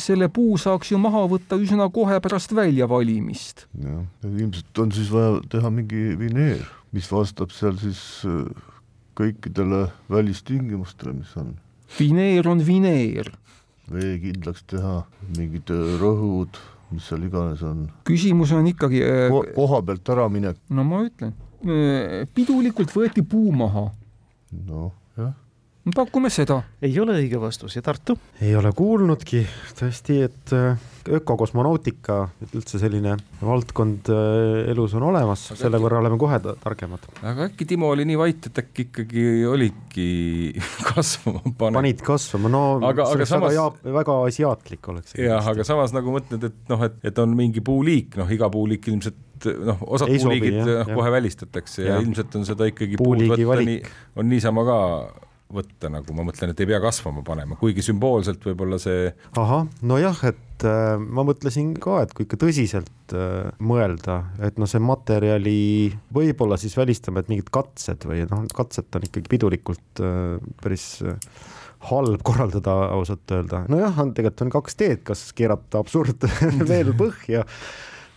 selle 0.00 0.30
puu 0.32 0.56
saaks 0.60 0.94
ju 0.94 1.00
maha 1.02 1.26
võtta 1.28 1.58
üsna 1.60 1.90
kohe 1.92 2.16
pärast 2.24 2.54
väljavalimist. 2.56 3.66
jah, 3.82 4.02
ilmselt 4.24 4.82
on 4.82 4.94
siis 4.96 5.12
vaja 5.12 5.42
teha 5.52 5.72
mingi 5.74 6.14
vineer 6.18 6.64
mis 6.96 7.08
vastab 7.12 7.52
seal 7.52 7.76
siis 7.80 8.00
äh, 8.24 8.46
kõikidele 9.16 9.86
välistingimustele, 10.12 11.14
mis 11.20 11.34
on. 11.40 11.54
vineer 11.98 12.48
on 12.48 12.62
vineer. 12.64 13.30
vee 13.92 14.16
kindlaks 14.22 14.64
teha, 14.66 15.04
mingid 15.36 15.70
rõhud, 16.00 16.58
mis 16.90 17.06
seal 17.06 17.28
iganes 17.28 17.62
on. 17.62 17.86
küsimus 18.08 18.52
on 18.56 18.66
ikkagi 18.72 19.04
Ko 19.30 19.44
koha 19.54 19.82
pealt 19.86 20.14
äraminek. 20.16 20.60
no 20.68 20.84
ma 20.84 21.04
ütlen, 21.06 21.34
pidulikult 22.34 22.92
võeti 22.94 23.22
puu 23.22 23.52
maha. 23.52 23.90
noh, 24.66 24.92
jah 25.16 25.34
pakume 25.94 26.30
seda. 26.32 26.60
ei 26.82 26.94
ole 27.00 27.16
õige 27.20 27.38
vastus 27.40 27.76
ja 27.76 27.82
Tartu? 27.84 28.16
ei 28.42 28.54
ole 28.58 28.72
kuulnudki 28.76 29.42
tõesti, 29.78 30.18
et 30.26 30.54
äh, 30.56 30.80
ökokosmonautika, 31.18 32.18
üldse 32.48 32.80
selline 32.82 33.14
valdkond 33.38 34.10
äh, 34.10 34.70
elus 34.72 34.96
on 34.98 35.06
olemas, 35.10 35.44
selle 35.54 35.80
võrra 35.82 36.00
oleme 36.02 36.18
kohe 36.20 36.40
targemad. 36.42 37.06
aga 37.22 37.46
äkki 37.50 37.68
Timo 37.70 37.90
oli 37.94 38.06
nii 38.08 38.18
vait, 38.18 38.48
et 38.50 38.62
äkki 38.64 38.88
ikkagi 38.88 39.26
olidki 39.50 40.08
kasvama 40.90 41.44
pannud? 41.46 41.78
panid 41.80 42.02
kasvama, 42.06 42.50
no 42.52 42.64
aga, 42.80 43.10
aga 43.14 43.28
samas 43.28 43.54
väga, 43.54 43.94
väga 44.00 44.18
asiaatlik 44.30 44.90
oleks. 44.94 45.14
jah, 45.20 45.52
aga 45.54 45.66
samas 45.68 45.94
nagu 45.96 46.16
mõtled, 46.16 46.50
et 46.50 46.72
noh, 46.72 46.82
et, 46.88 46.98
et 47.06 47.22
on 47.22 47.36
mingi 47.38 47.62
puuliik, 47.64 48.18
noh, 48.18 48.32
iga 48.32 48.50
puuliik 48.52 48.90
ilmselt 48.90 49.22
noh, 49.44 49.78
osad 49.86 50.10
ei 50.10 50.18
puuliigid 50.18 50.58
sobi, 50.58 50.72
jah, 50.72 50.90
kohe 50.90 51.06
jah. 51.06 51.14
välistatakse 51.14 51.84
ja, 51.84 51.94
ja 51.94 52.02
ilmselt 52.02 52.34
on 52.38 52.46
seda 52.48 52.66
ikkagi 52.70 52.98
puud 52.98 53.22
võtta 53.28 53.62
nii, 53.62 53.78
on 54.16 54.30
niisama 54.32 54.64
ka 54.66 54.78
võtta, 55.52 55.90
nagu 55.92 56.14
ma 56.16 56.24
mõtlen, 56.26 56.50
et 56.52 56.60
ei 56.62 56.68
pea 56.68 56.80
kasvama 56.82 57.22
panema, 57.26 57.58
kuigi 57.60 57.84
sümboolselt 57.84 58.42
võib-olla 58.48 58.78
see. 58.82 59.10
ahah, 59.38 59.66
nojah, 59.86 60.22
et 60.26 60.66
äh, 60.66 60.96
ma 60.98 61.24
mõtlesin 61.26 61.74
ka, 61.82 62.00
et 62.04 62.14
kui 62.16 62.26
ikka 62.26 62.40
tõsiselt 62.42 63.14
äh, 63.14 63.52
mõelda, 63.62 64.18
et 64.46 64.58
noh, 64.58 64.70
see 64.70 64.82
materjali 64.82 65.58
võib-olla 66.14 66.58
siis 66.60 66.76
välistame, 66.78 67.22
et 67.22 67.30
mingid 67.32 67.52
katsed 67.54 68.08
või 68.08 68.24
noh, 68.30 68.46
katset 68.56 68.98
on 68.98 69.06
ikkagi 69.06 69.30
pidulikult 69.36 70.02
äh, 70.02 70.36
päris 70.62 70.88
äh, 71.06 71.18
halb 71.90 72.22
korraldada 72.26 72.74
ausalt 72.96 73.30
öelda. 73.30 73.66
nojah, 73.70 74.00
on 74.02 74.14
tegelikult 74.16 74.48
on 74.48 74.56
kaks 74.58 74.80
teed, 74.80 75.04
kas 75.06 75.28
keerata 75.36 75.82
absurd 75.84 76.26
veel 76.70 76.94
põhja 76.98 77.46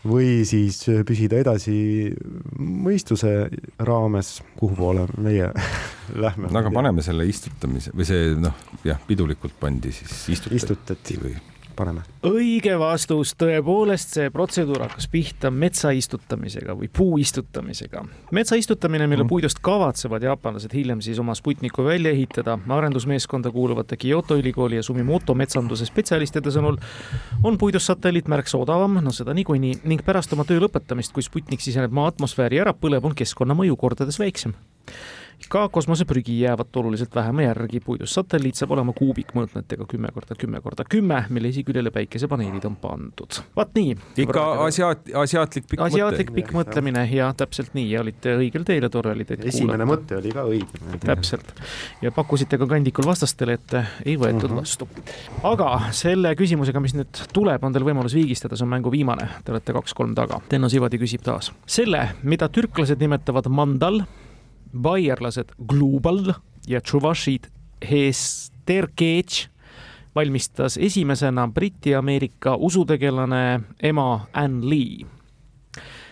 või 0.07 0.45
siis 0.47 0.81
püsida 1.07 1.39
edasi 1.41 1.75
mõistuse 2.59 3.33
raames, 3.83 4.39
kuhu 4.59 4.77
poole 4.77 5.05
meie 5.19 5.51
lähme. 6.23 6.51
no 6.51 6.61
aga 6.61 6.71
paneme 6.73 7.03
selle 7.05 7.27
istutamise 7.29 7.93
või 7.95 8.07
see 8.07 8.33
noh, 8.39 8.55
jah, 8.87 8.99
pidulikult 9.07 9.57
pandi 9.59 9.91
siis 9.95 10.27
istutati, 10.35 10.59
istutati. 10.61 11.19
või 11.23 11.35
paneme. 11.79 12.03
õige 12.27 12.75
vastus, 12.79 13.33
tõepoolest 13.39 14.15
see 14.17 14.31
protseduur 14.33 14.83
hakkas 14.85 15.07
pihta 15.11 15.51
metsa 15.51 15.93
istutamisega 15.95 16.75
või 16.77 16.89
puu 16.93 17.17
istutamisega. 17.21 18.03
metsa 18.35 18.59
istutamine, 18.59 19.07
mille 19.07 19.23
mm. 19.23 19.31
puidust 19.31 19.61
kavatsevad 19.65 20.25
jaapanlased 20.27 20.75
hiljem 20.75 21.03
siis 21.05 21.19
oma 21.23 21.35
Sputniku 21.39 21.85
välja 21.87 22.11
ehitada, 22.15 22.57
arendusmeeskonda 22.79 23.51
kuuluvate 23.55 23.97
Kyoto 23.97 24.37
ülikooli 24.39 24.79
ja 24.79 24.83
Sumimoto 24.83 25.35
metsanduse 25.35 25.87
spetsialistide 25.87 26.51
sõnul 26.53 26.79
on 27.43 27.57
puidust 27.57 27.89
satelliit 27.89 28.27
märksa 28.31 28.59
odavam, 28.59 28.99
no 29.03 29.15
seda 29.15 29.33
niikuinii, 29.37 29.81
ning 29.89 30.03
pärast 30.05 30.33
oma 30.35 30.45
töö 30.47 30.59
lõpetamist, 30.65 31.15
kui 31.15 31.25
Sputnik 31.25 31.63
siseneb 31.63 31.95
maa 31.95 32.11
atmosfääri 32.11 32.59
ära 32.61 32.75
põleb, 32.75 33.05
on 33.05 33.17
keskkonnamõju 33.17 33.79
kordades 33.79 34.19
väiksem 34.19 34.55
ka 35.49 35.69
kosmoseprügi 35.69 36.39
jäävat 36.41 36.75
oluliselt 36.75 37.15
vähema 37.15 37.41
järgi, 37.41 37.79
puidust 37.79 38.17
satelliit 38.17 38.59
saab 38.59 38.73
olema 38.75 38.93
kuubikmõõtmetega 38.97 39.85
kümme 39.89 40.11
korda 40.13 40.35
kümme 40.39 40.61
korda 40.61 40.83
kümme, 40.89 41.23
mille 41.29 41.51
esiküljele 41.53 41.91
päikesepaneelid 41.95 42.65
on 42.67 42.75
pandud. 42.75 43.39
vaat 43.55 43.73
nii. 43.75 43.95
ikka 44.25 44.45
asiaat-, 44.65 45.13
asiaatlik 45.21 45.67
pikk 45.69 45.81
mõte. 45.81 45.93
asiaatlik 45.93 46.33
pikk 46.35 46.53
mõtlemine 46.57 47.05
ja 47.13 47.31
täpselt 47.37 47.73
nii 47.77 47.87
ja 47.91 48.01
olite 48.01 48.35
õigel 48.37 48.67
teel 48.67 48.83
ja 48.87 48.89
tore 48.89 49.13
oli 49.15 49.25
teid 49.25 49.39
kuulata. 49.41 49.55
esimene 49.55 49.89
mõte 49.89 50.19
oli 50.19 50.35
ka 50.35 50.45
õige. 50.49 50.99
täpselt 51.05 51.53
ja 52.01 52.11
pakkusite 52.11 52.57
ka 52.57 52.67
kandikul 52.67 53.07
vastastele, 53.07 53.59
et 53.59 53.77
ei 54.05 54.17
võetud 54.17 54.49
mhm. 54.49 54.53
-huh. 54.53 54.61
vastu. 54.61 54.89
aga 55.43 55.91
selle 55.91 56.35
küsimusega, 56.35 56.79
mis 56.83 56.95
nüüd 56.97 57.25
tuleb, 57.33 57.63
on 57.63 57.73
teil 57.73 57.87
võimalus 57.87 58.17
viigistada, 58.17 58.57
see 58.57 58.67
on 58.67 58.73
mängu 58.75 58.91
viimane, 58.91 59.29
te 59.45 59.51
olete 59.51 59.73
kaks-kolm 59.73 60.15
taga. 60.15 60.41
Tenno 60.49 60.69
Sivadi 60.69 60.97
küsib 60.97 61.23
taas. 61.23 61.51
selle, 61.65 62.09
mida 62.23 62.49
türklased 62.49 62.99
nimetavad 62.99 63.47
mandal 63.47 64.03
baierlased 64.73 65.55
Global 65.67 66.33
ja 66.67 66.81
Tšuvašid 66.81 67.47
Hesterkech 67.91 69.49
valmistas 70.15 70.77
esimesena 70.77 71.47
Briti-Ameerika 71.47 72.55
usutegelane 72.55 73.59
ema 73.83 74.27
Ann 74.33 74.69
Lee. 74.69 75.05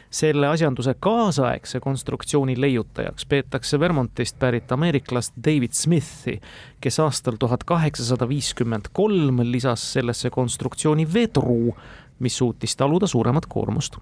selle 0.09 0.47
asjanduse 0.47 0.93
kaasaegse 0.99 1.79
konstruktsiooni 1.79 2.61
leiutajaks 2.61 3.25
peetakse 3.25 3.79
Vermontist 3.79 4.39
pärit 4.39 4.71
ameeriklast 4.71 5.33
David 5.45 5.71
Smithi, 5.71 6.39
kes 6.81 6.99
aastal 6.99 7.35
tuhat 7.39 7.63
kaheksasada 7.63 8.29
viiskümmend 8.29 8.87
kolm 8.93 9.41
lisas 9.43 9.93
sellesse 9.93 10.29
konstruktsiooni 10.29 11.13
vedru, 11.13 11.75
mis 12.19 12.37
suutis 12.37 12.75
taluda 12.75 13.07
suuremat 13.07 13.45
koormust 13.45 13.99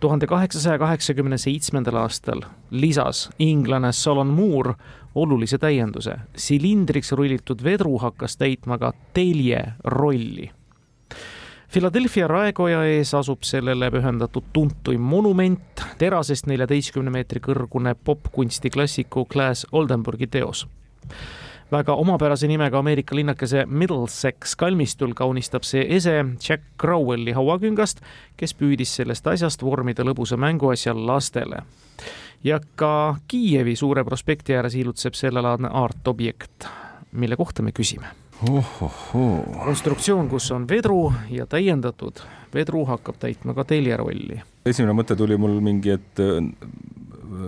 tuhande 0.00 0.26
kaheksasaja 0.26 0.78
kaheksakümne 0.78 1.38
seitsmendal 1.38 1.94
aastal 1.94 2.40
lisas 2.70 3.30
inglane 3.38 3.92
Solon 3.92 4.26
Moore 4.26 4.74
olulise 5.14 5.58
täienduse. 5.58 6.16
silindriks 6.36 7.12
rullitud 7.12 7.64
vedru 7.64 7.98
hakkas 7.98 8.36
täitma 8.36 8.78
ka 8.78 8.92
telje 9.14 9.72
rolli. 9.84 10.50
Philadelphia 11.72 12.28
raekoja 12.28 12.84
ees 12.84 13.14
asub 13.14 13.42
sellele 13.42 13.90
pühendatud 13.90 14.44
tuntuim 14.52 15.00
monument, 15.00 15.84
terasest 15.98 16.46
neljateistkümne 16.46 17.10
meetri 17.10 17.40
kõrgune 17.40 17.94
popkunsti 18.04 18.70
klassiku 18.70 19.26
Claes 19.32 19.66
Oldenburgi 19.72 20.26
teos 20.26 20.66
väga 21.72 21.94
omapärase 21.94 22.48
nimega 22.48 22.78
Ameerika 22.78 23.16
linnakese 23.16 23.64
Middlesex 23.66 24.56
kalmistul 24.56 25.14
kaunistab 25.14 25.62
see 25.62 25.84
ese 25.96 26.24
Jack 26.48 26.62
Crowelli 26.80 27.32
hauaküngast, 27.32 28.00
kes 28.36 28.54
püüdis 28.54 28.94
sellest 28.98 29.26
asjast 29.26 29.62
vormida 29.62 30.04
lõbusa 30.06 30.36
mänguasja 30.36 30.94
lastele. 30.94 31.62
ja 32.44 32.60
ka 32.76 33.16
Kiievi 33.28 33.76
suure 33.76 34.04
prospekti 34.04 34.56
ääres 34.56 34.74
ilutseb 34.74 35.14
sellelaadne 35.14 35.68
aartobjekt, 35.72 36.66
mille 37.12 37.36
kohta 37.36 37.62
me 37.62 37.72
küsime 37.72 38.06
Ohohoo. 38.48 39.44
konstruktsioon, 39.64 40.28
kus 40.28 40.50
on 40.50 40.68
vedru 40.68 41.12
ja 41.30 41.46
täiendatud 41.46 42.22
vedru 42.54 42.84
hakkab 42.84 43.18
täitma 43.20 43.54
ka 43.54 43.64
telje 43.64 43.96
rolli. 43.96 44.40
esimene 44.66 44.92
mõte 44.92 45.16
tuli 45.16 45.36
mul 45.36 45.60
mingi, 45.60 45.90
et 45.90 46.18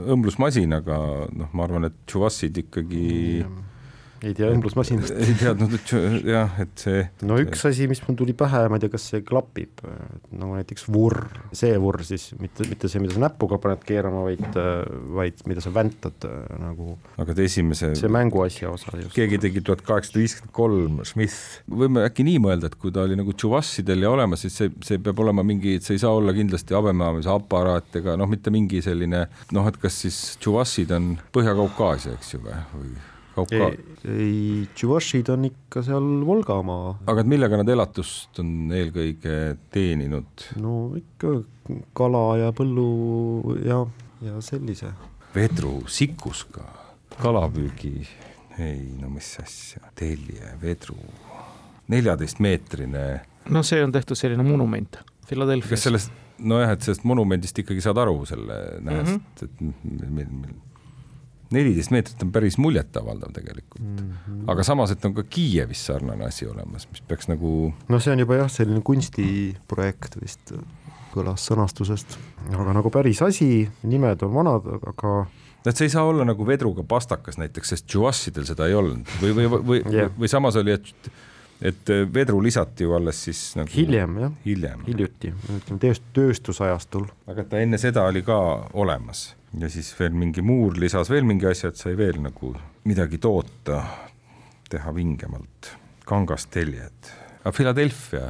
õmblusmasin, 0.06 0.72
aga 0.76 0.98
noh, 1.32 1.48
ma 1.52 1.64
arvan, 1.64 1.84
et 1.84 1.94
Tšuvassid 2.06 2.58
ikkagi 2.66 3.42
mm 3.42 3.71
ei 4.22 4.34
tea 4.36 4.48
õmblusmasinast. 4.52 5.14
ei 5.24 5.34
teadnud, 5.38 5.74
et 5.76 5.92
jah, 6.28 6.58
et 6.62 6.84
see. 6.84 7.02
no 7.26 7.38
üks 7.42 7.64
asi, 7.68 7.88
mis 7.90 8.02
mul 8.06 8.16
tuli 8.18 8.34
pähe, 8.38 8.64
ma 8.70 8.78
ei 8.78 8.84
tea, 8.84 8.92
kas 8.92 9.08
see 9.12 9.24
klapib, 9.26 9.82
nagu 10.30 10.58
näiteks 10.58 10.86
vurr, 10.92 11.26
see 11.56 11.74
vurr 11.82 12.04
siis, 12.06 12.28
mitte, 12.40 12.66
mitte 12.70 12.90
see, 12.90 13.02
mida 13.02 13.16
sa 13.16 13.24
näpuga 13.24 13.58
paned 13.62 13.82
keerama, 13.86 14.24
vaid, 14.28 14.58
vaid 15.18 15.42
mida 15.50 15.64
sa 15.64 15.72
väntad 15.74 16.26
nagu. 16.62 16.96
aga 17.16 17.34
et 17.34 17.42
esimese. 17.46 17.92
see 17.98 18.12
mänguasja 18.12 18.70
osa 18.72 18.94
just. 19.00 19.14
keegi 19.16 19.40
tegi 19.42 19.64
tuhat 19.66 19.84
kaheksasada 19.86 20.22
viiskümmend 20.22 20.56
kolm, 20.56 21.02
Smith. 21.08 21.62
võime 21.70 22.06
äkki 22.06 22.26
nii 22.28 22.38
mõelda, 22.46 22.70
et 22.70 22.78
kui 22.78 22.94
ta 22.94 23.06
oli 23.06 23.18
nagu 23.18 23.34
Tšuvassidel 23.34 24.06
ja 24.06 24.14
olemas, 24.14 24.46
siis 24.46 24.58
see, 24.62 24.74
see 24.86 25.02
peab 25.02 25.22
olema 25.24 25.44
mingi, 25.46 25.78
see 25.82 25.98
ei 25.98 26.04
saa 26.04 26.14
olla 26.14 26.34
kindlasti 26.36 26.78
habemaamise 26.78 27.30
aparaat 27.32 28.02
ega 28.02 28.16
noh, 28.20 28.30
mitte 28.30 28.54
mingi 28.54 28.82
selline 28.84 29.26
noh, 29.56 29.70
et 29.70 29.80
kas 29.82 30.02
siis 30.06 30.20
Tšuvassid 30.38 30.94
on 30.94 31.16
Põhja-Kaukaasia, 31.34 32.14
eks 32.18 32.36
ju 32.36 32.44
või, 32.44 32.60
või 32.76 32.92
Kauka... 33.32 33.56
ei, 33.56 33.78
ei, 34.04 34.68
Tšivašid 34.74 35.30
on 35.32 35.46
ikka 35.48 35.82
seal 35.86 36.08
Volgamaa. 36.26 36.96
aga 37.08 37.22
et 37.22 37.30
millega 37.32 37.60
nad 37.62 37.70
elatust 37.72 38.40
on 38.42 38.72
eelkõige 38.76 39.36
teeninud? 39.72 40.48
no 40.60 40.74
ikka 40.98 41.38
kala 41.96 42.24
ja 42.42 42.50
põllu 42.56 43.56
ja, 43.64 43.80
ja 44.24 44.40
sellise. 44.44 44.92
vedru, 45.32 45.78
sikuska, 45.88 46.66
kalapüügi, 47.22 47.94
ei 48.60 48.82
no 49.00 49.08
mis 49.14 49.30
asja, 49.40 49.80
telje, 49.96 50.52
vedru, 50.60 50.98
neljateistmeetrine. 51.92 53.06
no 53.48 53.64
see 53.64 53.80
on 53.84 53.94
tehtud 53.96 54.18
selline 54.18 54.44
monument 54.44 55.00
Philadelphia's. 55.28 55.72
kas 55.72 55.88
sellest, 55.88 56.12
nojah, 56.42 56.74
et 56.76 56.84
sellest 56.84 57.08
monumendist 57.08 57.64
ikkagi 57.64 57.80
saad 57.84 58.02
aru 58.02 58.26
selle 58.28 58.58
näest 58.84 59.16
mm, 59.16 59.24
-hmm. 59.40 60.60
et 60.60 60.71
neliteist 61.52 61.92
meetrit 61.94 62.22
on 62.24 62.32
päris 62.34 62.58
muljetavaldav 62.62 63.32
tegelikult 63.36 63.84
mm. 63.84 64.12
-hmm. 64.12 64.44
aga 64.52 64.64
samas, 64.66 64.90
et 64.94 65.04
on 65.04 65.14
ka 65.14 65.22
Kiievis 65.22 65.86
sarnane 65.86 66.24
asi 66.24 66.46
olemas, 66.46 66.88
mis 66.90 67.02
peaks 67.08 67.28
nagu. 67.28 67.72
no 67.88 68.00
see 68.00 68.12
on 68.12 68.24
juba 68.24 68.40
jah, 68.42 68.50
selline 68.50 68.80
kunstiprojekt 68.84 70.20
vist 70.20 70.54
kõlas 71.12 71.44
sõnastusest, 71.50 72.16
aga 72.52 72.72
nagu 72.72 72.90
päris 72.90 73.20
asi, 73.22 73.68
nimed 73.82 74.22
on 74.24 74.32
vanad, 74.34 74.68
aga 74.88 75.26
et 75.66 75.76
see 75.76 75.86
ei 75.90 75.92
saa 75.94 76.04
olla 76.08 76.24
nagu 76.24 76.46
vedruga 76.46 76.82
pastakas 76.88 77.38
näiteks, 77.38 77.74
sest 77.74 77.86
Tšuvassidel 77.86 78.48
seda 78.48 78.66
ei 78.66 78.74
olnud 78.74 79.12
või, 79.20 79.34
või, 79.36 79.50
või, 79.52 79.82
yeah., 79.92 80.10
või 80.18 80.32
samas 80.32 80.56
oli, 80.60 80.78
et 80.78 81.12
et 81.62 81.90
vedru 82.14 82.40
lisati 82.42 82.82
ju 82.82 82.94
alles 82.96 83.20
siis 83.24 83.40
nagu 83.54 83.70
hiljem 83.70 84.16
jah, 84.18 84.32
hiljem. 84.44 84.80
hiljuti, 84.88 85.30
ütleme 85.46 85.78
tööst-, 85.84 86.08
tööstusajastul. 86.16 87.06
aga 87.30 87.44
ta 87.46 87.60
enne 87.62 87.78
seda 87.78 88.02
oli 88.10 88.24
ka 88.26 88.38
olemas 88.72 89.28
ja 89.60 89.68
siis 89.72 89.92
veel 89.98 90.14
mingi 90.16 90.44
muur 90.44 90.78
lisas 90.80 91.10
veel 91.12 91.26
mingi 91.28 91.48
asja, 91.50 91.72
et 91.72 91.80
sai 91.80 91.96
veel 91.98 92.20
nagu 92.24 92.54
midagi 92.88 93.20
toota, 93.22 93.82
teha 94.72 94.94
vingemalt, 94.96 95.74
kangast 96.08 96.50
teljed. 96.54 97.12
Aga 97.42 97.52
Philadelphia, 97.56 98.26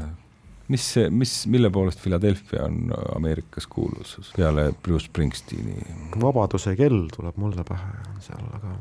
mis 0.73 0.89
mis, 1.11 1.35
mille 1.53 1.71
poolest 1.71 2.01
Philadelphia 2.03 2.65
on 2.67 2.95
Ameerikas 3.17 3.69
kuulus? 3.71 4.17
Peale 4.37 4.73
Bruce 4.83 5.07
Springsteeni? 5.07 5.79
vabaduse 6.21 6.75
kell 6.77 7.07
tuleb 7.13 7.39
mulle 7.41 7.65
pähe 7.69 8.03
seal, 8.25 8.49
aga 8.59 8.75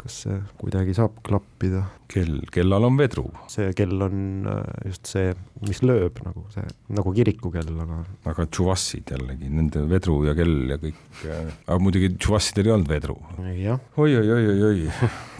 kas 0.00 0.16
see 0.24 0.36
kuidagi 0.60 0.94
saab 0.96 1.18
klappida? 1.26 1.84
kell, 2.10 2.40
kellal 2.52 2.88
on 2.88 2.98
vedru. 2.98 3.26
see 3.52 3.70
kell 3.78 4.02
on 4.06 4.48
äh, 4.50 4.88
just 4.88 5.10
see, 5.12 5.34
mis 5.66 5.82
lööb 5.84 6.20
nagu 6.26 6.44
see, 6.54 6.66
nagu 6.96 7.14
kirikukell, 7.16 7.72
aga. 7.84 8.02
aga 8.32 8.46
tšuvassid 8.48 9.14
jällegi, 9.14 9.50
nende 9.52 9.84
vedru 9.90 10.20
ja 10.28 10.34
kell 10.38 10.72
ja 10.72 10.80
kõik, 10.82 11.00
aga 11.30 11.78
muidugi 11.82 12.12
tšuvassidel 12.16 12.70
ei 12.70 12.76
olnud 12.76 12.92
vedru 12.92 13.18
oi, 13.38 13.56
oi. 13.56 13.78
oi-oi-oi-oi-oi, 14.04 14.86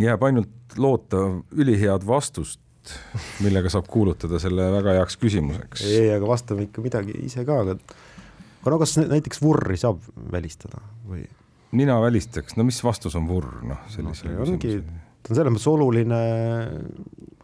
jääb 0.07 0.29
ainult 0.29 0.79
loota 0.81 1.25
ülihead 1.57 2.07
vastust 2.07 2.61
millega 3.45 3.71
saab 3.73 3.89
kuulutada 3.91 4.39
selle 4.43 4.71
väga 4.73 4.97
heaks 5.01 5.19
küsimuseks. 5.21 5.85
ei, 5.89 6.09
aga 6.15 6.29
vastame 6.29 6.69
ikka 6.69 6.85
midagi 6.85 7.17
ise 7.27 7.45
ka, 7.49 7.61
aga 7.65 7.77
aga 8.61 8.73
no 8.75 8.81
kas 8.81 8.97
näiteks 9.01 9.43
vurri 9.43 9.79
saab 9.81 10.03
välistada 10.33 10.83
või? 11.09 11.25
Mina 11.77 11.97
välistaks, 12.03 12.57
no 12.59 12.67
mis 12.67 12.81
vastus 12.85 13.17
on 13.19 13.29
vurr, 13.31 13.61
noh, 13.67 13.81
sellisele 13.93 14.37
no, 14.37 14.47
küsimusele. 14.47 15.03
ta 15.21 15.33
on 15.33 15.39
selles 15.39 15.55
mõttes 15.55 15.69
oluline. 15.71 16.21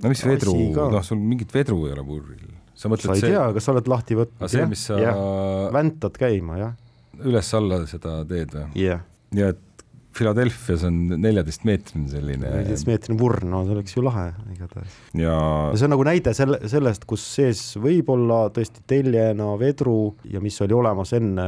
no 0.03 0.12
mis 0.12 0.24
vedru, 0.27 0.57
noh, 0.77 1.03
sul 1.07 1.20
mingit 1.20 1.53
vedru 1.55 1.85
ei 1.87 1.97
ole 1.97 2.07
vurril. 2.07 2.57
sa 2.77 2.91
mõtled 2.93 3.12
sa 3.12 3.18
ei 3.18 3.24
see... 3.24 3.35
tea, 3.35 3.45
kas 3.57 3.68
sa 3.68 3.74
oled 3.77 3.93
lahti 3.93 4.18
võtnud? 4.18 4.49
see, 4.53 4.66
mis 4.70 4.87
sa. 4.91 4.99
väntad 5.77 6.18
käima, 6.20 6.59
jah. 6.62 6.74
üles-alla 7.22 7.83
seda 7.91 8.18
teed 8.29 8.57
või? 8.57 8.66
jah 8.74 8.99
yeah.. 8.99 9.07
ja 9.37 9.53
et 9.55 9.62
Philadelphia's 10.17 10.85
on 10.89 10.99
neljateistmeetrine 11.21 12.09
selline. 12.11 12.47
neljateistmeetrine 12.47 13.19
vurn, 13.21 13.51
no 13.53 13.62
see 13.67 13.77
oleks 13.77 13.97
ju 13.97 14.05
lahe 14.07 14.27
igatahes. 14.55 14.97
ja 15.19 15.37
see 15.75 15.89
on 15.89 15.95
nagu 15.97 16.09
näide 16.09 16.35
selle, 16.37 16.61
sellest, 16.73 17.05
kus 17.09 17.27
sees 17.37 17.62
võib 17.83 18.11
olla 18.17 18.47
tõesti 18.55 18.85
teljena 18.89 19.53
vedru 19.61 20.17
ja 20.33 20.43
mis 20.45 20.59
oli 20.64 20.77
olemas 20.77 21.12
enne 21.17 21.47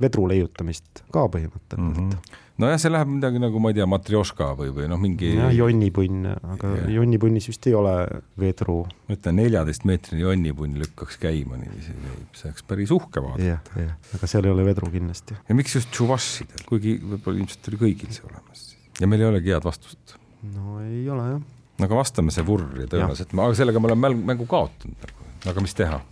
vedru 0.00 0.28
leiutamist 0.30 1.04
ka 1.12 1.26
põhimõtteliselt 1.32 1.82
mm. 1.82 1.98
-hmm 1.98 2.40
nojah, 2.60 2.80
see 2.80 2.92
läheb 2.92 3.08
midagi 3.14 3.40
nagu 3.42 3.60
ma 3.62 3.72
ei 3.72 3.78
tea, 3.78 3.86
matrjoška 3.88 4.50
või, 4.58 4.72
või 4.76 4.88
noh, 4.90 5.00
mingi. 5.00 5.32
jah, 5.38 5.52
jonnipunn, 5.56 6.26
aga 6.54 6.72
yeah. 6.76 6.90
jonnipunnis 6.98 7.48
vist 7.48 7.68
ei 7.70 7.76
ole 7.78 7.94
vedru. 8.40 8.82
ma 9.08 9.16
ütlen, 9.16 9.38
neljateistmeetrine 9.40 10.20
jonnipunn 10.24 10.76
lükkaks 10.82 11.18
käima 11.22 11.60
niiviisi, 11.60 11.96
see 12.36 12.50
oleks 12.50 12.66
päris 12.68 12.92
uhke 12.94 13.24
vaadata. 13.24 13.48
jah, 13.48 13.72
jah, 13.86 13.96
aga 14.18 14.30
seal 14.30 14.48
ei 14.48 14.54
ole 14.54 14.66
vedru 14.68 14.92
kindlasti. 14.92 15.38
ja 15.48 15.58
miks 15.58 15.78
just 15.78 15.92
tšuvašidel, 15.94 16.66
kuigi 16.68 16.98
võib-olla 17.00 17.44
ilmselt 17.44 17.72
oli 17.72 17.82
kõigil 17.86 18.14
see 18.14 18.28
olemas 18.28 18.72
ja 19.00 19.08
meil 19.08 19.24
ei 19.24 19.30
olegi 19.32 19.52
head 19.54 19.66
vastust. 19.66 20.16
no 20.54 20.80
ei 20.84 21.04
ole 21.10 21.28
jah. 21.34 21.44
aga 21.86 22.00
vastame 22.02 22.34
see 22.34 22.46
vurr 22.46 22.82
ja 22.82 22.88
tõenäoliselt, 22.90 23.32
aga 23.34 23.58
sellega 23.58 23.82
ma 23.82 23.92
olen 23.92 24.24
mängu, 24.26 24.48
kaotanud, 24.50 24.98
nagu. 25.06 25.30
aga 25.52 25.64
mis 25.64 25.78
teha? 25.78 26.02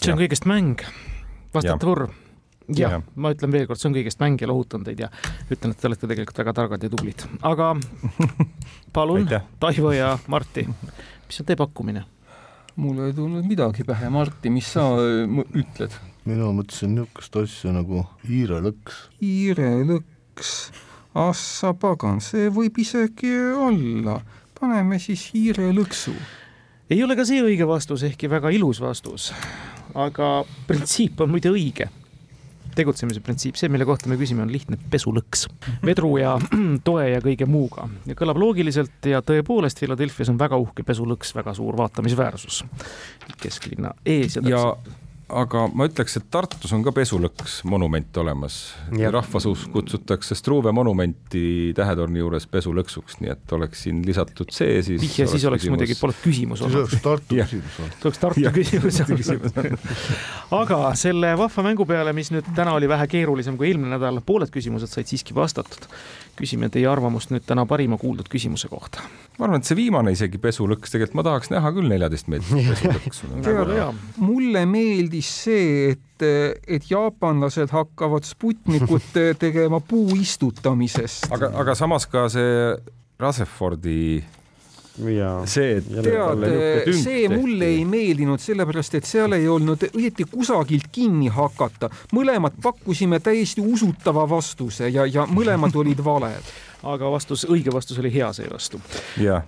see 0.00 0.12
on 0.12 0.20
kõigest 0.20 0.48
mäng, 0.50 0.84
vastata 1.54 1.88
vurr 1.88 2.10
jah 2.76 2.96
ja., 2.96 3.00
ma 3.16 3.32
ütlen 3.34 3.52
veelkord, 3.54 3.80
see 3.80 3.90
on 3.90 3.96
kõigest 3.96 4.20
mäng 4.22 4.40
ja 4.40 4.48
lohutan 4.50 4.84
teid 4.86 5.02
ja 5.04 5.10
ütlen, 5.50 5.74
et 5.74 5.80
te 5.80 5.88
olete 5.88 6.08
tegelikult 6.10 6.40
väga 6.42 6.54
targad 6.56 6.86
ja 6.86 6.92
tublid, 6.92 7.26
aga 7.46 7.72
palun, 8.96 9.28
Taivo 9.62 9.92
ja 9.96 10.14
Martti, 10.30 10.66
mis 10.66 11.42
on 11.42 11.48
teie 11.48 11.60
pakkumine? 11.60 12.06
mul 12.80 13.00
ei 13.04 13.12
tulnud 13.16 13.44
midagi 13.44 13.84
pähe, 13.84 14.08
Martti, 14.12 14.52
mis 14.52 14.70
sa 14.76 14.86
ütled? 14.98 15.96
mina 16.28 16.50
mõtlesin 16.54 16.94
niisugust 16.94 17.36
asja 17.40 17.72
nagu 17.74 18.04
hiirelõks. 18.28 19.00
hiirelõks, 19.22 20.52
ah 21.18 21.32
sa 21.36 21.72
pagan, 21.74 22.20
see 22.24 22.50
võib 22.54 22.78
isegi 22.82 23.32
olla, 23.56 24.20
paneme 24.58 25.00
siis 25.02 25.30
hiirelõksu. 25.34 26.14
ei 26.90 27.02
ole 27.02 27.16
ka 27.18 27.26
see 27.26 27.42
õige 27.44 27.66
vastus, 27.68 28.04
ehkki 28.06 28.30
väga 28.30 28.52
ilus 28.54 28.82
vastus, 28.84 29.32
aga 29.94 30.44
printsiip 30.68 31.20
on 31.20 31.34
muide 31.34 31.52
õige 31.52 31.90
tegutsemise 32.76 33.22
printsiip, 33.24 33.58
see, 33.58 33.70
mille 33.72 33.86
kohta 33.88 34.10
me 34.10 34.18
küsime, 34.20 34.44
on 34.44 34.52
lihtne 34.52 34.78
pesulõks. 34.90 35.46
vedru 35.86 36.14
ja 36.20 36.36
toe 36.86 37.08
ja 37.10 37.20
kõige 37.24 37.48
muuga. 37.50 37.88
Ja 38.08 38.16
kõlab 38.18 38.40
loogiliselt 38.40 39.10
ja 39.10 39.22
tõepoolest 39.26 39.82
Philadelphia's 39.82 40.32
on 40.32 40.40
väga 40.40 40.58
uhke 40.60 40.86
pesulõks, 40.86 41.34
väga 41.36 41.54
suur 41.58 41.78
vaatamisväärsus. 41.80 42.64
Kesklinna 43.40 43.94
ees 44.06 44.38
ja, 44.40 44.44
ja 44.48 44.64
aga 45.30 45.64
ma 45.74 45.86
ütleks, 45.88 46.16
et 46.18 46.26
Tartus 46.32 46.72
on 46.74 46.82
ka 46.84 46.92
pesulõks 46.94 47.60
monument 47.68 48.16
olemas. 48.22 48.58
rahvasuus 48.90 49.66
kutsutakse 49.72 50.34
Struve 50.38 50.72
monumenti 50.72 51.72
tähetorni 51.76 52.22
juures 52.22 52.46
pesulõksuks, 52.50 53.20
nii 53.22 53.32
et 53.34 53.54
oleks 53.56 53.84
siin 53.86 54.02
lisatud 54.06 54.50
see, 54.54 54.80
siis. 54.82 55.00
vihje 55.02 55.26
siis 55.30 55.44
oleks 55.48 55.64
küsimus... 55.64 55.78
muidugi, 55.78 55.98
polnud 56.00 56.20
küsimus 56.24 56.64
olnud. 56.66 56.76
siis 56.76 56.90
oleks 56.90 57.04
Tartu 57.04 57.38
küsimus 57.40 57.78
olnud. 57.80 57.96
see 57.98 58.08
oleks 58.10 58.22
Tartu 58.24 58.54
küsimus 58.58 59.00
aga 60.62 60.80
selle 60.98 61.34
vahva 61.38 61.66
mängu 61.66 61.86
peale, 61.88 62.14
mis 62.16 62.32
nüüd 62.34 62.48
täna 62.56 62.74
oli 62.78 62.88
vähe 62.90 63.06
keerulisem 63.10 63.58
kui 63.60 63.70
eelmine 63.70 63.94
nädal, 63.94 64.20
pooled 64.26 64.50
küsimused 64.52 64.90
said 64.90 65.10
siiski 65.10 65.36
vastatud. 65.36 65.88
küsime 66.40 66.70
teie 66.72 66.86
arvamust 66.88 67.28
nüüd 67.34 67.44
täna 67.44 67.66
parima 67.68 67.98
kuuldud 68.00 68.28
küsimuse 68.32 68.68
kohta. 68.72 69.04
ma 69.38 69.46
arvan, 69.46 69.60
et 69.60 69.68
see 69.68 69.78
viimane 69.78 70.12
isegi 70.16 70.38
pesulõks, 70.40 70.90
tegelikult 70.92 71.20
ma 71.20 71.26
tahaks 71.30 71.50
näha 71.52 71.72
küll 71.76 71.88
neljateist 71.92 72.30
meetrit 72.32 72.70
pesulõksu 72.72 73.30
mulle 74.20 74.64
meeldis 74.68 75.19
siis 75.20 75.44
see, 75.44 75.92
et, 75.92 76.26
et 76.66 76.90
jaapanlased 76.90 77.70
hakkavad 77.72 78.26
Sputnikut 78.28 79.14
tegema 79.44 79.80
puu 79.80 80.16
istutamisest. 80.18 81.30
aga, 81.32 81.52
aga 81.62 81.76
samas 81.78 82.08
ka 82.10 82.28
see 82.32 82.74
Rutherfordi 83.20 84.24
Ja, 85.00 85.46
see, 85.48 85.78
tead, 85.80 86.88
see 86.98 87.28
mulle 87.30 87.68
ei 87.72 87.84
meeldinud, 87.88 88.42
sellepärast 88.42 88.98
et 88.98 89.06
seal 89.08 89.32
ei 89.32 89.46
olnud 89.48 89.86
õieti 89.94 90.26
kusagilt 90.28 90.90
kinni 90.92 91.30
hakata. 91.32 91.88
mõlemad 92.12 92.58
pakkusime 92.62 93.20
täiesti 93.24 93.62
usutava 93.64 94.26
vastuse 94.28 94.90
ja, 94.90 95.06
ja 95.06 95.24
mõlemad 95.30 95.76
olid 95.78 96.02
valed 96.04 96.50
aga 96.82 97.10
vastus, 97.10 97.44
õige 97.48 97.72
vastus 97.72 97.98
oli 97.98 98.12
hea 98.14 98.32
seevastu. 98.32 98.80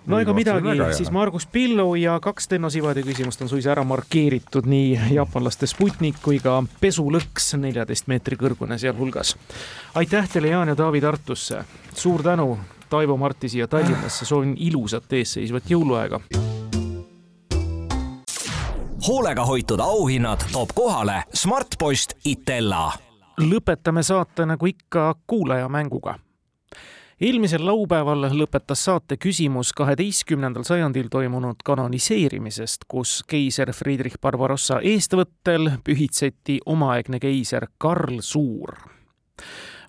no 0.07 0.19
ega 0.21 0.35
midagi, 0.35 0.77
siis 0.97 1.11
Margus 1.11 1.47
Pillu 1.47 1.95
ja 1.95 2.19
kaks 2.21 2.49
Tenno 2.49 2.71
Sivadi 2.71 3.03
küsimust 3.03 3.43
on 3.43 3.49
suisa 3.49 3.73
ära 3.73 3.85
markeeritud 3.85 4.69
nii 4.69 5.15
jaapanlaste 5.17 5.67
Sputnik 5.67 6.21
kui 6.23 6.39
ka 6.43 6.63
pesulõks 6.81 7.55
neljateist 7.57 8.09
meetri 8.13 8.37
kõrgune 8.37 8.79
sealhulgas. 8.79 9.37
aitäh 9.95 10.29
teile, 10.29 10.53
Jaan 10.53 10.69
ja 10.69 10.77
Taavi 10.77 11.01
Tartusse, 11.01 11.65
suur 11.95 12.23
tänu, 12.23 12.59
Taivo 12.91 13.17
Marti 13.17 13.49
siia 13.49 13.69
Tallinnasse, 13.69 14.25
soovin 14.25 14.57
ilusat 14.59 15.13
eesseisvat 15.13 15.71
jõuluaega 15.71 16.21
hoolega 19.09 19.45
hoitud 19.45 19.81
auhinnad 19.81 20.45
toob 20.53 20.71
kohale 20.75 21.23
Smartpost 21.35 22.13
Itella. 22.25 22.93
lõpetame 23.41 24.03
saate 24.03 24.47
nagu 24.47 24.67
ikka 24.67 25.15
kuulajamänguga 25.27 26.19
eelmisel 27.23 27.67
laupäeval 27.67 28.27
lõpetas 28.35 28.85
saate 28.85 29.17
küsimus 29.17 29.71
kaheteistkümnendal 29.79 30.65
sajandil 30.67 31.07
toimunud 31.11 31.63
kanoniseerimisest, 31.65 32.85
kus 32.89 33.21
keiser 33.31 33.71
Friedrich 33.73 34.19
Barbarossa 34.21 34.81
eestvõttel 34.83 35.71
pühitseti 35.85 36.59
omaaegne 36.67 37.21
keiser 37.23 37.67
Karl 37.79 38.19
Suur. 38.21 38.75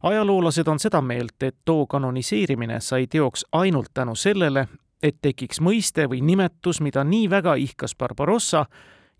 ajaloolased 0.04 0.68
on 0.68 0.80
seda 0.80 1.02
meelt, 1.02 1.44
et 1.44 1.56
too 1.66 1.88
kanoniseerimine 1.88 2.80
sai 2.80 3.08
teoks 3.08 3.46
ainult 3.52 3.90
tänu 3.94 4.16
sellele, 4.16 4.68
et 5.04 5.18
tekiks 5.22 5.62
mõiste 5.62 6.06
või 6.10 6.22
nimetus, 6.22 6.82
mida 6.82 7.04
nii 7.04 7.30
väga 7.30 7.56
ihkas 7.56 7.96
Barbarossa 7.96 8.66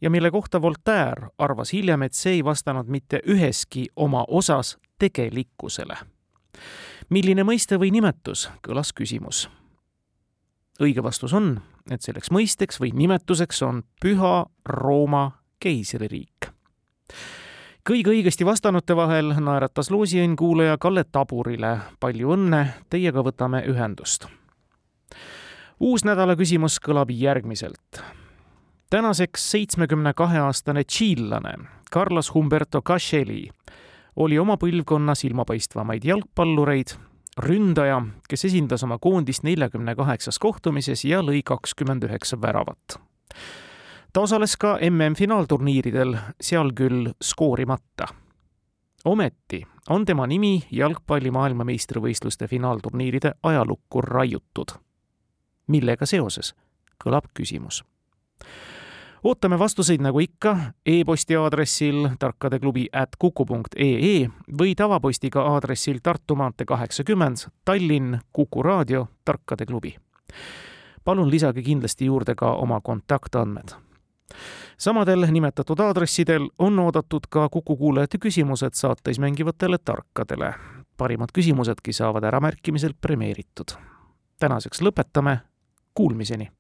ja 0.02 0.10
mille 0.10 0.32
kohta 0.32 0.62
Voltaire 0.62 1.30
arvas 1.38 1.74
hiljem, 1.74 2.02
et 2.02 2.14
see 2.14 2.34
ei 2.34 2.46
vastanud 2.46 2.88
mitte 2.88 3.22
üheski 3.28 3.88
oma 3.96 4.26
osas 4.28 4.78
tegelikkusele 5.00 5.98
milline 7.10 7.44
mõiste 7.44 7.80
või 7.80 7.92
nimetus, 7.92 8.50
kõlas 8.68 8.94
küsimus. 8.94 9.50
õige 10.80 11.04
vastus 11.04 11.34
on, 11.34 11.62
et 11.92 12.02
selleks 12.02 12.32
mõisteks 12.32 12.80
või 12.80 12.92
nimetuseks 12.94 13.62
on 13.62 13.84
Püha 14.02 14.46
Rooma 14.66 15.32
keisririik. 15.60 16.50
kõige 17.90 18.10
õigesti 18.10 18.46
vastanute 18.46 18.96
vahel 18.96 19.34
naeratas 19.40 19.92
loosiõnn 19.92 20.36
kuulaja 20.36 20.78
Kalle 20.78 21.04
Taburile. 21.04 21.80
palju 22.00 22.34
õnne, 22.34 22.68
teiega 22.90 23.24
võtame 23.24 23.64
ühendust. 23.68 24.28
uus 25.80 26.06
nädala 26.06 26.36
küsimus 26.36 26.80
kõlab 26.80 27.10
järgmiselt 27.12 28.04
tänaseks 28.94 29.52
seitsmekümne 29.52 30.14
kahe 30.14 30.40
aastane 30.40 30.84
tšiillane 30.84 31.54
Carlos 31.94 32.34
Humberto 32.34 32.82
Castelli 32.82 33.50
oli 34.16 34.40
oma 34.40 34.58
põlvkonna 34.58 35.16
silmapaistvamaid 35.16 36.06
jalgpallureid, 36.06 36.96
ründaja, 37.38 38.02
kes 38.30 38.46
esindas 38.46 38.84
oma 38.84 39.00
koondist 39.02 39.44
neljakümne 39.44 39.96
kaheksas 39.96 40.40
kohtumises 40.40 41.06
ja 41.06 41.22
lõi 41.26 41.42
kakskümmend 41.46 42.04
üheksa 42.04 42.42
väravat. 42.42 43.00
ta 44.14 44.22
osales 44.22 44.58
ka 44.58 44.78
MM-finaalturniiridel, 44.90 46.18
seal 46.42 46.74
küll 46.76 47.12
skoorimata. 47.22 48.08
ometi 49.06 49.64
on 49.90 50.06
tema 50.06 50.28
nimi 50.28 50.64
jalgpalli 50.72 51.32
maailmameistrivõistluste 51.32 52.48
finaalturniiride 52.48 53.34
ajalukku 53.44 54.02
raiutud. 54.02 54.78
millega 55.68 56.06
seoses, 56.06 56.56
kõlab 57.04 57.26
küsimus 57.34 57.84
ootame 59.24 59.60
vastuseid 59.60 60.02
nagu 60.02 60.20
ikka 60.20 60.58
e-posti 60.86 61.36
aadressil 61.36 62.10
tarkadeklubi 62.20 62.88
at 62.94 63.16
kuku.ee 63.20 64.28
või 64.60 64.76
tavapostiga 64.76 65.42
aadressil 65.54 66.00
Tartu 66.04 66.36
maantee 66.36 66.66
kaheksakümmend, 66.66 67.48
Tallinn, 67.66 68.20
Kuku 68.34 68.64
raadio, 68.64 69.08
Tarkade 69.26 69.66
klubi. 69.66 69.96
palun 71.04 71.32
lisage 71.32 71.62
kindlasti 71.62 72.06
juurde 72.06 72.36
ka 72.36 72.52
oma 72.52 72.82
kontaktandmed 72.82 73.76
samadel 74.78 75.26
nimetatud 75.32 75.80
aadressidel 75.80 76.50
on 76.60 76.80
oodatud 76.80 77.28
ka 77.30 77.50
Kuku 77.50 77.78
kuulajate 77.78 78.18
küsimused 78.18 78.74
saates 78.74 79.20
mängivatele 79.20 79.78
tarkadele. 79.78 80.54
parimad 80.98 81.30
küsimusedki 81.34 81.94
saavad 81.94 82.24
äramärkimisel 82.24 82.94
premeeritud. 83.02 83.78
tänaseks 84.40 84.82
lõpetame, 84.82 85.38
kuulmiseni 85.94 86.52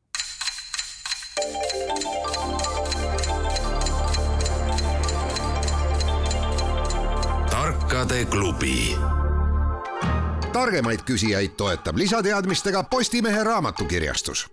tarkade 8.03 8.25
klubi. 8.25 8.97
targemaid 10.53 10.99
küsijaid 11.05 11.55
toetab 11.57 11.97
lisateadmistega 11.97 12.83
Postimehe 12.83 13.43
raamatukirjastus 13.43 14.47